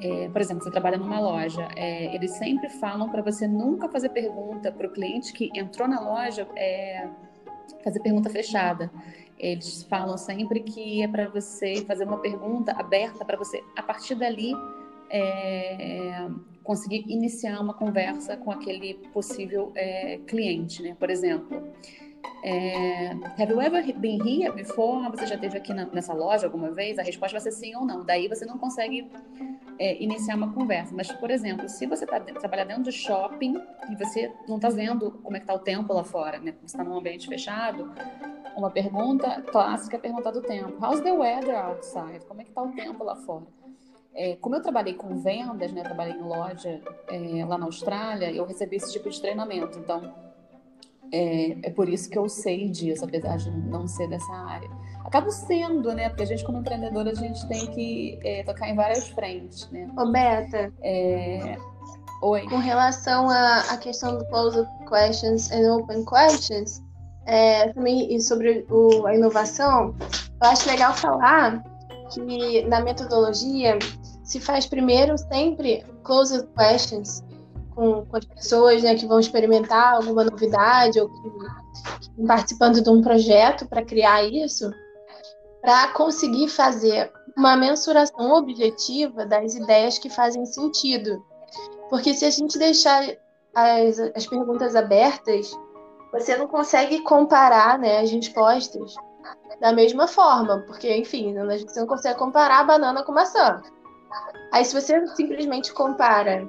é, 0.01 0.29
por 0.29 0.41
exemplo, 0.41 0.63
você 0.63 0.71
trabalha 0.71 0.97
numa 0.97 1.19
loja, 1.19 1.67
é, 1.75 2.13
eles 2.15 2.31
sempre 2.31 2.69
falam 2.69 3.09
para 3.09 3.21
você 3.21 3.47
nunca 3.47 3.89
fazer 3.89 4.09
pergunta 4.09 4.71
para 4.71 4.87
o 4.87 4.91
cliente 4.91 5.33
que 5.33 5.49
entrou 5.55 5.87
na 5.87 5.99
loja, 5.99 6.47
é, 6.55 7.07
fazer 7.83 7.99
pergunta 8.01 8.29
fechada. 8.29 8.91
Eles 9.39 9.83
falam 9.83 10.17
sempre 10.17 10.61
que 10.61 11.01
é 11.03 11.07
para 11.07 11.29
você 11.29 11.83
fazer 11.85 12.05
uma 12.05 12.19
pergunta 12.19 12.71
aberta 12.71 13.23
para 13.23 13.37
você, 13.37 13.63
a 13.75 13.83
partir 13.83 14.15
dali, 14.15 14.53
é, 15.09 16.27
conseguir 16.63 17.05
iniciar 17.07 17.59
uma 17.61 17.73
conversa 17.73 18.35
com 18.35 18.51
aquele 18.51 18.95
possível 19.13 19.71
é, 19.75 20.17
cliente, 20.27 20.81
né? 20.81 20.95
Por 20.99 21.09
exemplo, 21.09 21.63
é, 22.43 23.09
have 23.37 23.51
you 23.51 23.59
ever 23.61 23.83
been 23.97 24.19
here 24.21 24.53
before? 24.53 25.09
Você 25.11 25.25
já 25.25 25.35
esteve 25.35 25.57
aqui 25.57 25.73
na, 25.73 25.85
nessa 25.85 26.13
loja 26.13 26.45
alguma 26.45 26.71
vez? 26.71 26.97
A 26.97 27.03
resposta 27.03 27.33
vai 27.33 27.41
ser 27.41 27.51
sim 27.51 27.75
ou 27.75 27.85
não. 27.85 28.05
Daí 28.05 28.27
você 28.27 28.45
não 28.45 28.57
consegue 28.57 29.09
é, 29.79 30.01
iniciar 30.01 30.35
uma 30.35 30.53
conversa. 30.53 30.93
Mas, 30.95 31.11
por 31.11 31.29
exemplo, 31.29 31.67
se 31.67 31.85
você 31.85 32.03
está 32.05 32.19
trabalhando 32.19 32.67
dentro 32.67 32.83
do 32.83 32.91
shopping 32.91 33.55
e 33.89 33.95
você 33.95 34.31
não 34.47 34.57
está 34.57 34.69
vendo 34.69 35.11
como 35.23 35.35
é 35.35 35.39
que 35.39 35.43
está 35.43 35.53
o 35.53 35.59
tempo 35.59 35.93
lá 35.93 36.03
fora, 36.03 36.39
né? 36.39 36.53
Você 36.61 36.77
está 36.77 36.83
num 36.83 36.97
ambiente 36.97 37.27
fechado, 37.27 37.91
uma 38.55 38.71
pergunta 38.71 39.41
clássica 39.41 39.97
é 39.97 39.99
perguntar 39.99 40.31
do 40.31 40.41
tempo. 40.41 40.83
How's 40.83 41.01
the 41.01 41.11
weather 41.11 41.55
outside? 41.55 42.25
Como 42.27 42.41
é 42.41 42.43
que 42.43 42.49
está 42.49 42.61
o 42.61 42.71
tempo 42.71 43.03
lá 43.03 43.15
fora? 43.15 43.45
É, 44.13 44.35
como 44.37 44.55
eu 44.55 44.61
trabalhei 44.61 44.95
com 44.95 45.15
vendas, 45.17 45.71
né? 45.71 45.83
Trabalhei 45.83 46.13
em 46.13 46.23
loja 46.23 46.81
é, 47.07 47.45
lá 47.45 47.57
na 47.57 47.65
Austrália, 47.65 48.31
eu 48.31 48.45
recebi 48.45 48.77
esse 48.77 48.91
tipo 48.91 49.09
de 49.09 49.21
treinamento. 49.21 49.77
Então, 49.77 50.26
é, 51.11 51.67
é 51.67 51.69
por 51.71 51.89
isso 51.89 52.09
que 52.09 52.17
eu 52.17 52.27
sei 52.27 52.69
disso, 52.69 53.05
apesar 53.05 53.37
de 53.37 53.51
não 53.51 53.87
ser 53.87 54.07
dessa 54.07 54.33
área. 54.33 54.69
Acabo 55.05 55.31
sendo, 55.31 55.93
né? 55.93 56.09
Porque 56.09 56.23
a 56.23 56.25
gente, 56.25 56.43
como 56.43 56.59
empreendedora, 56.59 57.11
a 57.11 57.15
gente 57.15 57.47
tem 57.47 57.65
que 57.67 58.19
é, 58.23 58.43
tocar 58.43 58.69
em 58.69 58.75
várias 58.75 59.07
frentes, 59.09 59.69
né? 59.71 59.89
Ô, 59.97 60.11
Beta. 60.11 60.71
É... 60.81 61.57
Oi. 62.21 62.41
Com 62.49 62.57
relação 62.57 63.29
à 63.29 63.77
questão 63.77 64.17
do 64.17 64.25
closed 64.25 64.67
questions 64.89 65.51
and 65.51 65.71
open 65.71 66.03
questions, 66.03 66.81
é, 67.27 67.69
também 67.73 68.13
e 68.13 68.19
sobre 68.19 68.65
o, 68.69 69.05
a 69.05 69.13
inovação, 69.13 69.95
eu 70.41 70.49
acho 70.49 70.67
legal 70.67 70.95
falar 70.95 71.63
que 72.09 72.63
na 72.63 72.81
metodologia 72.81 73.77
se 74.23 74.39
faz 74.39 74.65
primeiro 74.65 75.17
sempre 75.17 75.85
closed 76.03 76.47
questions 76.57 77.23
com, 77.77 78.03
com 78.07 78.17
as 78.17 78.25
pessoas 78.25 78.81
né, 78.81 78.95
que 78.95 79.05
vão 79.05 79.19
experimentar 79.19 79.93
alguma 79.93 80.23
novidade 80.23 80.99
ou 80.99 81.07
que, 81.07 81.27
estão 82.01 82.25
participando 82.25 82.81
de 82.81 82.89
um 82.89 83.03
projeto 83.03 83.67
para 83.67 83.85
criar 83.85 84.23
isso, 84.23 84.71
para 85.61 85.89
conseguir 85.89 86.47
fazer 86.49 87.11
uma 87.37 87.55
mensuração 87.55 88.33
objetiva 88.33 89.27
das 89.27 89.53
ideias 89.53 89.99
que 89.99 90.09
fazem 90.09 90.43
sentido. 90.43 91.23
Porque 91.87 92.15
se 92.15 92.25
a 92.25 92.31
gente 92.31 92.57
deixar 92.57 93.03
as, 93.53 93.99
as 93.99 94.25
perguntas 94.25 94.75
abertas, 94.75 95.51
você 96.11 96.35
não 96.35 96.47
consegue 96.47 97.01
comparar 97.01 97.77
né, 97.77 97.99
as 97.99 98.09
respostas 98.09 98.95
da 99.61 99.71
mesma 99.71 100.07
forma, 100.07 100.63
porque, 100.65 100.95
enfim, 100.97 101.35
você 101.35 101.79
não 101.79 101.87
consegue 101.87 102.17
comparar 102.17 102.61
a 102.61 102.63
banana 102.63 103.03
com 103.03 103.11
maçã. 103.11 103.61
Aí, 104.51 104.65
se 104.65 104.73
você 104.73 105.05
simplesmente 105.07 105.71
compara 105.73 106.47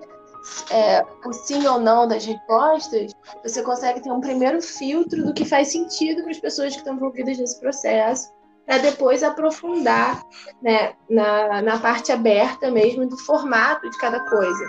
é, 0.71 1.05
o 1.25 1.33
sim 1.33 1.67
ou 1.67 1.81
não 1.81 2.07
das 2.07 2.25
respostas, 2.25 3.13
você 3.43 3.63
consegue 3.63 4.01
ter 4.01 4.11
um 4.11 4.21
primeiro 4.21 4.61
filtro 4.61 5.25
do 5.25 5.35
que 5.35 5.45
faz 5.45 5.69
sentido 5.69 6.23
para 6.23 6.31
as 6.31 6.41
pessoas 6.41 6.73
que 6.73 6.79
estão 6.79 6.95
envolvidas 6.95 7.39
nesse 7.39 7.59
processo, 7.61 8.31
para 8.67 8.79
depois 8.79 9.23
aprofundar 9.23 10.23
né, 10.63 10.93
na, 11.09 11.63
na 11.63 11.79
parte 11.79 12.13
aberta 12.13 12.71
mesmo 12.71 13.07
do 13.07 13.17
formato 13.17 13.89
de 13.89 13.97
cada 13.99 14.21
coisa. 14.29 14.65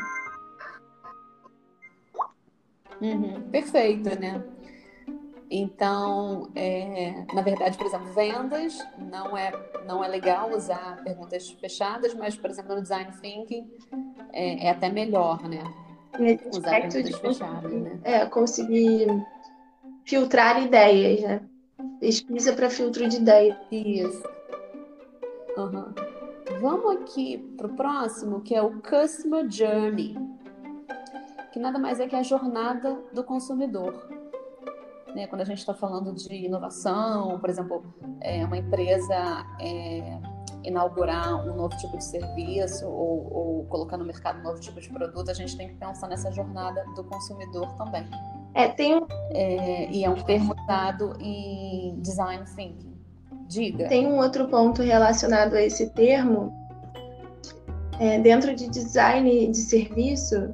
Uhum, 3.01 3.49
perfeito, 3.49 4.09
né? 4.19 4.43
Então, 5.51 6.51
é, 6.55 7.25
na 7.33 7.41
verdade, 7.41 7.75
por 7.75 7.87
exemplo, 7.87 8.13
vendas 8.13 8.77
não 8.97 9.35
é 9.35 9.51
não 9.85 10.03
é 10.03 10.07
legal 10.07 10.51
usar 10.51 11.03
perguntas 11.03 11.49
fechadas, 11.49 12.13
mas, 12.13 12.37
por 12.37 12.51
exemplo, 12.51 12.75
no 12.75 12.81
design 12.81 13.11
thinking 13.19 13.67
é, 14.31 14.67
é 14.67 14.69
até 14.69 14.89
melhor, 14.89 15.41
né? 15.49 15.63
Usar 16.53 16.69
perguntas 16.69 17.03
de 17.03 17.17
fechadas, 17.17 17.71
né? 17.71 17.99
É, 18.03 18.25
conseguir 18.27 19.07
filtrar 20.05 20.63
ideias, 20.63 21.21
né? 21.21 21.41
Pesquisa 21.99 22.53
para 22.53 22.69
filtro 22.69 23.07
de 23.07 23.17
ideias. 23.17 23.57
Isso. 23.71 24.23
Uhum. 25.57 25.93
Vamos 26.61 26.97
aqui 26.97 27.37
para 27.57 27.67
o 27.67 27.75
próximo, 27.75 28.41
que 28.41 28.53
é 28.53 28.61
o 28.61 28.81
Customer 28.81 29.49
Journey, 29.49 30.15
que 31.51 31.59
nada 31.59 31.79
mais 31.79 31.99
é 31.99 32.07
que 32.07 32.15
a 32.15 32.23
jornada 32.23 33.01
do 33.13 33.23
consumidor. 33.23 34.18
Né? 35.15 35.27
Quando 35.27 35.41
a 35.41 35.45
gente 35.45 35.59
está 35.59 35.73
falando 35.73 36.13
de 36.13 36.33
inovação, 36.33 37.39
por 37.39 37.49
exemplo, 37.49 37.83
é, 38.21 38.45
uma 38.45 38.57
empresa 38.57 39.45
é, 39.59 40.19
inaugurar 40.63 41.35
um 41.47 41.55
novo 41.55 41.75
tipo 41.77 41.97
de 41.97 42.03
serviço 42.03 42.85
ou, 42.87 43.33
ou, 43.33 43.65
colocar 43.65 43.97
no 43.97 44.05
mercado 44.05 44.39
um 44.39 44.43
novo 44.43 44.59
tipo 44.59 44.79
de 44.79 44.89
produto, 44.89 45.31
a 45.31 45.33
gente 45.33 45.55
tem 45.57 45.69
que 45.69 45.75
pensar 45.75 46.07
nessa 46.07 46.31
jornada 46.31 46.83
do 46.95 47.03
consumidor 47.03 47.71
também. 47.73 48.05
É, 48.53 48.67
tem 48.67 48.95
um... 48.95 49.07
É, 49.31 49.89
e 49.91 50.03
é 50.03 50.09
um 50.09 50.15
termo 50.15 50.55
usado 50.59 51.15
em 51.19 51.99
design 52.01 52.43
thinking. 52.55 52.89
Diga. 53.47 53.87
Tem 53.87 54.05
um 54.05 54.17
outro 54.17 54.47
ponto 54.47 54.81
relacionado 54.81 55.55
a 55.55 55.61
esse 55.61 55.89
termo. 55.91 56.53
É, 57.99 58.19
dentro 58.19 58.55
de 58.55 58.69
design 58.69 59.47
de 59.47 59.57
serviço, 59.57 60.53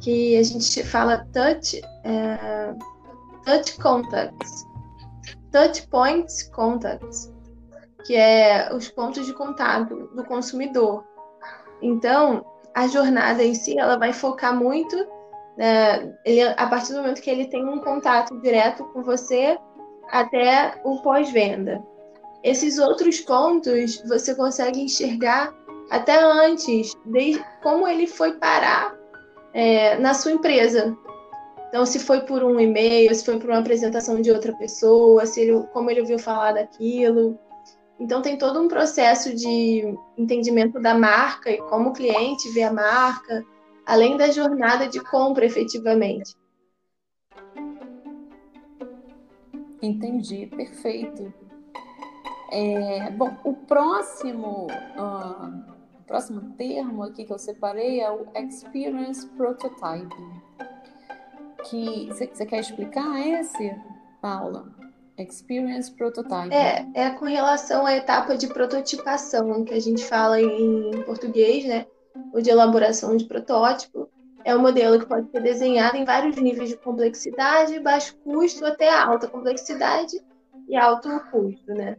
que 0.00 0.36
a 0.36 0.42
gente 0.42 0.84
fala 0.84 1.26
touch, 1.32 1.80
é, 2.04 2.74
touch 3.44 3.78
contacts, 3.78 4.66
touch 5.50 5.86
points 5.88 6.42
contacts, 6.44 7.32
que 8.04 8.16
é 8.16 8.70
os 8.74 8.88
pontos 8.88 9.26
de 9.26 9.32
contato 9.32 10.08
do 10.14 10.24
consumidor. 10.24 11.04
Então, 11.80 12.44
a 12.74 12.86
jornada 12.86 13.42
em 13.42 13.54
si, 13.54 13.78
ela 13.78 13.98
vai 13.98 14.12
focar 14.12 14.56
muito, 14.56 14.96
né, 15.56 16.14
ele, 16.24 16.42
a 16.42 16.66
partir 16.66 16.92
do 16.92 17.00
momento 17.00 17.20
que 17.20 17.30
ele 17.30 17.46
tem 17.46 17.66
um 17.66 17.78
contato 17.78 18.40
direto 18.40 18.84
com 18.86 19.02
você 19.02 19.58
até 20.10 20.80
o 20.84 21.00
pós-venda. 21.02 21.82
Esses 22.42 22.78
outros 22.78 23.20
pontos 23.20 24.02
você 24.06 24.34
consegue 24.34 24.80
enxergar 24.80 25.54
até 25.90 26.20
antes, 26.20 26.92
desde 27.04 27.44
como 27.62 27.86
ele 27.86 28.06
foi 28.06 28.32
parar 28.34 28.96
é, 29.52 29.96
na 29.98 30.14
sua 30.14 30.32
empresa. 30.32 30.96
Então, 31.72 31.86
se 31.86 31.98
foi 31.98 32.20
por 32.20 32.44
um 32.44 32.60
e-mail, 32.60 33.14
se 33.14 33.24
foi 33.24 33.38
por 33.38 33.48
uma 33.48 33.60
apresentação 33.60 34.20
de 34.20 34.30
outra 34.30 34.52
pessoa, 34.52 35.24
se 35.24 35.40
ele, 35.40 35.66
como 35.72 35.90
ele 35.90 36.02
ouviu 36.02 36.18
falar 36.18 36.52
daquilo. 36.52 37.38
Então, 37.98 38.20
tem 38.20 38.36
todo 38.36 38.60
um 38.60 38.68
processo 38.68 39.34
de 39.34 39.96
entendimento 40.18 40.78
da 40.78 40.94
marca 40.94 41.50
e 41.50 41.56
como 41.62 41.88
o 41.88 41.92
cliente 41.94 42.52
vê 42.52 42.62
a 42.62 42.70
marca, 42.70 43.42
além 43.86 44.18
da 44.18 44.30
jornada 44.30 44.86
de 44.86 45.00
compra 45.00 45.46
efetivamente. 45.46 46.36
Entendi, 49.80 50.48
perfeito. 50.54 51.32
É, 52.50 53.10
bom, 53.12 53.34
o 53.44 53.54
próximo 53.54 54.66
uh, 54.66 55.72
próximo 56.06 56.52
termo 56.58 57.02
aqui 57.02 57.24
que 57.24 57.32
eu 57.32 57.38
separei 57.38 58.00
é 58.00 58.10
o 58.10 58.26
Experience 58.36 59.26
Prototyping. 59.28 60.42
Que 61.64 62.06
você 62.08 62.46
quer 62.46 62.60
explicar 62.60 63.20
esse, 63.26 63.74
Paula? 64.20 64.66
Experience 65.18 65.90
Prototyping. 65.92 66.52
É, 66.52 66.86
é 66.94 67.10
com 67.10 67.24
relação 67.24 67.86
à 67.86 67.94
etapa 67.94 68.36
de 68.36 68.46
prototipação 68.48 69.64
que 69.64 69.74
a 69.74 69.80
gente 69.80 70.04
fala 70.04 70.40
em 70.40 71.02
português, 71.04 71.64
né? 71.64 71.86
Ou 72.32 72.40
de 72.40 72.50
elaboração 72.50 73.16
de 73.16 73.24
protótipo. 73.24 74.08
É 74.44 74.56
um 74.56 74.60
modelo 74.60 74.98
que 74.98 75.06
pode 75.06 75.30
ser 75.30 75.40
desenhado 75.40 75.96
em 75.96 76.04
vários 76.04 76.36
níveis 76.36 76.70
de 76.70 76.76
complexidade, 76.76 77.78
baixo 77.78 78.16
custo 78.24 78.64
até 78.64 78.92
alta 78.92 79.28
complexidade 79.28 80.20
e 80.68 80.76
alto 80.76 81.08
custo, 81.30 81.72
né? 81.72 81.96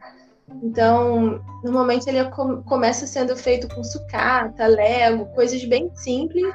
Então, 0.62 1.42
normalmente 1.64 2.08
ele 2.10 2.20
começa 2.66 3.08
sendo 3.08 3.36
feito 3.36 3.74
com 3.74 3.84
sucata, 3.84 4.68
lego, 4.68 5.26
coisas 5.28 5.64
bem 5.64 5.90
simples 5.96 6.54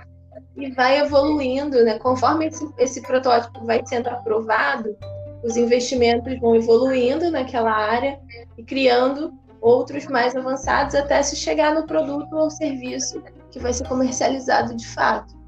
e 0.58 0.72
vai 0.72 0.98
evoluindo, 0.98 1.84
né? 1.84 1.98
Conforme 1.98 2.46
esse, 2.46 2.68
esse 2.78 3.00
protótipo 3.00 3.64
vai 3.64 3.80
sendo 3.86 4.08
aprovado, 4.08 4.96
os 5.44 5.56
investimentos 5.56 6.38
vão 6.40 6.56
evoluindo 6.56 7.30
naquela 7.30 7.72
área 7.72 8.18
e 8.56 8.64
criando 8.64 9.32
outros 9.60 10.06
mais 10.06 10.34
avançados 10.34 10.94
até 10.94 11.22
se 11.22 11.36
chegar 11.36 11.74
no 11.74 11.86
produto 11.86 12.32
ou 12.34 12.50
serviço 12.50 13.22
que 13.50 13.58
vai 13.60 13.72
ser 13.72 13.86
comercializado 13.86 14.74
de 14.74 14.86
fato. 14.86 15.38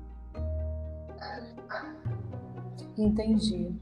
Entendi. 2.96 3.72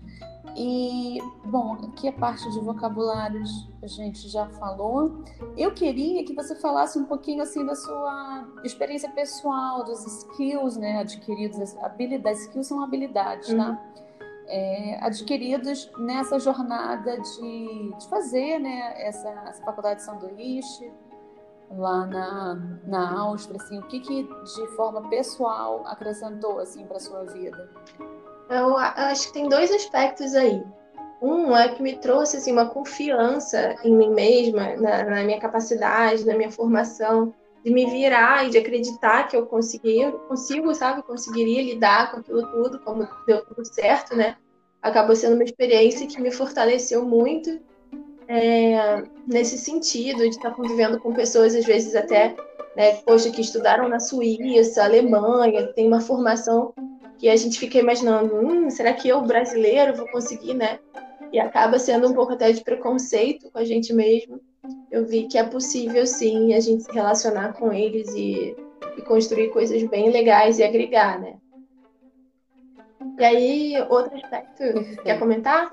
E, 0.57 1.19
bom, 1.45 1.75
aqui 1.75 2.09
a 2.09 2.13
parte 2.13 2.51
de 2.51 2.61
vocabulários 2.61 3.69
a 3.83 3.87
gente 3.87 4.29
já 4.29 4.47
falou. 4.51 5.23
Eu 5.57 5.73
queria 5.73 6.25
que 6.25 6.35
você 6.35 6.55
falasse 6.57 6.99
um 6.99 7.05
pouquinho 7.05 7.43
assim 7.43 7.65
da 7.65 7.75
sua 7.75 8.47
experiência 8.65 9.11
pessoal, 9.11 9.85
dos 9.85 10.05
skills, 10.07 10.77
né, 10.77 11.01
adquiridos, 11.01 11.77
habilidades, 11.79 12.43
skills 12.43 12.67
são 12.67 12.83
habilidades, 12.83 13.55
tá? 13.55 13.71
Uhum. 13.71 13.99
É, 14.51 14.99
adquiridos 15.03 15.91
nessa 15.99 16.39
jornada 16.39 17.21
de, 17.21 17.95
de 17.99 18.09
fazer, 18.09 18.59
né, 18.59 18.95
essa, 19.07 19.29
essa 19.47 19.63
faculdade 19.63 20.01
de 20.01 20.07
sanduíche 20.07 20.91
lá 21.71 22.07
na, 22.07 22.55
na 22.87 23.21
Áustria, 23.21 23.61
assim, 23.61 23.79
o 23.79 23.83
que 23.83 24.01
que 24.01 24.23
de 24.23 24.67
forma 24.75 25.07
pessoal 25.09 25.83
acrescentou, 25.87 26.59
assim, 26.59 26.87
para 26.87 26.99
sua 26.99 27.25
vida? 27.25 27.71
Eu 28.51 28.77
acho 28.77 29.29
que 29.29 29.35
tem 29.35 29.49
dois 29.49 29.71
aspectos 29.71 30.35
aí. 30.35 30.63
Um 31.21 31.55
é 31.57 31.69
que 31.69 31.83
me 31.83 31.97
trouxe 31.97 32.37
assim, 32.37 32.53
uma 32.53 32.67
confiança 32.67 33.77
em 33.83 33.95
mim 33.95 34.11
mesma, 34.11 34.77
na, 34.77 35.05
na, 35.05 35.25
minha 35.25 35.41
capacidade, 35.41 36.25
na 36.25 36.37
minha 36.37 36.51
formação, 36.51 37.35
de 37.65 37.73
me 37.73 37.87
virar 37.87 38.47
e 38.47 38.51
de 38.51 38.59
acreditar 38.59 39.27
que 39.27 39.37
eu 39.37 39.45
consegui, 39.47 40.11
consigo, 40.29 40.73
sabe, 40.75 41.03
conseguiria 41.03 41.63
lidar 41.63 42.13
com 42.13 42.21
aquilo 42.21 42.47
tudo, 42.53 42.79
como 42.81 43.07
deu 43.27 43.45
tudo 43.45 43.65
certo, 43.65 44.15
né? 44.15 44.37
Acabou 44.81 45.17
sendo 45.17 45.35
uma 45.35 45.43
experiência 45.43 46.07
que 46.07 46.21
me 46.21 46.31
fortaleceu 46.31 47.05
muito 47.05 47.61
é, 48.29 49.03
nesse 49.27 49.59
sentido, 49.59 50.21
de 50.21 50.29
estar 50.29 50.53
convivendo 50.53 51.01
com 51.01 51.13
pessoas, 51.13 51.55
às 51.55 51.65
vezes 51.65 51.97
até, 51.97 52.37
né, 52.77 52.95
poxa, 53.05 53.31
que 53.31 53.41
estudaram 53.41 53.89
na 53.89 53.99
Suíça, 53.99 54.85
Alemanha, 54.85 55.73
tem 55.73 55.89
uma 55.89 56.01
formação 56.01 56.73
que 57.19 57.29
a 57.29 57.37
gente 57.37 57.59
fica 57.59 57.79
imaginando, 57.79 58.37
hum, 58.37 58.71
será 58.71 58.93
que 58.93 59.09
eu, 59.09 59.21
brasileiro, 59.23 59.97
vou 59.97 60.09
conseguir, 60.09 60.55
né? 60.55 60.79
E 61.33 61.39
acaba 61.39 61.79
sendo 61.79 62.09
um 62.09 62.15
pouco 62.15 62.33
até 62.33 62.53
de 62.53 62.63
preconceito 62.63 63.51
com 63.51 63.59
a 63.59 63.65
gente 63.65 63.93
mesmo. 63.93 64.41
Eu 64.91 65.05
vi 65.05 65.27
que 65.27 65.37
é 65.37 65.43
possível, 65.43 66.07
sim, 66.07 66.55
a 66.55 66.61
gente 66.61 66.85
se 66.85 66.93
relacionar 66.93 67.55
com 67.55 67.73
eles 67.73 68.09
e, 68.15 68.57
e 68.97 69.03
construir 69.03 69.51
coisas 69.51 69.83
bem 69.85 70.11
legais 70.11 70.59
e 70.59 70.63
agregar, 70.63 71.19
né? 71.19 71.37
E 73.19 73.25
aí, 73.25 73.87
outro 73.89 74.15
aspecto, 74.17 74.63
quer 75.03 75.19
comentar? 75.19 75.69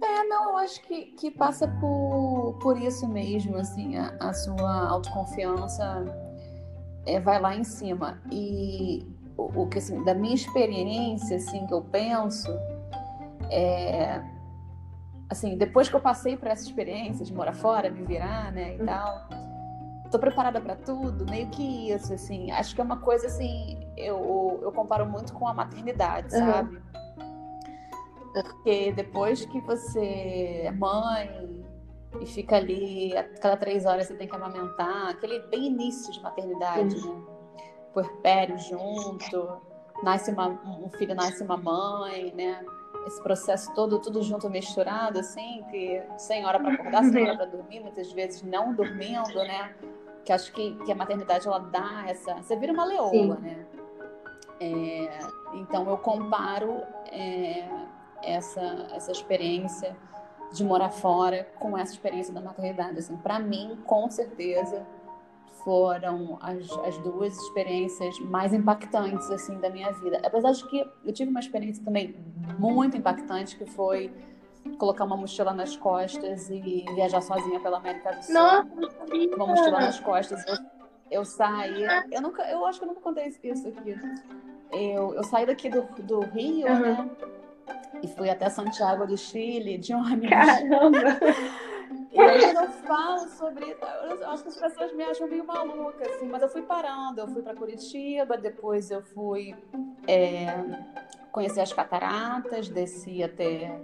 É, 0.00 0.24
não, 0.24 0.50
eu 0.50 0.56
acho 0.56 0.80
que, 0.82 1.06
que 1.12 1.30
passa 1.30 1.68
por, 1.80 2.58
por 2.62 2.80
isso 2.80 3.06
mesmo, 3.06 3.56
assim, 3.56 3.96
a, 3.96 4.16
a 4.20 4.32
sua 4.32 4.88
autoconfiança 4.88 6.06
é, 7.08 7.20
vai 7.20 7.40
lá 7.40 7.56
em 7.56 7.64
cima. 7.64 8.20
E 8.30 9.06
o, 9.36 9.62
o, 9.62 9.68
que 9.68 9.78
assim, 9.78 10.02
da 10.04 10.14
minha 10.14 10.34
experiência, 10.34 11.36
assim, 11.36 11.66
que 11.66 11.72
eu 11.72 11.82
penso, 11.82 12.50
é 13.50 14.22
assim, 15.30 15.56
depois 15.56 15.88
que 15.88 15.94
eu 15.94 16.00
passei 16.00 16.36
por 16.36 16.48
essa 16.48 16.64
experiência 16.64 17.24
de 17.24 17.34
morar 17.34 17.52
fora, 17.52 17.90
me 17.90 18.02
virar, 18.02 18.50
né, 18.50 18.76
e 18.76 18.84
tal, 18.84 19.28
tô 20.10 20.18
preparada 20.18 20.60
para 20.60 20.74
tudo, 20.74 21.26
meio 21.30 21.48
que 21.48 21.90
isso, 21.90 22.14
assim. 22.14 22.50
Acho 22.50 22.74
que 22.74 22.80
é 22.80 22.84
uma 22.84 22.98
coisa 22.98 23.26
assim, 23.26 23.78
eu, 23.96 24.60
eu 24.62 24.72
comparo 24.72 25.04
muito 25.06 25.32
com 25.34 25.46
a 25.46 25.52
maternidade, 25.52 26.34
uhum. 26.34 26.46
sabe? 26.46 26.82
Porque 28.32 28.92
depois 28.92 29.44
que 29.44 29.60
você 29.60 30.62
é 30.64 30.70
mãe, 30.70 31.57
e 32.20 32.26
fica 32.26 32.56
ali, 32.56 33.16
a 33.16 33.24
cada 33.24 33.56
três 33.56 33.86
horas 33.86 34.06
você 34.06 34.14
tem 34.14 34.28
que 34.28 34.34
amamentar, 34.34 35.08
aquele 35.08 35.40
bem 35.48 35.66
início 35.66 36.12
de 36.12 36.20
maternidade, 36.20 36.96
né? 36.96 37.22
Puerpério 37.92 38.58
junto, 38.58 39.60
nasce 40.02 40.30
uma, 40.30 40.48
um 40.48 40.88
filho 40.90 41.14
nasce 41.14 41.42
uma 41.42 41.56
mãe, 41.56 42.32
né? 42.34 42.64
Esse 43.06 43.22
processo 43.22 43.72
todo, 43.74 43.98
tudo 44.00 44.22
junto, 44.22 44.50
misturado, 44.50 45.18
assim, 45.20 45.64
que 45.70 46.02
sem 46.18 46.44
hora 46.44 46.58
para 46.58 46.72
acordar, 46.72 47.04
sem 47.04 47.22
hora 47.24 47.36
para 47.36 47.46
dormir, 47.46 47.80
muitas 47.80 48.12
vezes 48.12 48.42
não 48.42 48.74
dormindo, 48.74 49.34
né? 49.34 49.74
Que 50.24 50.32
acho 50.32 50.52
que, 50.52 50.74
que 50.84 50.92
a 50.92 50.94
maternidade, 50.94 51.46
ela 51.46 51.58
dá 51.58 52.04
essa... 52.06 52.34
Você 52.34 52.56
vira 52.56 52.72
uma 52.72 52.84
leoa, 52.84 53.10
Sim. 53.10 53.28
né? 53.40 53.66
É, 54.60 55.18
então, 55.54 55.88
eu 55.88 55.96
comparo 55.98 56.82
é, 57.10 57.66
essa, 58.22 58.88
essa 58.92 59.12
experiência 59.12 59.96
de 60.52 60.64
morar 60.64 60.90
fora 60.90 61.46
com 61.58 61.76
essa 61.76 61.92
experiência 61.92 62.32
da 62.32 62.40
maternidade. 62.40 62.98
Assim, 62.98 63.16
para 63.16 63.38
mim, 63.38 63.78
com 63.84 64.10
certeza, 64.10 64.86
foram 65.64 66.38
as, 66.40 66.70
as 66.86 66.96
duas 66.98 67.36
experiências 67.36 68.18
mais 68.20 68.52
impactantes 68.52 69.30
assim 69.30 69.58
da 69.58 69.68
minha 69.68 69.92
vida. 69.92 70.20
Apesar 70.24 70.52
de 70.52 70.66
que 70.66 70.88
eu 71.04 71.12
tive 71.12 71.30
uma 71.30 71.40
experiência 71.40 71.84
também 71.84 72.16
muito 72.58 72.96
impactante 72.96 73.56
que 73.56 73.66
foi 73.66 74.12
colocar 74.78 75.04
uma 75.04 75.16
mochila 75.16 75.52
nas 75.52 75.76
costas 75.76 76.48
e 76.50 76.84
viajar 76.94 77.20
sozinha 77.20 77.60
pela 77.60 77.78
América 77.78 78.12
do 78.12 78.24
Sul. 78.24 78.34
Nossa, 78.34 78.66
uma 79.36 79.46
mochila 79.46 79.80
nas 79.80 80.00
costas. 80.00 80.44
Eu, 80.46 80.56
eu 81.10 81.24
saí. 81.24 81.84
Eu 82.10 82.20
nunca, 82.22 82.42
eu 82.50 82.64
acho 82.66 82.78
que 82.78 82.84
eu 82.84 82.88
nunca 82.88 83.00
contei 83.00 83.28
isso 83.28 83.68
aqui. 83.68 83.96
Eu, 84.72 85.14
eu 85.14 85.24
saí 85.24 85.46
daqui 85.46 85.70
do, 85.70 85.82
do 86.02 86.20
Rio, 86.20 86.66
uhum. 86.66 86.80
né? 86.80 87.10
E 88.02 88.08
fui 88.08 88.30
até 88.30 88.48
Santiago 88.48 89.06
do 89.06 89.16
Chile 89.16 89.78
de 89.78 89.94
ônibus. 89.94 90.30
Caramba! 90.30 91.18
E 92.12 92.20
aí, 92.20 92.52
quando 92.52 92.66
eu 92.66 92.72
falo 92.86 93.28
sobre. 93.28 93.76
Eu 94.20 94.28
acho 94.30 94.42
que 94.42 94.48
as 94.48 94.56
pessoas 94.56 94.92
me 94.94 95.04
acham 95.04 95.28
meio 95.28 95.46
maluca, 95.46 96.04
assim, 96.06 96.26
mas 96.26 96.42
eu 96.42 96.48
fui 96.48 96.62
parando. 96.62 97.20
Eu 97.20 97.28
fui 97.28 97.42
para 97.42 97.54
Curitiba, 97.54 98.36
depois 98.36 98.90
eu 98.90 99.02
fui 99.02 99.54
é, 100.06 100.46
conhecer 101.30 101.60
as 101.60 101.72
cataratas, 101.72 102.68
desci 102.68 103.22
até 103.22 103.80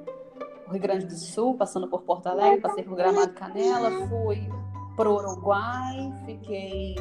o 0.66 0.72
Rio 0.72 0.80
Grande 0.80 1.06
do 1.06 1.14
Sul, 1.14 1.54
passando 1.54 1.88
por 1.88 2.02
Porto 2.02 2.26
Alegre, 2.26 2.60
passei 2.60 2.82
por 2.82 2.96
Gramado 2.96 3.32
Canela, 3.34 3.90
fui 4.08 4.48
para 4.96 5.08
o 5.08 5.16
Uruguai, 5.16 6.12
fiquei, 6.24 6.94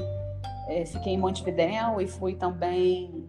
é, 0.67 0.85
fiquei 0.85 1.13
em 1.13 1.17
Montevidéu 1.17 2.01
e 2.01 2.07
fui 2.07 2.35
também. 2.35 3.22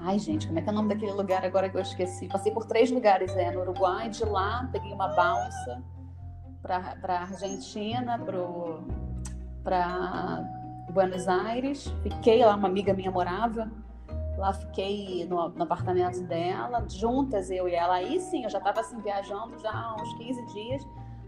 Ai, 0.00 0.18
gente, 0.18 0.46
como 0.46 0.58
é 0.58 0.62
que 0.62 0.68
é 0.68 0.72
o 0.72 0.74
nome 0.74 0.88
daquele 0.88 1.12
lugar 1.12 1.44
agora 1.44 1.68
que 1.68 1.76
eu 1.76 1.82
esqueci? 1.82 2.28
Passei 2.28 2.52
por 2.52 2.64
três 2.66 2.90
lugares 2.90 3.34
é, 3.36 3.50
no 3.50 3.60
Uruguai, 3.60 4.08
de 4.08 4.24
lá 4.24 4.68
peguei 4.72 4.92
uma 4.92 5.08
balsa 5.08 5.82
para 6.62 7.20
Argentina, 7.20 8.18
para 9.62 10.44
Buenos 10.92 11.26
Aires, 11.26 11.92
fiquei 12.02 12.44
lá, 12.44 12.54
uma 12.54 12.68
amiga 12.68 12.94
minha 12.94 13.10
morava 13.10 13.70
Lá 14.38 14.52
fiquei 14.52 15.26
no, 15.26 15.48
no, 15.48 15.62
apartamento 15.64 16.22
dela, 16.22 16.86
juntas, 16.88 17.50
eu 17.50 17.68
e 17.68 17.74
ela. 17.74 17.94
Aí 17.94 18.20
sim, 18.20 18.44
eu 18.44 18.50
já 18.50 18.58
estava 18.58 18.80
assim, 18.80 19.00
viajando 19.00 19.58
já 19.58 19.70
há 19.72 19.96
uns 20.00 20.12
15 20.16 20.46
dias, 20.54 20.82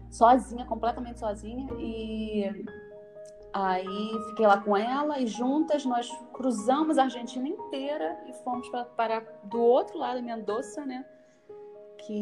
sozinha, 0.09 0.65
completamente 0.65 1.19
sozinha. 1.19 1.67
E 1.77 2.65
aí 3.53 4.11
fiquei 4.29 4.47
lá 4.47 4.59
com 4.59 4.75
ela 4.75 5.19
e 5.19 5.27
juntas 5.27 5.85
nós 5.85 6.09
cruzamos 6.33 6.97
a 6.97 7.03
Argentina 7.03 7.47
inteira 7.47 8.17
e 8.27 8.33
fomos 8.43 8.69
para 8.95 9.21
do 9.43 9.59
outro 9.59 9.97
lado, 9.97 10.21
Mendoza, 10.21 10.85
né? 10.85 11.05
Que, 12.05 12.21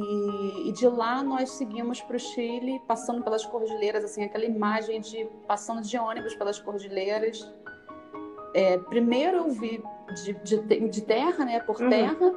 e 0.65 0.71
de 0.73 0.87
lá 0.87 1.23
nós 1.23 1.51
seguimos 1.51 2.01
para 2.01 2.17
o 2.17 2.19
Chile, 2.19 2.81
passando 2.85 3.23
pelas 3.23 3.45
cordilheiras, 3.45 4.03
assim, 4.03 4.23
aquela 4.23 4.43
imagem 4.43 4.99
de 4.99 5.25
passando 5.47 5.81
de 5.81 5.97
ônibus 5.97 6.35
pelas 6.35 6.59
cordilheiras. 6.59 7.49
É, 8.53 8.77
primeiro 8.77 9.37
eu 9.37 9.49
vi 9.49 9.81
de, 10.23 10.33
de, 10.33 10.89
de 10.89 11.01
terra, 11.03 11.45
né, 11.45 11.59
por 11.61 11.79
uhum. 11.79 11.89
terra. 11.89 12.33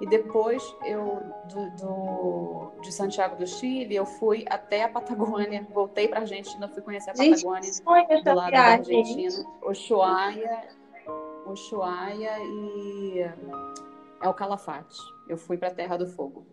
E 0.00 0.06
depois 0.06 0.62
eu 0.84 1.22
do, 1.48 1.70
do, 1.76 2.80
de 2.80 2.92
Santiago 2.92 3.36
do 3.36 3.46
Chile, 3.46 3.94
eu 3.94 4.04
fui 4.04 4.44
até 4.48 4.84
a 4.84 4.88
Patagônia, 4.88 5.66
voltei 5.70 6.08
para 6.08 6.18
a 6.18 6.20
Argentina, 6.22 6.68
fui 6.68 6.82
conhecer 6.82 7.10
a 7.10 7.14
Patagônia 7.14 7.62
Gente, 7.62 8.24
do 8.24 8.34
lado 8.34 8.50
da 8.50 8.60
Argentina, 8.60 9.46
Ushuaia, 9.62 10.68
Ushuaia 11.46 12.38
e 12.40 13.20
é 14.20 14.28
o 14.28 14.34
Calafate. 14.34 14.98
Eu 15.28 15.36
fui 15.36 15.56
para 15.56 15.68
a 15.68 15.74
Terra 15.74 15.96
do 15.96 16.06
Fogo, 16.06 16.44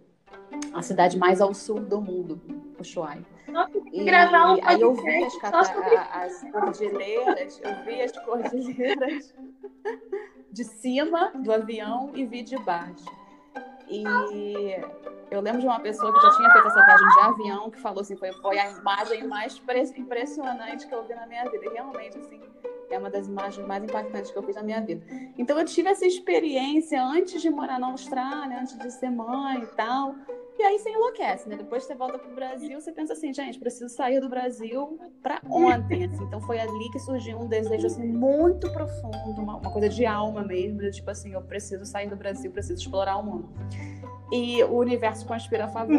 a 0.74 0.82
cidade 0.82 1.18
mais 1.18 1.42
ao 1.42 1.54
sul 1.54 1.80
do 1.80 2.00
mundo, 2.00 2.40
Ushuaia. 2.80 3.26
Nossa, 3.48 3.80
e 3.92 4.04
gravar 4.04 4.54
um 4.54 4.60
aí 4.64 4.80
eu 4.80 4.94
vi 4.94 5.24
as, 5.24 5.34
as 6.14 6.52
cordilheiras, 6.52 7.60
eu 7.64 7.86
vi 7.86 8.02
as 8.02 8.12
cordilheiras 8.24 9.34
de 10.52 10.64
cima 10.64 11.32
do 11.36 11.52
avião 11.52 12.12
e 12.14 12.26
vi 12.26 12.44
de 12.44 12.58
baixo. 12.58 13.06
E 13.90 14.04
eu 15.32 15.42
lembro 15.42 15.62
de 15.62 15.68
uma 15.68 15.80
pessoa 15.80 16.14
que 16.14 16.22
já 16.22 16.36
tinha 16.38 16.50
feito 16.52 16.68
essa 16.68 16.84
viagem 16.84 17.08
de 17.08 17.20
avião 17.20 17.70
que 17.70 17.80
falou 17.80 18.02
assim, 18.02 18.16
foi, 18.16 18.32
foi 18.34 18.58
a 18.60 18.72
imagem 18.72 19.28
mais 19.28 19.62
impressionante 19.98 20.88
que 20.88 20.94
eu 20.94 21.04
vi 21.06 21.16
na 21.16 21.28
minha 21.28 21.44
vida. 21.50 21.66
E 21.66 21.70
realmente, 21.70 22.18
assim, 22.18 22.42
é 22.90 22.98
uma 22.98 23.10
das 23.10 23.28
imagens 23.28 23.66
mais 23.68 23.84
impactantes 23.84 24.32
que 24.32 24.38
eu 24.38 24.44
fiz 24.44 24.56
na 24.56 24.64
minha 24.64 24.82
vida. 24.82 25.06
Então 25.38 25.58
eu 25.58 25.66
tive 25.66 25.90
essa 25.90 26.06
experiência 26.06 27.04
antes 27.04 27.42
de 27.42 27.50
morar 27.50 27.80
na 27.80 27.88
Austrália, 27.88 28.60
antes 28.60 28.78
de 28.78 28.92
ser 28.92 29.10
mãe 29.10 29.62
e 29.64 29.68
tal. 29.68 30.16
E 30.60 30.62
aí 30.62 30.78
você 30.78 30.90
enlouquece, 30.90 31.48
né? 31.48 31.56
Depois 31.56 31.86
você 31.86 31.96
volta 31.96 32.20
pro 32.20 32.36
Brasil, 32.36 32.82
você 32.82 32.92
pensa 32.92 33.14
assim, 33.14 33.34
gente, 33.34 33.58
preciso 33.58 33.88
sair 33.88 34.20
do 34.20 34.28
Brasil 34.28 35.00
para 35.24 35.40
ontem. 35.50 36.04
Assim. 36.04 36.22
Então 36.26 36.42
foi 36.42 36.60
ali 36.60 36.92
que 36.92 37.00
surgiu 37.00 37.40
um 37.40 37.48
desejo 37.48 37.88
assim 37.88 38.06
muito 38.06 38.70
profundo, 38.74 39.42
uma, 39.42 39.56
uma 39.56 39.72
coisa 39.72 39.88
de 39.88 40.06
alma 40.06 40.44
mesmo, 40.44 40.80
de, 40.80 40.92
tipo 40.92 41.10
assim, 41.10 41.32
eu 41.32 41.42
preciso 41.42 41.86
sair 41.86 42.10
do 42.10 42.18
Brasil, 42.18 42.52
preciso 42.52 42.82
explorar 42.82 43.16
o 43.16 43.24
mundo. 43.24 43.50
E 44.34 44.62
o 44.66 44.76
universo 44.76 45.26
conspira 45.26 45.64
a 45.64 45.68
favor. 45.70 45.96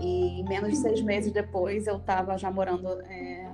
E 0.00 0.42
menos 0.48 0.70
de 0.70 0.76
seis 0.76 1.00
meses 1.00 1.32
depois 1.32 1.86
eu 1.86 1.98
estava 1.98 2.36
já 2.36 2.50
morando 2.50 3.00
é, 3.02 3.48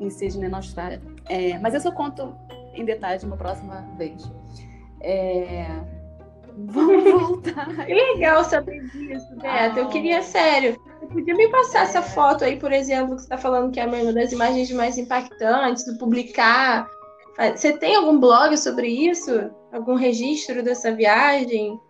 em 0.00 0.08
Sydney, 0.08 0.48
na 0.48 0.56
Austrália. 0.56 1.00
É, 1.28 1.58
mas 1.58 1.74
isso 1.74 1.88
eu 1.88 1.92
conto 1.92 2.34
em 2.74 2.86
detalhes 2.86 3.22
uma 3.22 3.36
próxima 3.36 3.86
vez. 3.98 4.32
É, 5.00 5.66
Vamos 6.56 7.04
voltar. 7.04 7.86
Que 7.86 7.94
legal 7.94 8.44
saber 8.44 8.82
disso, 8.90 9.34
Beto. 9.36 9.78
Eu 9.78 9.88
queria, 9.88 10.22
sério, 10.22 10.78
você 10.98 11.06
podia 11.06 11.34
me 11.34 11.48
passar 11.48 11.80
é. 11.80 11.84
essa 11.84 12.02
foto 12.02 12.44
aí, 12.44 12.58
por 12.58 12.72
exemplo, 12.72 13.16
que 13.16 13.22
você 13.22 13.26
está 13.26 13.38
falando 13.38 13.72
que 13.72 13.80
é 13.80 13.86
uma 13.86 14.12
das 14.12 14.32
imagens 14.32 14.70
mais 14.72 14.98
impactantes, 14.98 15.84
do 15.84 15.96
publicar. 15.98 16.86
Você 17.56 17.72
tem 17.78 17.96
algum 17.96 18.20
blog 18.20 18.54
sobre 18.56 18.88
isso? 18.88 19.50
Algum 19.72 19.94
registro 19.94 20.62
dessa 20.62 20.92
viagem? 20.92 21.80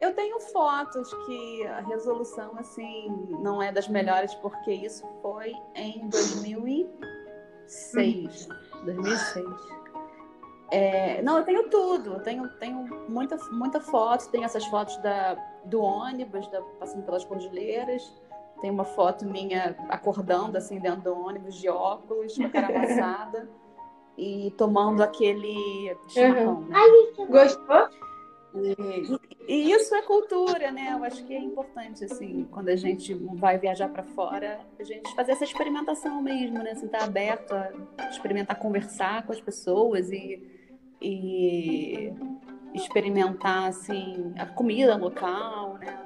Eu 0.00 0.12
tenho 0.14 0.40
fotos 0.40 1.12
que 1.26 1.66
a 1.66 1.80
resolução, 1.80 2.52
assim, 2.58 3.08
não 3.42 3.62
é 3.62 3.70
das 3.70 3.86
melhores, 3.86 4.34
porque 4.36 4.72
isso 4.72 5.06
foi 5.20 5.52
em 5.74 6.08
2006. 6.08 8.48
2006. 8.84 9.79
É, 10.70 11.20
não, 11.22 11.38
eu 11.38 11.44
tenho 11.44 11.68
tudo. 11.68 12.14
Eu 12.14 12.20
tenho, 12.20 12.48
tenho 12.58 13.06
muita, 13.08 13.36
muita 13.50 13.80
foto. 13.80 14.30
Tenho 14.30 14.44
essas 14.44 14.64
fotos 14.66 14.96
da, 14.98 15.34
do 15.64 15.80
ônibus, 15.80 16.48
da, 16.48 16.62
passando 16.78 17.04
pelas 17.04 17.24
cordilheiras. 17.24 18.12
Tem 18.60 18.70
uma 18.70 18.84
foto 18.84 19.24
minha 19.24 19.74
acordando 19.88 20.58
assim 20.58 20.78
dentro 20.78 21.02
do 21.02 21.18
ônibus 21.18 21.54
de 21.56 21.68
óculos, 21.68 22.36
com 22.36 22.44
a 22.44 22.48
cara 22.50 22.68
amassada 22.68 23.48
e 24.20 24.52
tomando 24.58 25.02
aquele 25.02 25.96
chimarrão. 26.08 26.56
Uhum. 26.56 26.68
Né? 26.68 26.78
Gostou? 27.28 27.88
E, 28.54 29.18
e, 29.48 29.72
isso 29.72 29.94
é 29.94 30.02
cultura, 30.02 30.70
né? 30.70 30.92
Eu 30.92 31.04
acho 31.04 31.24
que 31.24 31.32
é 31.32 31.38
importante, 31.38 32.04
assim, 32.04 32.46
quando 32.50 32.68
a 32.68 32.76
gente 32.76 33.14
vai 33.14 33.56
viajar 33.58 33.88
para 33.88 34.02
fora, 34.02 34.60
a 34.78 34.82
gente 34.82 35.14
fazer 35.14 35.32
essa 35.32 35.44
experimentação 35.44 36.20
mesmo, 36.20 36.58
né? 36.58 36.72
Assim, 36.72 36.86
estar 36.86 36.98
tá 36.98 37.04
aberto 37.04 37.52
a 37.52 38.10
experimentar, 38.10 38.58
conversar 38.58 39.24
com 39.24 39.32
as 39.32 39.40
pessoas 39.40 40.10
e 40.10 40.59
e 41.00 42.12
experimentar 42.74 43.68
assim 43.68 44.32
a 44.38 44.46
comida 44.46 44.96
local, 44.96 45.78
né? 45.78 45.98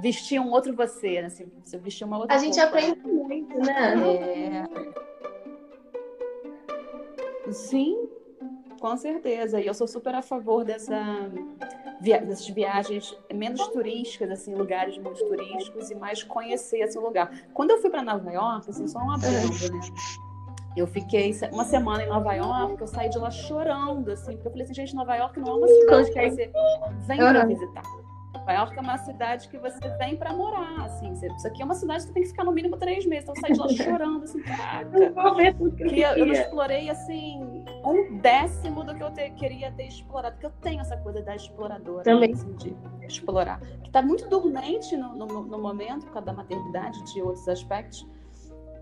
Vestir 0.00 0.38
um 0.40 0.50
outro 0.50 0.74
você, 0.74 1.22
né? 1.22 1.26
Assim, 1.28 1.50
você 1.64 1.78
vestir 1.78 2.04
uma 2.04 2.18
outra 2.18 2.36
A 2.36 2.38
gente 2.38 2.60
roupa, 2.60 2.78
aprende 2.78 3.00
muito, 3.06 3.58
né? 3.58 4.66
É... 7.46 7.50
Sim, 7.50 8.08
com 8.78 8.96
certeza. 8.96 9.60
E 9.60 9.66
eu 9.66 9.72
sou 9.72 9.88
super 9.88 10.14
a 10.14 10.22
favor 10.22 10.64
dessa 10.64 11.30
via... 12.00 12.20
dessas 12.20 12.46
viagens 12.48 13.16
menos 13.32 13.66
turísticas, 13.68 14.30
assim, 14.30 14.54
lugares 14.54 14.98
muito 14.98 15.24
turísticos 15.24 15.90
e 15.90 15.94
mais 15.94 16.22
conhecer 16.22 16.80
esse 16.80 16.98
lugar. 16.98 17.30
Quando 17.54 17.70
eu 17.70 17.78
fui 17.78 17.88
para 17.88 18.02
Nova 18.02 18.30
York, 18.30 18.68
assim, 18.68 18.86
só 18.86 18.98
uma 18.98 19.14
adendo, 19.14 19.48
né? 19.72 19.80
Eu 20.76 20.86
fiquei 20.86 21.34
uma 21.52 21.64
semana 21.64 22.02
em 22.02 22.08
Nova 22.08 22.34
York, 22.34 22.80
eu 22.80 22.86
saí 22.86 23.08
de 23.08 23.18
lá 23.18 23.30
chorando, 23.30 24.10
assim, 24.10 24.32
porque 24.32 24.48
eu 24.48 24.50
falei 24.50 24.64
assim, 24.64 24.74
gente, 24.74 24.94
Nova 24.94 25.16
York 25.16 25.40
não 25.40 25.52
é 25.52 25.56
uma 25.56 25.68
cidade 25.68 26.12
que 26.12 26.30
você 26.30 26.50
vem 27.06 27.18
para 27.18 27.46
visitar. 27.46 27.82
Nova 28.34 28.52
York 28.52 28.78
é 28.78 28.80
uma 28.80 28.98
cidade 28.98 29.48
que 29.48 29.58
você 29.58 29.88
vem 29.96 30.16
para 30.16 30.32
morar, 30.34 30.84
assim. 30.84 31.12
Isso 31.12 31.46
aqui 31.46 31.62
é 31.62 31.64
uma 31.64 31.74
cidade 31.74 32.00
que 32.00 32.08
você 32.08 32.12
tem 32.12 32.22
que 32.22 32.28
ficar 32.28 32.44
no 32.44 32.52
mínimo 32.52 32.76
três 32.76 33.06
meses. 33.06 33.24
Então 33.24 33.34
eu 33.34 33.40
saí 33.40 33.52
de 33.52 33.58
lá 33.58 33.84
chorando, 33.84 34.24
assim, 34.24 34.42
caraca. 34.42 34.90
Que 35.76 36.00
eu, 36.00 36.10
eu, 36.10 36.16
eu 36.18 36.26
não 36.26 36.34
explorei, 36.34 36.90
assim, 36.90 37.64
um 37.84 38.18
décimo 38.18 38.84
do 38.84 38.94
que 38.94 39.02
eu 39.02 39.10
te, 39.10 39.30
queria 39.30 39.72
ter 39.72 39.86
explorado. 39.86 40.34
Porque 40.34 40.46
eu 40.46 40.52
tenho 40.60 40.80
essa 40.80 40.96
coisa 40.98 41.22
da 41.22 41.34
exploradora. 41.34 42.04
Também. 42.04 42.32
Assim, 42.32 42.52
de 42.56 42.76
explorar. 43.06 43.60
Que 43.60 43.86
está 43.86 44.02
muito 44.02 44.28
dormente 44.28 44.96
no, 44.96 45.16
no, 45.16 45.26
no 45.26 45.58
momento, 45.58 46.04
por 46.04 46.12
causa 46.12 46.26
da 46.26 46.32
maternidade, 46.34 47.02
de 47.12 47.22
outros 47.22 47.48
aspectos 47.48 48.06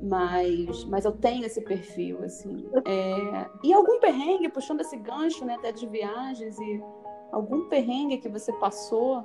mas, 0.01 0.84
mas 0.84 1.05
eu 1.05 1.12
tenho 1.12 1.45
esse 1.45 1.61
perfil, 1.61 2.22
assim. 2.24 2.68
É, 2.84 3.47
e 3.62 3.72
algum 3.72 3.99
perrengue, 4.01 4.49
puxando 4.49 4.80
esse 4.80 4.97
gancho, 4.97 5.45
né, 5.45 5.55
até 5.55 5.72
de 5.72 5.86
viagens, 5.86 6.59
e 6.59 6.82
algum 7.32 7.68
perrengue 7.68 8.18
que 8.18 8.28
você 8.28 8.53
passou, 8.55 9.24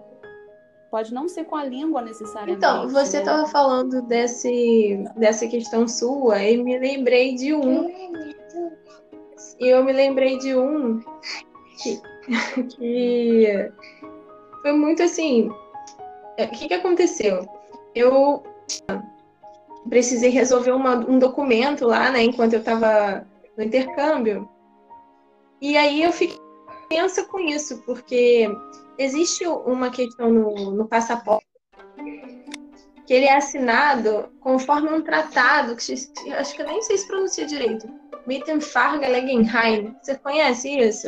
pode 0.90 1.14
não 1.14 1.28
ser 1.28 1.46
com 1.46 1.56
a 1.56 1.64
língua 1.64 2.02
necessariamente. 2.02 2.58
Então, 2.58 2.88
você 2.90 3.20
estava 3.20 3.44
né? 3.44 3.48
falando 3.48 4.02
desse, 4.04 5.04
dessa 5.16 5.48
questão 5.48 5.88
sua, 5.88 6.42
e 6.44 6.58
me 6.58 6.78
lembrei 6.78 7.36
de 7.36 7.54
um. 7.54 7.90
E 9.60 9.68
eu 9.68 9.84
me 9.84 9.92
lembrei 9.92 10.38
de 10.38 10.56
um 10.56 11.02
que, 11.82 12.02
que 12.76 13.72
foi 14.62 14.72
muito 14.74 15.04
assim. 15.04 15.50
É, 16.38 16.46
o 16.46 16.52
que, 16.52 16.68
que 16.68 16.74
aconteceu? 16.74 17.46
Eu 17.94 18.44
precisei 19.90 20.30
resolver 20.30 20.72
uma, 20.72 20.96
um 20.96 21.18
documento 21.20 21.86
lá, 21.86 22.12
né, 22.12 22.24
enquanto 22.24 22.54
eu 22.54 22.60
estava 22.60 23.26
no 23.58 23.64
intercâmbio. 23.64 24.48
E 25.62 25.76
aí 25.76 26.04
eu 26.04 26.12
fiquei 26.12 26.38
tensa 26.90 27.24
com 27.24 27.40
isso, 27.40 27.84
porque 27.86 28.50
existe 28.98 29.46
uma 29.46 29.90
questão 29.92 30.32
no, 30.32 30.72
no 30.72 30.88
passaporte 30.88 31.46
que 33.06 33.14
ele 33.14 33.26
é 33.26 33.38
assinado 33.38 34.30
conforme 34.40 34.90
um 34.90 35.02
tratado, 35.02 35.76
que 35.76 35.94
acho 36.34 36.56
que 36.56 36.62
eu 36.62 36.68
nem 36.68 36.80
sei 36.84 36.96
se 36.96 37.08
pronuncia 37.08 37.46
direito, 37.46 37.88
Mittenfargelegenheim. 38.28 39.96
Você 40.00 40.16
conhece 40.16 40.70
isso? 40.70 41.08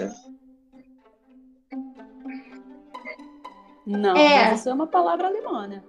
Não, 3.86 4.16
é. 4.16 4.54
isso 4.56 4.68
é 4.68 4.74
uma 4.74 4.88
palavra 4.88 5.28
alemã, 5.28 5.68
né? 5.68 5.84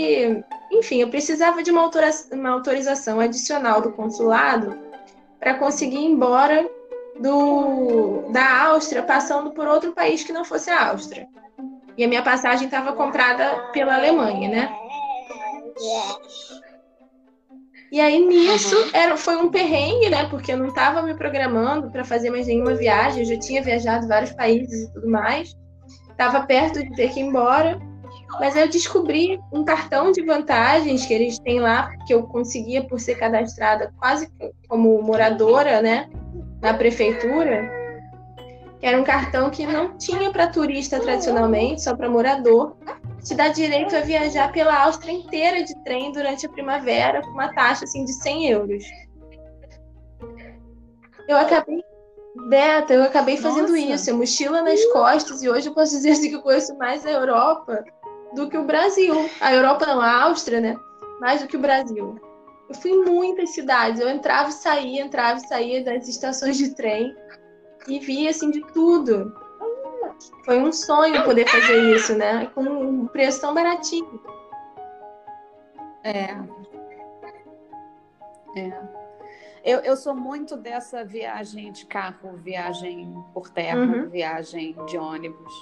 E, 0.00 0.42
enfim, 0.70 1.00
eu 1.00 1.08
precisava 1.08 1.62
de 1.62 1.70
uma, 1.70 1.90
uma 2.32 2.50
autorização 2.50 3.20
adicional 3.20 3.80
do 3.80 3.92
consulado 3.92 4.76
para 5.38 5.54
conseguir 5.54 5.98
ir 5.98 6.06
embora 6.06 6.68
do, 7.20 8.22
da 8.32 8.64
Áustria, 8.64 9.02
passando 9.02 9.52
por 9.52 9.66
outro 9.66 9.92
país 9.92 10.24
que 10.24 10.32
não 10.32 10.44
fosse 10.44 10.70
a 10.70 10.90
Áustria. 10.90 11.26
E 11.96 12.04
a 12.04 12.08
minha 12.08 12.22
passagem 12.22 12.66
estava 12.66 12.92
comprada 12.92 13.70
pela 13.72 13.94
Alemanha, 13.94 14.48
né? 14.48 14.78
E 17.92 18.00
aí 18.00 18.26
nisso 18.26 18.76
uhum. 18.76 18.90
era, 18.92 19.16
foi 19.16 19.36
um 19.36 19.50
perrengue, 19.50 20.10
né? 20.10 20.28
Porque 20.28 20.50
eu 20.52 20.56
não 20.56 20.66
estava 20.68 21.00
me 21.02 21.14
programando 21.14 21.90
para 21.92 22.04
fazer 22.04 22.30
mais 22.30 22.48
nenhuma 22.48 22.74
viagem. 22.74 23.20
Eu 23.20 23.28
já 23.28 23.38
tinha 23.38 23.62
viajado 23.62 24.08
vários 24.08 24.32
países 24.32 24.88
e 24.88 24.92
tudo 24.92 25.08
mais. 25.08 25.54
Estava 26.10 26.44
perto 26.44 26.82
de 26.82 26.92
ter 26.96 27.12
que 27.12 27.20
ir 27.20 27.24
embora. 27.24 27.78
Mas 28.40 28.56
eu 28.56 28.68
descobri 28.68 29.40
um 29.52 29.64
cartão 29.64 30.12
de 30.12 30.22
vantagens 30.22 31.06
que 31.06 31.14
eles 31.14 31.38
têm 31.38 31.60
lá, 31.60 31.90
que 32.06 32.12
eu 32.12 32.24
conseguia 32.24 32.82
por 32.82 32.98
ser 33.00 33.14
cadastrada 33.16 33.92
quase 33.98 34.30
como 34.68 35.00
moradora, 35.02 35.80
né? 35.80 36.08
Na 36.60 36.74
prefeitura. 36.74 37.70
Que 38.80 38.86
era 38.86 39.00
um 39.00 39.04
cartão 39.04 39.50
que 39.50 39.66
não 39.66 39.96
tinha 39.96 40.30
para 40.30 40.48
turista 40.48 41.00
tradicionalmente, 41.00 41.82
só 41.82 41.96
para 41.96 42.10
morador 42.10 42.76
te 43.24 43.34
dá 43.34 43.48
direito 43.48 43.96
a 43.96 44.00
viajar 44.00 44.52
pela 44.52 44.84
Áustria 44.84 45.12
inteira 45.12 45.64
de 45.64 45.74
trem 45.82 46.12
durante 46.12 46.44
a 46.44 46.48
primavera 46.48 47.22
com 47.22 47.30
uma 47.30 47.52
taxa 47.54 47.84
assim 47.84 48.04
de 48.04 48.12
100 48.12 48.50
euros. 48.50 48.84
Eu 51.26 51.38
acabei, 51.38 51.82
Beta, 52.48 52.92
eu 52.92 53.02
acabei 53.02 53.38
fazendo 53.38 53.68
Nossa. 53.68 53.78
isso, 53.78 54.14
mochila 54.14 54.60
nas 54.60 54.84
costas 54.92 55.42
e 55.42 55.48
hoje 55.48 55.68
eu 55.68 55.74
posso 55.74 55.92
dizer 55.92 56.10
assim 56.10 56.28
que 56.28 56.36
eu 56.36 56.42
conheço 56.42 56.76
mais 56.76 57.06
a 57.06 57.10
Europa 57.10 57.82
do 58.34 58.48
que 58.48 58.56
o 58.56 58.64
Brasil. 58.64 59.28
A 59.40 59.54
Europa 59.54 59.86
não, 59.86 60.00
a 60.00 60.22
Áustria, 60.24 60.60
né? 60.60 60.76
Mais 61.20 61.40
do 61.40 61.48
que 61.48 61.56
o 61.56 61.60
Brasil. 61.60 62.20
Eu 62.68 62.74
fui 62.74 62.90
em 62.90 63.04
muitas 63.04 63.50
cidades, 63.50 64.00
eu 64.00 64.08
entrava 64.08 64.48
e 64.48 64.52
saía, 64.52 65.02
entrava 65.02 65.38
e 65.38 65.46
saía 65.46 65.84
das 65.84 66.08
estações 66.08 66.56
de 66.56 66.74
trem 66.74 67.14
e 67.86 67.98
via 67.98 68.30
assim 68.30 68.50
de 68.50 68.60
tudo. 68.72 69.34
Foi 70.44 70.58
um 70.58 70.72
sonho 70.72 71.24
poder 71.24 71.46
fazer 71.48 71.94
isso, 71.94 72.16
né? 72.16 72.46
Com 72.54 72.62
um 72.62 73.06
preço 73.06 73.40
tão 73.40 73.54
baratinho. 73.54 74.20
É. 76.02 76.36
É. 78.56 79.04
Eu, 79.64 79.80
eu 79.80 79.96
sou 79.96 80.14
muito 80.14 80.56
dessa 80.56 81.04
viagem 81.04 81.72
de 81.72 81.86
carro, 81.86 82.36
viagem 82.36 83.14
por 83.32 83.48
terra, 83.48 83.80
uhum. 83.80 84.08
viagem 84.10 84.76
de 84.86 84.98
ônibus. 84.98 85.52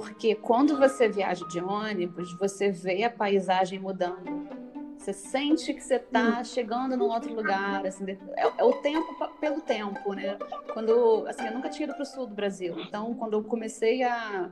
Porque 0.00 0.34
quando 0.34 0.76
você 0.76 1.08
viaja 1.08 1.46
de 1.46 1.60
ônibus, 1.60 2.36
você 2.36 2.68
vê 2.68 3.04
a 3.04 3.10
paisagem 3.10 3.78
mudando. 3.78 4.48
Você 4.98 5.12
sente 5.12 5.72
que 5.72 5.80
você 5.80 5.94
está 5.94 6.42
chegando 6.42 6.96
num 6.96 7.04
outro 7.04 7.32
lugar, 7.32 7.86
assim, 7.86 8.04
é, 8.36 8.42
é, 8.58 8.64
o 8.64 8.72
tempo 8.72 9.14
pelo 9.40 9.60
tempo, 9.60 10.12
né? 10.12 10.36
Quando, 10.72 11.24
assim, 11.28 11.46
eu 11.46 11.54
nunca 11.54 11.68
tinha 11.68 11.86
ido 11.86 11.94
para 11.94 12.02
o 12.02 12.06
sul 12.06 12.26
do 12.26 12.34
Brasil, 12.34 12.74
então 12.80 13.14
quando 13.14 13.34
eu 13.34 13.44
comecei 13.44 14.02
a 14.02 14.50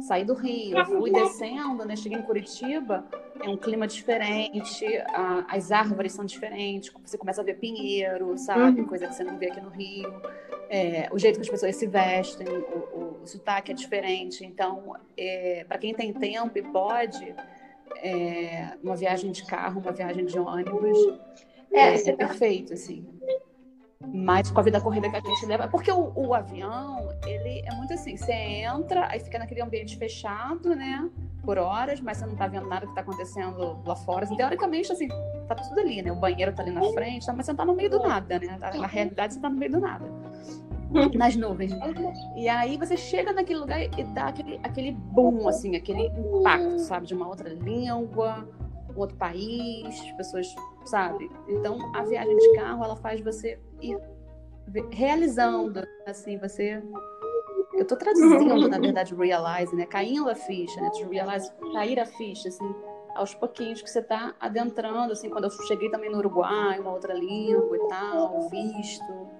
sair 0.00 0.24
do 0.24 0.34
Rio, 0.34 0.84
fui 0.86 1.10
descendo, 1.10 1.84
né? 1.84 1.96
Cheguei 1.96 2.18
em 2.18 2.22
Curitiba, 2.22 3.04
é 3.40 3.48
um 3.48 3.56
clima 3.56 3.84
diferente, 3.84 4.86
a, 5.08 5.44
as 5.48 5.72
árvores 5.72 6.12
são 6.12 6.24
diferentes, 6.24 6.92
você 7.04 7.18
começa 7.18 7.40
a 7.40 7.44
ver 7.44 7.54
pinheiro, 7.54 8.38
sabe? 8.38 8.80
Uhum. 8.80 8.86
Coisa 8.86 9.08
que 9.08 9.14
você 9.14 9.24
não 9.24 9.36
vê 9.38 9.50
aqui 9.50 9.60
no 9.60 9.70
Rio. 9.70 10.22
É, 10.70 11.08
o 11.10 11.18
jeito 11.18 11.36
que 11.36 11.42
as 11.42 11.48
pessoas 11.48 11.74
se 11.74 11.86
vestem, 11.86 12.46
o, 12.46 12.60
o 12.60 13.07
sotaque 13.28 13.72
é 13.72 13.74
diferente. 13.74 14.44
Então, 14.44 14.94
é, 15.16 15.64
para 15.68 15.78
quem 15.78 15.94
tem 15.94 16.12
tempo 16.12 16.56
e 16.56 16.62
pode, 16.62 17.34
é, 18.02 18.76
uma 18.82 18.96
viagem 18.96 19.30
de 19.30 19.44
carro, 19.44 19.80
uma 19.80 19.92
viagem 19.92 20.24
de 20.24 20.38
ônibus, 20.38 20.98
é, 21.72 21.94
é, 21.94 22.08
é 22.08 22.12
perfeito, 22.12 22.72
assim. 22.72 23.06
Mas 24.00 24.50
com 24.50 24.60
a 24.60 24.62
vida 24.62 24.80
corrida 24.80 25.10
que 25.10 25.16
a 25.16 25.20
gente 25.20 25.46
leva. 25.46 25.68
Porque 25.68 25.90
o, 25.90 26.12
o, 26.14 26.32
avião, 26.32 27.08
ele 27.26 27.62
é 27.66 27.74
muito 27.74 27.92
assim: 27.92 28.16
você 28.16 28.32
entra, 28.32 29.08
aí 29.10 29.18
fica 29.20 29.38
naquele 29.38 29.60
ambiente 29.60 29.96
fechado, 29.96 30.74
né? 30.74 31.10
Por 31.44 31.58
horas, 31.58 32.00
mas 32.00 32.18
você 32.18 32.26
não 32.26 32.36
tá 32.36 32.46
vendo 32.46 32.68
nada 32.68 32.86
que 32.86 32.94
tá 32.94 33.00
acontecendo 33.00 33.82
lá 33.84 33.96
fora. 33.96 34.24
Assim, 34.24 34.36
teoricamente, 34.36 34.92
assim, 34.92 35.08
tá 35.48 35.54
tudo 35.54 35.80
ali, 35.80 36.00
né? 36.00 36.12
O 36.12 36.16
banheiro 36.16 36.54
tá 36.54 36.62
ali 36.62 36.70
na 36.70 36.82
frente, 36.92 37.26
tá, 37.26 37.32
mas 37.32 37.46
você 37.46 37.52
não 37.52 37.56
tá 37.56 37.64
no 37.64 37.74
meio 37.74 37.90
do 37.90 37.98
nada, 37.98 38.38
né? 38.38 38.58
Na 38.60 38.86
realidade, 38.86 39.34
você 39.34 39.40
tá 39.40 39.50
no 39.50 39.56
meio 39.56 39.72
do 39.72 39.80
nada 39.80 40.06
nas 41.14 41.36
nuvens. 41.36 41.72
E 42.36 42.48
aí 42.48 42.76
você 42.76 42.96
chega 42.96 43.32
naquele 43.32 43.60
lugar 43.60 43.80
e 43.80 44.04
dá 44.14 44.28
aquele, 44.28 44.60
aquele 44.62 44.92
boom, 44.92 45.48
assim, 45.48 45.76
aquele 45.76 46.06
impacto, 46.06 46.78
sabe? 46.80 47.06
De 47.06 47.14
uma 47.14 47.28
outra 47.28 47.48
língua, 47.48 48.48
um 48.94 48.98
outro 48.98 49.16
país, 49.16 49.86
as 49.86 50.12
pessoas, 50.12 50.54
sabe? 50.84 51.30
Então, 51.48 51.78
a 51.94 52.02
viagem 52.02 52.36
de 52.36 52.54
carro, 52.54 52.84
ela 52.84 52.96
faz 52.96 53.20
você 53.20 53.58
ir 53.80 53.98
realizando, 54.90 55.82
assim, 56.06 56.38
você... 56.38 56.82
Eu 57.74 57.86
tô 57.86 57.96
traduzindo, 57.96 58.68
na 58.68 58.78
verdade, 58.78 59.14
realize, 59.14 59.74
né? 59.74 59.86
Caindo 59.86 60.28
a 60.28 60.34
ficha, 60.34 60.80
né? 60.80 60.90
Realize, 61.10 61.52
cair 61.72 62.00
a 62.00 62.06
ficha, 62.06 62.48
assim, 62.48 62.74
aos 63.14 63.34
pouquinhos 63.34 63.80
que 63.80 63.88
você 63.88 64.02
tá 64.02 64.34
adentrando, 64.40 65.12
assim, 65.12 65.30
quando 65.30 65.44
eu 65.44 65.50
cheguei 65.50 65.88
também 65.90 66.10
no 66.10 66.18
Uruguai, 66.18 66.80
uma 66.80 66.92
outra 66.92 67.14
língua 67.14 67.76
e 67.76 67.88
tal, 67.88 68.48
visto 68.48 69.37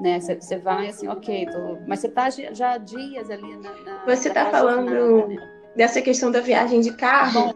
né? 0.00 0.20
Você 0.20 0.58
vai 0.58 0.88
assim, 0.88 1.08
ok, 1.08 1.46
tô... 1.46 1.78
mas 1.86 2.00
você 2.00 2.06
está 2.08 2.28
já 2.30 2.72
há 2.72 2.78
dias 2.78 3.30
ali 3.30 3.56
na. 3.56 3.70
na 3.84 4.04
você 4.04 4.28
está 4.28 4.46
falando 4.46 5.28
né? 5.28 5.36
dessa 5.74 6.00
questão 6.02 6.30
da 6.30 6.40
viagem 6.40 6.80
de 6.80 6.92
carro. 6.92 7.54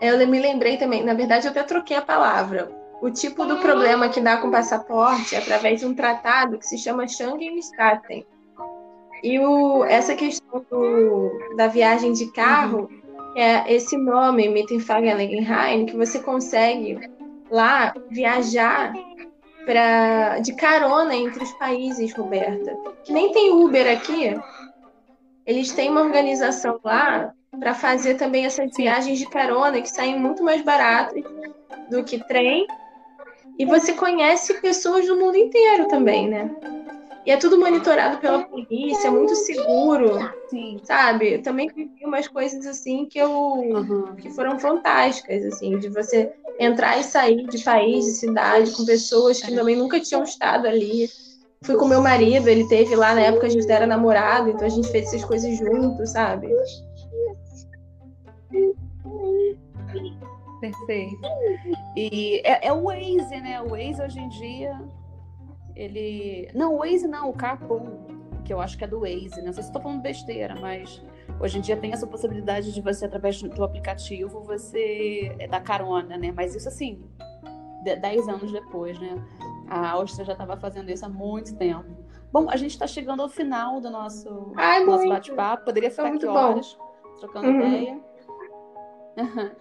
Eu 0.00 0.26
me 0.28 0.38
lembrei 0.38 0.76
também, 0.76 1.02
na 1.02 1.14
verdade, 1.14 1.46
eu 1.46 1.50
até 1.50 1.62
troquei 1.62 1.96
a 1.96 2.02
palavra. 2.02 2.70
O 3.00 3.10
tipo 3.10 3.44
do 3.44 3.58
problema 3.58 4.08
que 4.08 4.20
dá 4.20 4.38
com 4.38 4.50
passaporte 4.50 5.34
é 5.34 5.38
através 5.38 5.80
de 5.80 5.86
um 5.86 5.94
tratado 5.94 6.58
que 6.58 6.66
se 6.66 6.78
chama 6.78 7.06
Schengen-Staten. 7.06 8.26
E 9.22 9.38
o, 9.38 9.84
essa 9.84 10.14
questão 10.14 10.64
do, 10.70 11.56
da 11.56 11.66
viagem 11.66 12.12
de 12.12 12.30
carro, 12.32 12.88
uhum. 12.90 13.36
é 13.36 13.72
esse 13.72 13.96
nome, 13.96 14.48
Mittenfagelegenheim, 14.48 15.86
que 15.86 15.96
você 15.96 16.18
consegue 16.20 16.98
lá 17.50 17.94
viajar 18.10 18.92
pra, 19.66 20.38
de 20.38 20.54
carona 20.54 21.14
entre 21.14 21.42
os 21.42 21.52
países, 21.54 22.14
Roberta. 22.14 22.74
Que 23.04 23.12
nem 23.12 23.32
tem 23.32 23.52
Uber 23.52 23.92
aqui. 23.92 24.38
Eles 25.44 25.72
têm 25.72 25.90
uma 25.90 26.00
organização 26.00 26.80
lá 26.82 27.32
para 27.58 27.74
fazer 27.74 28.14
também 28.14 28.46
essas 28.46 28.70
viagens 28.74 29.18
de 29.18 29.26
carona 29.28 29.82
que 29.82 29.90
saem 29.90 30.18
muito 30.18 30.42
mais 30.42 30.62
baratas 30.62 31.22
do 31.90 32.02
que 32.04 32.24
trem. 32.26 32.66
E 33.58 33.66
você 33.66 33.92
conhece 33.92 34.54
pessoas 34.60 35.06
do 35.06 35.16
mundo 35.16 35.36
inteiro 35.36 35.88
também, 35.88 36.28
né? 36.28 36.50
E 37.26 37.30
é 37.32 37.36
tudo 37.36 37.58
monitorado 37.58 38.18
pela 38.18 38.44
polícia, 38.44 39.08
é 39.08 39.10
muito 39.10 39.34
seguro, 39.34 40.16
Sim. 40.48 40.80
sabe? 40.84 41.34
Eu 41.34 41.42
também 41.42 41.68
vivi 41.74 42.04
umas 42.04 42.28
coisas 42.28 42.64
assim 42.64 43.04
que 43.06 43.18
eu 43.18 43.32
uhum. 43.32 44.14
que 44.14 44.30
foram 44.30 44.60
fantásticas, 44.60 45.44
assim, 45.44 45.76
de 45.76 45.88
você 45.88 46.32
entrar 46.56 47.00
e 47.00 47.02
sair 47.02 47.44
de 47.48 47.64
país, 47.64 48.04
de 48.04 48.12
cidade, 48.12 48.70
com 48.70 48.86
pessoas 48.86 49.42
que 49.42 49.52
também 49.52 49.74
nunca 49.74 49.98
tinham 49.98 50.22
estado 50.22 50.68
ali. 50.68 51.10
Fui 51.62 51.74
com 51.74 51.88
meu 51.88 52.00
marido, 52.00 52.46
ele 52.46 52.68
teve 52.68 52.94
lá 52.94 53.12
na 53.12 53.22
época 53.22 53.48
a 53.48 53.50
gente 53.50 53.68
era 53.68 53.88
namorado, 53.88 54.50
então 54.50 54.64
a 54.64 54.70
gente 54.70 54.88
fez 54.92 55.08
essas 55.08 55.24
coisas 55.24 55.58
juntos, 55.58 56.10
sabe? 56.10 56.48
Perfeito. 60.60 61.20
E 61.96 62.40
é, 62.44 62.68
é 62.68 62.72
o 62.72 62.84
Waze, 62.84 63.40
né? 63.40 63.60
O 63.62 63.70
Waze 63.70 64.00
hoje 64.00 64.20
em 64.20 64.28
dia 64.28 64.78
ele. 65.76 66.50
Não, 66.54 66.74
o 66.74 66.78
Waze 66.78 67.06
não, 67.06 67.28
o 67.30 67.32
Carpool, 67.32 68.06
que 68.44 68.52
eu 68.52 68.60
acho 68.60 68.78
que 68.78 68.84
é 68.84 68.86
do 68.86 69.00
Waze, 69.00 69.36
né? 69.36 69.46
Não 69.46 69.52
sei 69.52 69.62
se 69.62 69.68
estou 69.68 69.82
falando 69.82 70.00
besteira, 70.00 70.56
mas 70.60 71.04
hoje 71.40 71.58
em 71.58 71.60
dia 71.60 71.76
tem 71.76 71.92
essa 71.92 72.06
possibilidade 72.06 72.72
de 72.72 72.80
você, 72.80 73.04
através 73.04 73.40
do 73.42 73.62
aplicativo, 73.62 74.40
você 74.40 75.34
é, 75.38 75.46
dar 75.46 75.60
carona, 75.60 76.16
né? 76.16 76.32
Mas 76.32 76.54
isso 76.54 76.68
assim, 76.68 77.04
dez 78.00 78.28
anos 78.28 78.50
depois, 78.50 78.98
né? 78.98 79.22
A 79.68 79.90
Áustria 79.90 80.24
já 80.24 80.32
estava 80.32 80.56
fazendo 80.56 80.90
isso 80.90 81.04
há 81.04 81.08
muito 81.08 81.56
tempo. 81.56 82.06
Bom, 82.32 82.48
a 82.50 82.56
gente 82.56 82.72
está 82.72 82.86
chegando 82.86 83.22
ao 83.22 83.28
final 83.28 83.80
do 83.80 83.90
nosso, 83.90 84.52
nosso 84.86 85.08
bate-papo. 85.08 85.64
Poderia 85.64 85.90
ficar 85.90 86.08
aqui 86.08 86.26
horas 86.26 86.76
trocando 87.18 87.48
uhum. 87.48 87.60
ideia. 87.60 88.00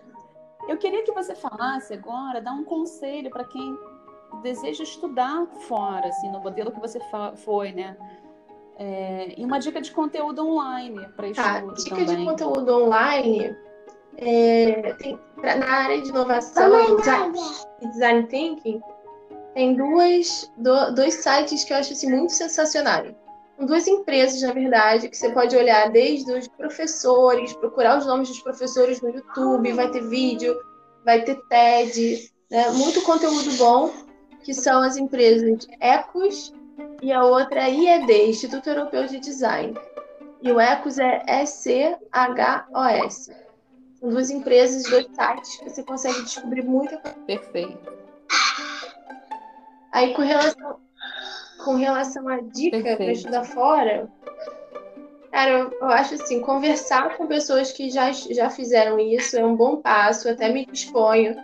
Eu 0.68 0.78
queria 0.78 1.04
que 1.04 1.12
você 1.12 1.36
falasse 1.36 1.94
agora, 1.94 2.42
dar 2.42 2.54
um 2.54 2.64
conselho 2.64 3.30
para 3.30 3.44
quem 3.46 3.78
deseja 4.42 4.84
estudar 4.84 5.46
fora, 5.68 6.08
assim, 6.08 6.32
no 6.32 6.40
modelo 6.40 6.72
que 6.72 6.80
você 6.80 7.00
foi, 7.38 7.72
né? 7.72 7.98
É, 8.78 9.34
e 9.38 9.46
uma 9.46 9.58
dica 9.58 9.80
de 9.80 9.92
conteúdo 9.92 10.46
online 10.46 11.08
para 11.16 11.32
tá, 11.34 11.60
estudo 11.60 11.76
dica 11.76 11.96
também. 11.96 12.18
de 12.18 12.26
conteúdo 12.26 12.84
online, 12.84 13.56
é, 14.18 14.94
pra, 15.36 15.56
na 15.56 15.66
área 15.66 16.02
de 16.02 16.10
inovação 16.10 16.94
e 16.94 16.98
design, 16.98 17.40
e 17.82 17.88
design 17.88 18.28
thinking, 18.28 18.82
tem 19.54 19.76
duas, 19.76 20.52
do, 20.58 20.94
dois 20.94 21.16
sites 21.16 21.64
que 21.64 21.72
eu 21.72 21.78
acho 21.78 21.94
assim, 21.94 22.12
muito 22.12 22.34
sensacionais. 22.34 23.16
São 23.58 23.66
duas 23.66 23.88
empresas, 23.88 24.42
na 24.42 24.52
verdade, 24.52 25.08
que 25.08 25.16
você 25.16 25.30
pode 25.30 25.56
olhar 25.56 25.90
desde 25.90 26.30
os 26.34 26.46
professores, 26.50 27.54
procurar 27.54 27.98
os 27.98 28.06
nomes 28.06 28.28
dos 28.28 28.42
professores 28.42 29.02
no 29.02 29.10
YouTube, 29.10 29.72
vai 29.72 29.90
ter 29.90 30.02
vídeo, 30.02 30.54
vai 31.06 31.22
ter 31.22 31.36
TED, 31.48 32.30
né? 32.52 32.70
muito 32.72 33.02
conteúdo 33.04 33.50
bom, 33.58 33.94
que 34.46 34.54
são 34.54 34.84
as 34.84 34.96
empresas 34.96 35.68
Ecos 35.80 36.54
e 37.02 37.12
a 37.12 37.24
outra 37.24 37.62
é 37.62 37.74
IED, 37.74 38.30
Instituto 38.30 38.70
Europeu 38.70 39.08
de 39.08 39.20
Design. 39.20 39.76
E 40.40 40.52
o 40.52 40.60
Ecos 40.60 41.00
é 41.00 41.24
E-C-H-O-S. 41.28 43.36
São 44.00 44.10
duas 44.10 44.30
empresas, 44.30 44.84
dois 44.84 45.08
sites 45.08 45.58
que 45.58 45.68
você 45.68 45.82
consegue 45.82 46.22
descobrir 46.22 46.62
muita 46.62 46.98
coisa. 46.98 47.18
Perfeito. 47.26 47.92
Aí, 49.92 50.14
com 50.14 50.22
relação, 50.22 50.80
com 51.64 51.76
relação 51.76 52.28
à 52.28 52.40
dica 52.40 52.98
para 52.98 53.12
estudar 53.12 53.46
fora, 53.46 54.08
cara, 55.32 55.52
eu, 55.52 55.72
eu, 55.72 55.88
acho 55.88 56.14
assim, 56.14 56.40
conversar 56.40 57.18
com 57.18 57.26
pessoas 57.26 57.72
que 57.72 57.90
já, 57.90 58.12
já 58.12 58.52
fizeram 58.52 59.00
isso 59.00 59.38
é 59.38 59.44
um 59.44 59.56
bom 59.56 59.78
passo, 59.78 60.30
até 60.30 60.50
me 60.50 60.68
disponho, 60.68 61.36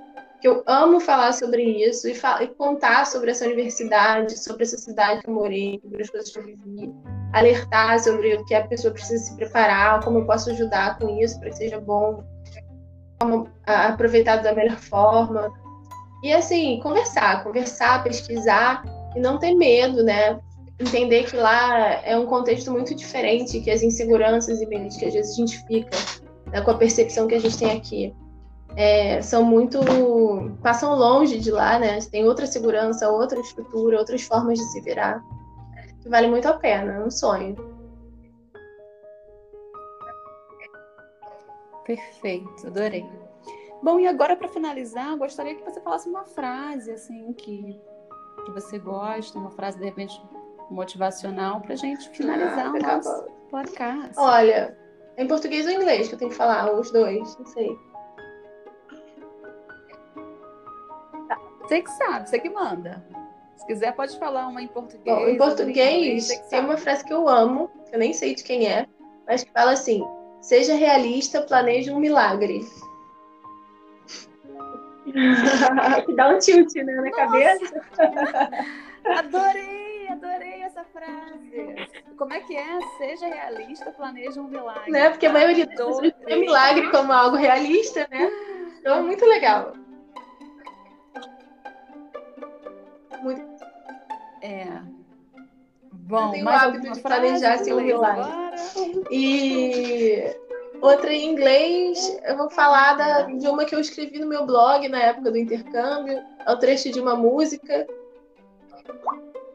que 0.42 0.48
eu 0.48 0.64
amo 0.66 1.00
falar 1.00 1.34
sobre 1.34 1.64
isso 1.64 2.08
e, 2.08 2.14
e 2.42 2.48
contar 2.48 3.06
sobre 3.06 3.30
essa 3.30 3.46
universidade, 3.46 4.40
sobre 4.40 4.64
essa 4.64 4.78
cidade 4.78 5.22
que 5.22 5.30
eu 5.30 5.36
morei, 5.36 5.80
sobre 5.84 6.02
as 6.02 6.10
coisas 6.10 6.32
que 6.32 6.40
eu 6.40 6.44
vivi, 6.44 6.92
alertar 7.32 8.00
sobre 8.00 8.36
o 8.36 8.46
que 8.46 8.56
a 8.56 8.68
pessoa 8.68 8.92
precisa 8.92 9.24
se 9.24 9.36
preparar, 9.36 10.04
como 10.04 10.18
eu 10.18 10.26
posso 10.26 10.50
ajudar 10.50 10.98
com 10.98 11.22
isso 11.22 11.40
para 11.40 11.52
que 11.52 11.58
seja 11.58 11.80
bom, 11.80 12.24
como 13.20 13.48
aproveitado 13.68 14.42
da 14.42 14.54
melhor 14.54 14.78
forma. 14.78 15.54
E 16.24 16.34
assim, 16.34 16.80
conversar, 16.82 17.44
conversar, 17.44 18.04
pesquisar 18.04 18.84
e 19.16 19.20
não 19.20 19.38
ter 19.38 19.54
medo, 19.54 20.04
né? 20.04 20.40
Entender 20.80 21.26
que 21.26 21.36
lá 21.36 22.02
é 22.04 22.18
um 22.18 22.26
contexto 22.26 22.72
muito 22.72 22.96
diferente, 22.96 23.60
que 23.60 23.70
as 23.70 23.84
inseguranças 23.84 24.60
e 24.60 24.66
medos 24.66 24.98
que 24.98 25.06
às 25.06 25.14
vezes 25.14 25.34
a 25.34 25.36
gente 25.36 25.64
fica 25.68 25.96
né, 26.48 26.62
com 26.62 26.72
a 26.72 26.78
percepção 26.78 27.28
que 27.28 27.36
a 27.36 27.40
gente 27.40 27.60
tem 27.60 27.72
aqui 27.78 28.16
é, 28.76 29.22
são 29.22 29.44
muito. 29.44 29.80
passam 30.62 30.96
longe 30.96 31.40
de 31.40 31.52
lá, 31.52 31.78
né? 31.78 32.00
Tem 32.12 32.26
outra 32.26 32.46
segurança, 32.46 33.10
outra 33.10 33.40
estrutura, 33.40 33.98
outras 33.98 34.24
formas 34.24 34.58
de 34.60 34.66
se 34.66 34.82
virar. 34.82 35.24
Que 36.02 36.10
vale 36.10 36.28
muito 36.28 36.48
a 36.48 36.54
pena, 36.54 36.94
é 36.94 37.04
um 37.04 37.12
sonho. 37.12 37.56
Perfeito, 41.86 42.68
adorei. 42.68 43.06
Bom, 43.84 44.00
e 44.00 44.08
agora 44.08 44.36
para 44.36 44.48
finalizar, 44.48 45.18
gostaria 45.18 45.56
que 45.56 45.64
você 45.64 45.82
falasse 45.82 46.08
uma 46.08 46.24
frase 46.24 46.92
assim 46.92 47.34
que 47.34 47.80
que 48.46 48.52
você 48.52 48.80
gosta, 48.80 49.38
uma 49.38 49.52
frase 49.52 49.78
de 49.78 49.86
repente 49.86 50.20
motivacional 50.70 51.62
para 51.62 51.76
gente 51.76 52.10
finalizar 52.10 52.68
ah, 52.68 52.72
o 52.72 52.80
tá 52.80 52.96
nosso 52.96 53.24
podcast. 53.50 54.14
Olha, 54.18 54.78
em 55.18 55.28
português 55.28 55.66
ou 55.68 55.74
inglês 55.74 56.08
que 56.08 56.16
eu 56.16 56.20
tenho 56.20 56.32
que 56.32 56.38
falar, 56.38 56.74
os 56.74 56.92
dois, 56.92 57.38
não 57.38 57.46
sei. 57.46 57.78
Você 61.72 61.82
que 61.84 61.92
sabe, 61.92 62.30
você 62.30 62.38
que 62.38 62.50
manda. 62.50 63.02
Se 63.56 63.66
quiser, 63.66 63.94
pode 63.94 64.20
falar 64.20 64.46
uma 64.48 64.62
em 64.62 64.68
português. 64.68 65.18
Bom, 65.18 65.26
em 65.26 65.38
português, 65.38 66.28
tem 66.50 66.60
uma 66.60 66.76
frase 66.76 67.06
que 67.06 67.14
eu 67.14 67.30
amo, 67.30 67.72
que 67.88 67.96
eu 67.96 68.00
nem 68.00 68.12
sei 68.12 68.36
de 68.36 68.44
quem 68.44 68.68
é, 68.68 68.86
mas 69.26 69.46
que 69.46 69.52
fala 69.54 69.72
assim: 69.72 70.06
seja 70.42 70.74
realista, 70.74 71.42
planeje 71.44 71.90
um 71.90 71.98
milagre. 71.98 72.60
que 76.06 76.14
dá 76.14 76.28
um 76.28 76.40
tilt 76.40 76.76
né, 76.76 76.84
na 76.84 77.04
Nossa. 77.04 77.16
cabeça. 77.16 77.82
adorei, 79.18 80.10
adorei 80.10 80.64
essa 80.64 80.84
frase. 80.84 81.88
Como 82.18 82.34
é 82.34 82.42
que 82.42 82.54
é? 82.54 82.80
Seja 82.98 83.28
realista, 83.28 83.94
planeja 83.94 84.42
um 84.42 84.50
milagre. 84.50 84.92
Né? 84.92 85.10
Porque 85.10 85.26
a 85.26 85.32
maioria 85.32 85.66
das 85.66 85.76
pessoas 85.76 86.12
vê 86.26 86.36
milagre 86.36 86.92
como 86.92 87.14
algo 87.14 87.38
realista, 87.38 88.06
né? 88.12 88.30
Então 88.78 88.98
é 88.98 89.02
muito 89.02 89.26
legal. 89.26 89.74
É. 94.42 94.82
Bom, 95.92 96.28
eu 96.28 96.32
tenho 96.32 96.46
o 96.46 96.50
hábito 96.50 96.92
de 96.92 97.02
planejar 97.02 97.54
assim, 97.54 97.74
um 97.74 97.82
milagre. 97.82 98.32
E 99.10 100.36
Outra 100.82 101.14
em 101.14 101.32
inglês, 101.32 102.20
eu 102.26 102.36
vou 102.36 102.50
falar 102.50 102.96
da, 102.96 103.22
de 103.22 103.48
uma 103.48 103.66
que 103.66 103.76
eu 103.76 103.80
escrevi 103.80 104.18
no 104.18 104.26
meu 104.26 104.48
blog 104.48 104.88
na 104.90 105.00
época 105.00 105.30
do 105.30 105.38
intercâmbio. 105.38 106.20
É 106.44 106.52
o 106.52 106.58
trecho 106.58 106.92
de 106.92 107.00
uma 107.00 107.16
música 107.16 107.86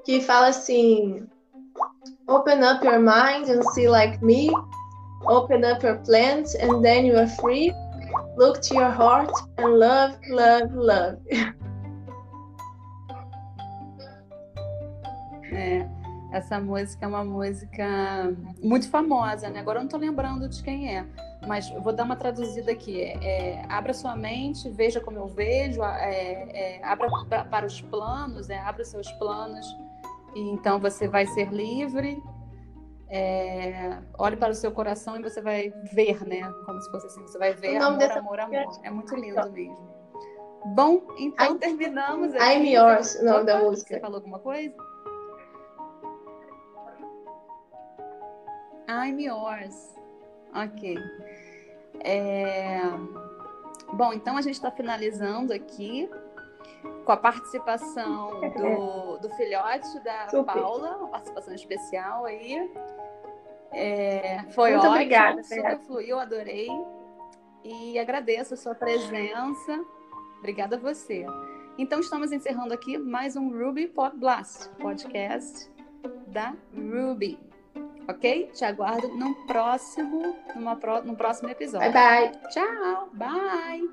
que 0.05 0.20
fala 0.20 0.49
assim: 0.49 1.26
Open 2.28 2.62
up 2.62 2.87
your 2.87 3.01
mind 3.01 3.51
and 3.51 3.62
see 3.72 3.89
like 3.89 4.24
me. 4.24 4.53
Open 5.24 5.64
up 5.64 5.84
your 5.84 5.99
plans 6.05 6.55
and 6.55 6.80
then 6.80 7.07
you 7.07 7.18
are 7.18 7.28
free. 7.41 7.72
Look 8.37 8.61
to 8.68 8.74
your 8.74 8.91
heart 8.91 9.32
and 9.59 9.78
love, 9.78 10.16
love, 10.28 10.72
love. 10.76 11.18
É. 15.53 15.88
Essa 16.32 16.59
música 16.59 17.05
é 17.05 17.09
uma 17.09 17.24
música 17.24 18.36
muito 18.62 18.90
famosa, 18.90 19.49
né? 19.49 19.61
Agora 19.61 19.78
eu 19.78 19.82
não 19.82 19.86
estou 19.86 20.01
lembrando 20.01 20.49
de 20.49 20.62
quem 20.62 20.94
é, 20.94 21.07
mas 21.47 21.70
vou 21.82 21.92
dar 21.92 22.05
uma 22.05 22.16
traduzida 22.16 22.72
aqui. 22.72 23.01
É, 23.01 23.14
é, 23.22 23.64
abra 23.68 23.94
sua 23.94 24.16
mente, 24.16 24.68
veja 24.70 25.01
como 25.01 25.18
eu 25.18 25.28
vejo, 25.28 25.82
é, 25.84 26.49
é 26.53 26.84
abra 26.84 27.09
para 27.51 27.66
os 27.66 27.80
planos, 27.80 28.51
é, 28.51 28.59
abra 28.59 28.84
seus 28.84 29.11
planos, 29.12 29.66
e 30.34 30.40
então 30.51 30.80
você 30.80 31.07
vai 31.07 31.26
ser 31.26 31.53
livre. 31.53 32.22
É, 33.09 33.99
olhe 34.18 34.36
para 34.36 34.51
o 34.51 34.55
seu 34.55 34.72
coração 34.72 35.16
e 35.16 35.22
você 35.22 35.40
vai 35.40 35.72
ver, 35.92 36.26
né? 36.26 36.42
Como 36.64 36.80
se 36.82 36.90
fosse 36.90 37.07
assim, 37.07 37.22
você 37.22 37.38
vai 37.38 37.55
ver 37.55 37.76
amor, 37.76 37.99
dessa... 37.99 38.18
amor, 38.18 38.40
amor. 38.40 38.80
É 38.82 38.90
muito 38.90 39.14
lindo 39.14 39.49
mesmo. 39.53 39.97
Bom, 40.74 41.01
então 41.16 41.55
I'm... 41.55 41.59
terminamos. 41.59 42.34
Aqui. 42.34 42.44
I'm 42.44 42.74
yours, 42.74 43.14
o 43.14 43.24
nome 43.24 43.44
da 43.44 43.61
música. 43.61 43.94
Você 43.94 44.01
falou 44.01 44.16
alguma 44.16 44.40
coisa? 44.40 44.74
I'm 48.89 49.20
yours. 49.20 49.95
Ok. 50.55 50.97
É... 52.01 52.80
Bom, 53.93 54.12
então 54.12 54.37
a 54.37 54.43
gente 54.43 54.55
está 54.55 54.70
finalizando 54.70 55.53
aqui 55.53 56.09
com 57.05 57.12
a 57.12 57.16
participação 57.16 58.41
do, 58.41 59.18
do 59.28 59.30
filhote 59.37 60.01
da 60.05 60.28
Super. 60.28 60.55
Paula, 60.55 60.97
uma 60.97 61.09
participação 61.09 61.55
especial 61.55 62.24
aí. 62.24 62.70
É, 63.72 64.43
foi 64.53 64.70
Muito 64.70 64.80
ótimo, 64.80 64.95
obrigada, 64.95 65.43
super 65.43 65.78
fluiu, 65.80 66.18
adorei. 66.18 66.68
E 67.64 67.99
agradeço 67.99 68.55
a 68.55 68.57
sua 68.57 68.74
presença. 68.74 69.84
Obrigada 70.39 70.76
a 70.76 70.78
você. 70.78 71.26
Então 71.76 72.01
estamos 72.01 72.32
encerrando 72.32 72.72
aqui 72.72 72.97
mais 72.97 73.37
um 73.37 73.51
Ruby 73.51 73.89
Pod 73.89 74.16
Blast, 74.16 74.68
podcast 74.78 75.70
da 76.28 76.55
Ruby 76.74 77.45
Ok? 78.09 78.52
Te 78.57 78.64
aguardo 78.64 79.09
no 79.16 79.34
próximo, 79.46 80.36
numa 80.54 80.76
pro, 80.76 81.02
próximo 81.16 81.48
episódio. 81.50 81.92
Bye, 81.92 82.30
bye. 82.30 82.32
Tchau. 82.50 83.11
Bye. 83.12 83.88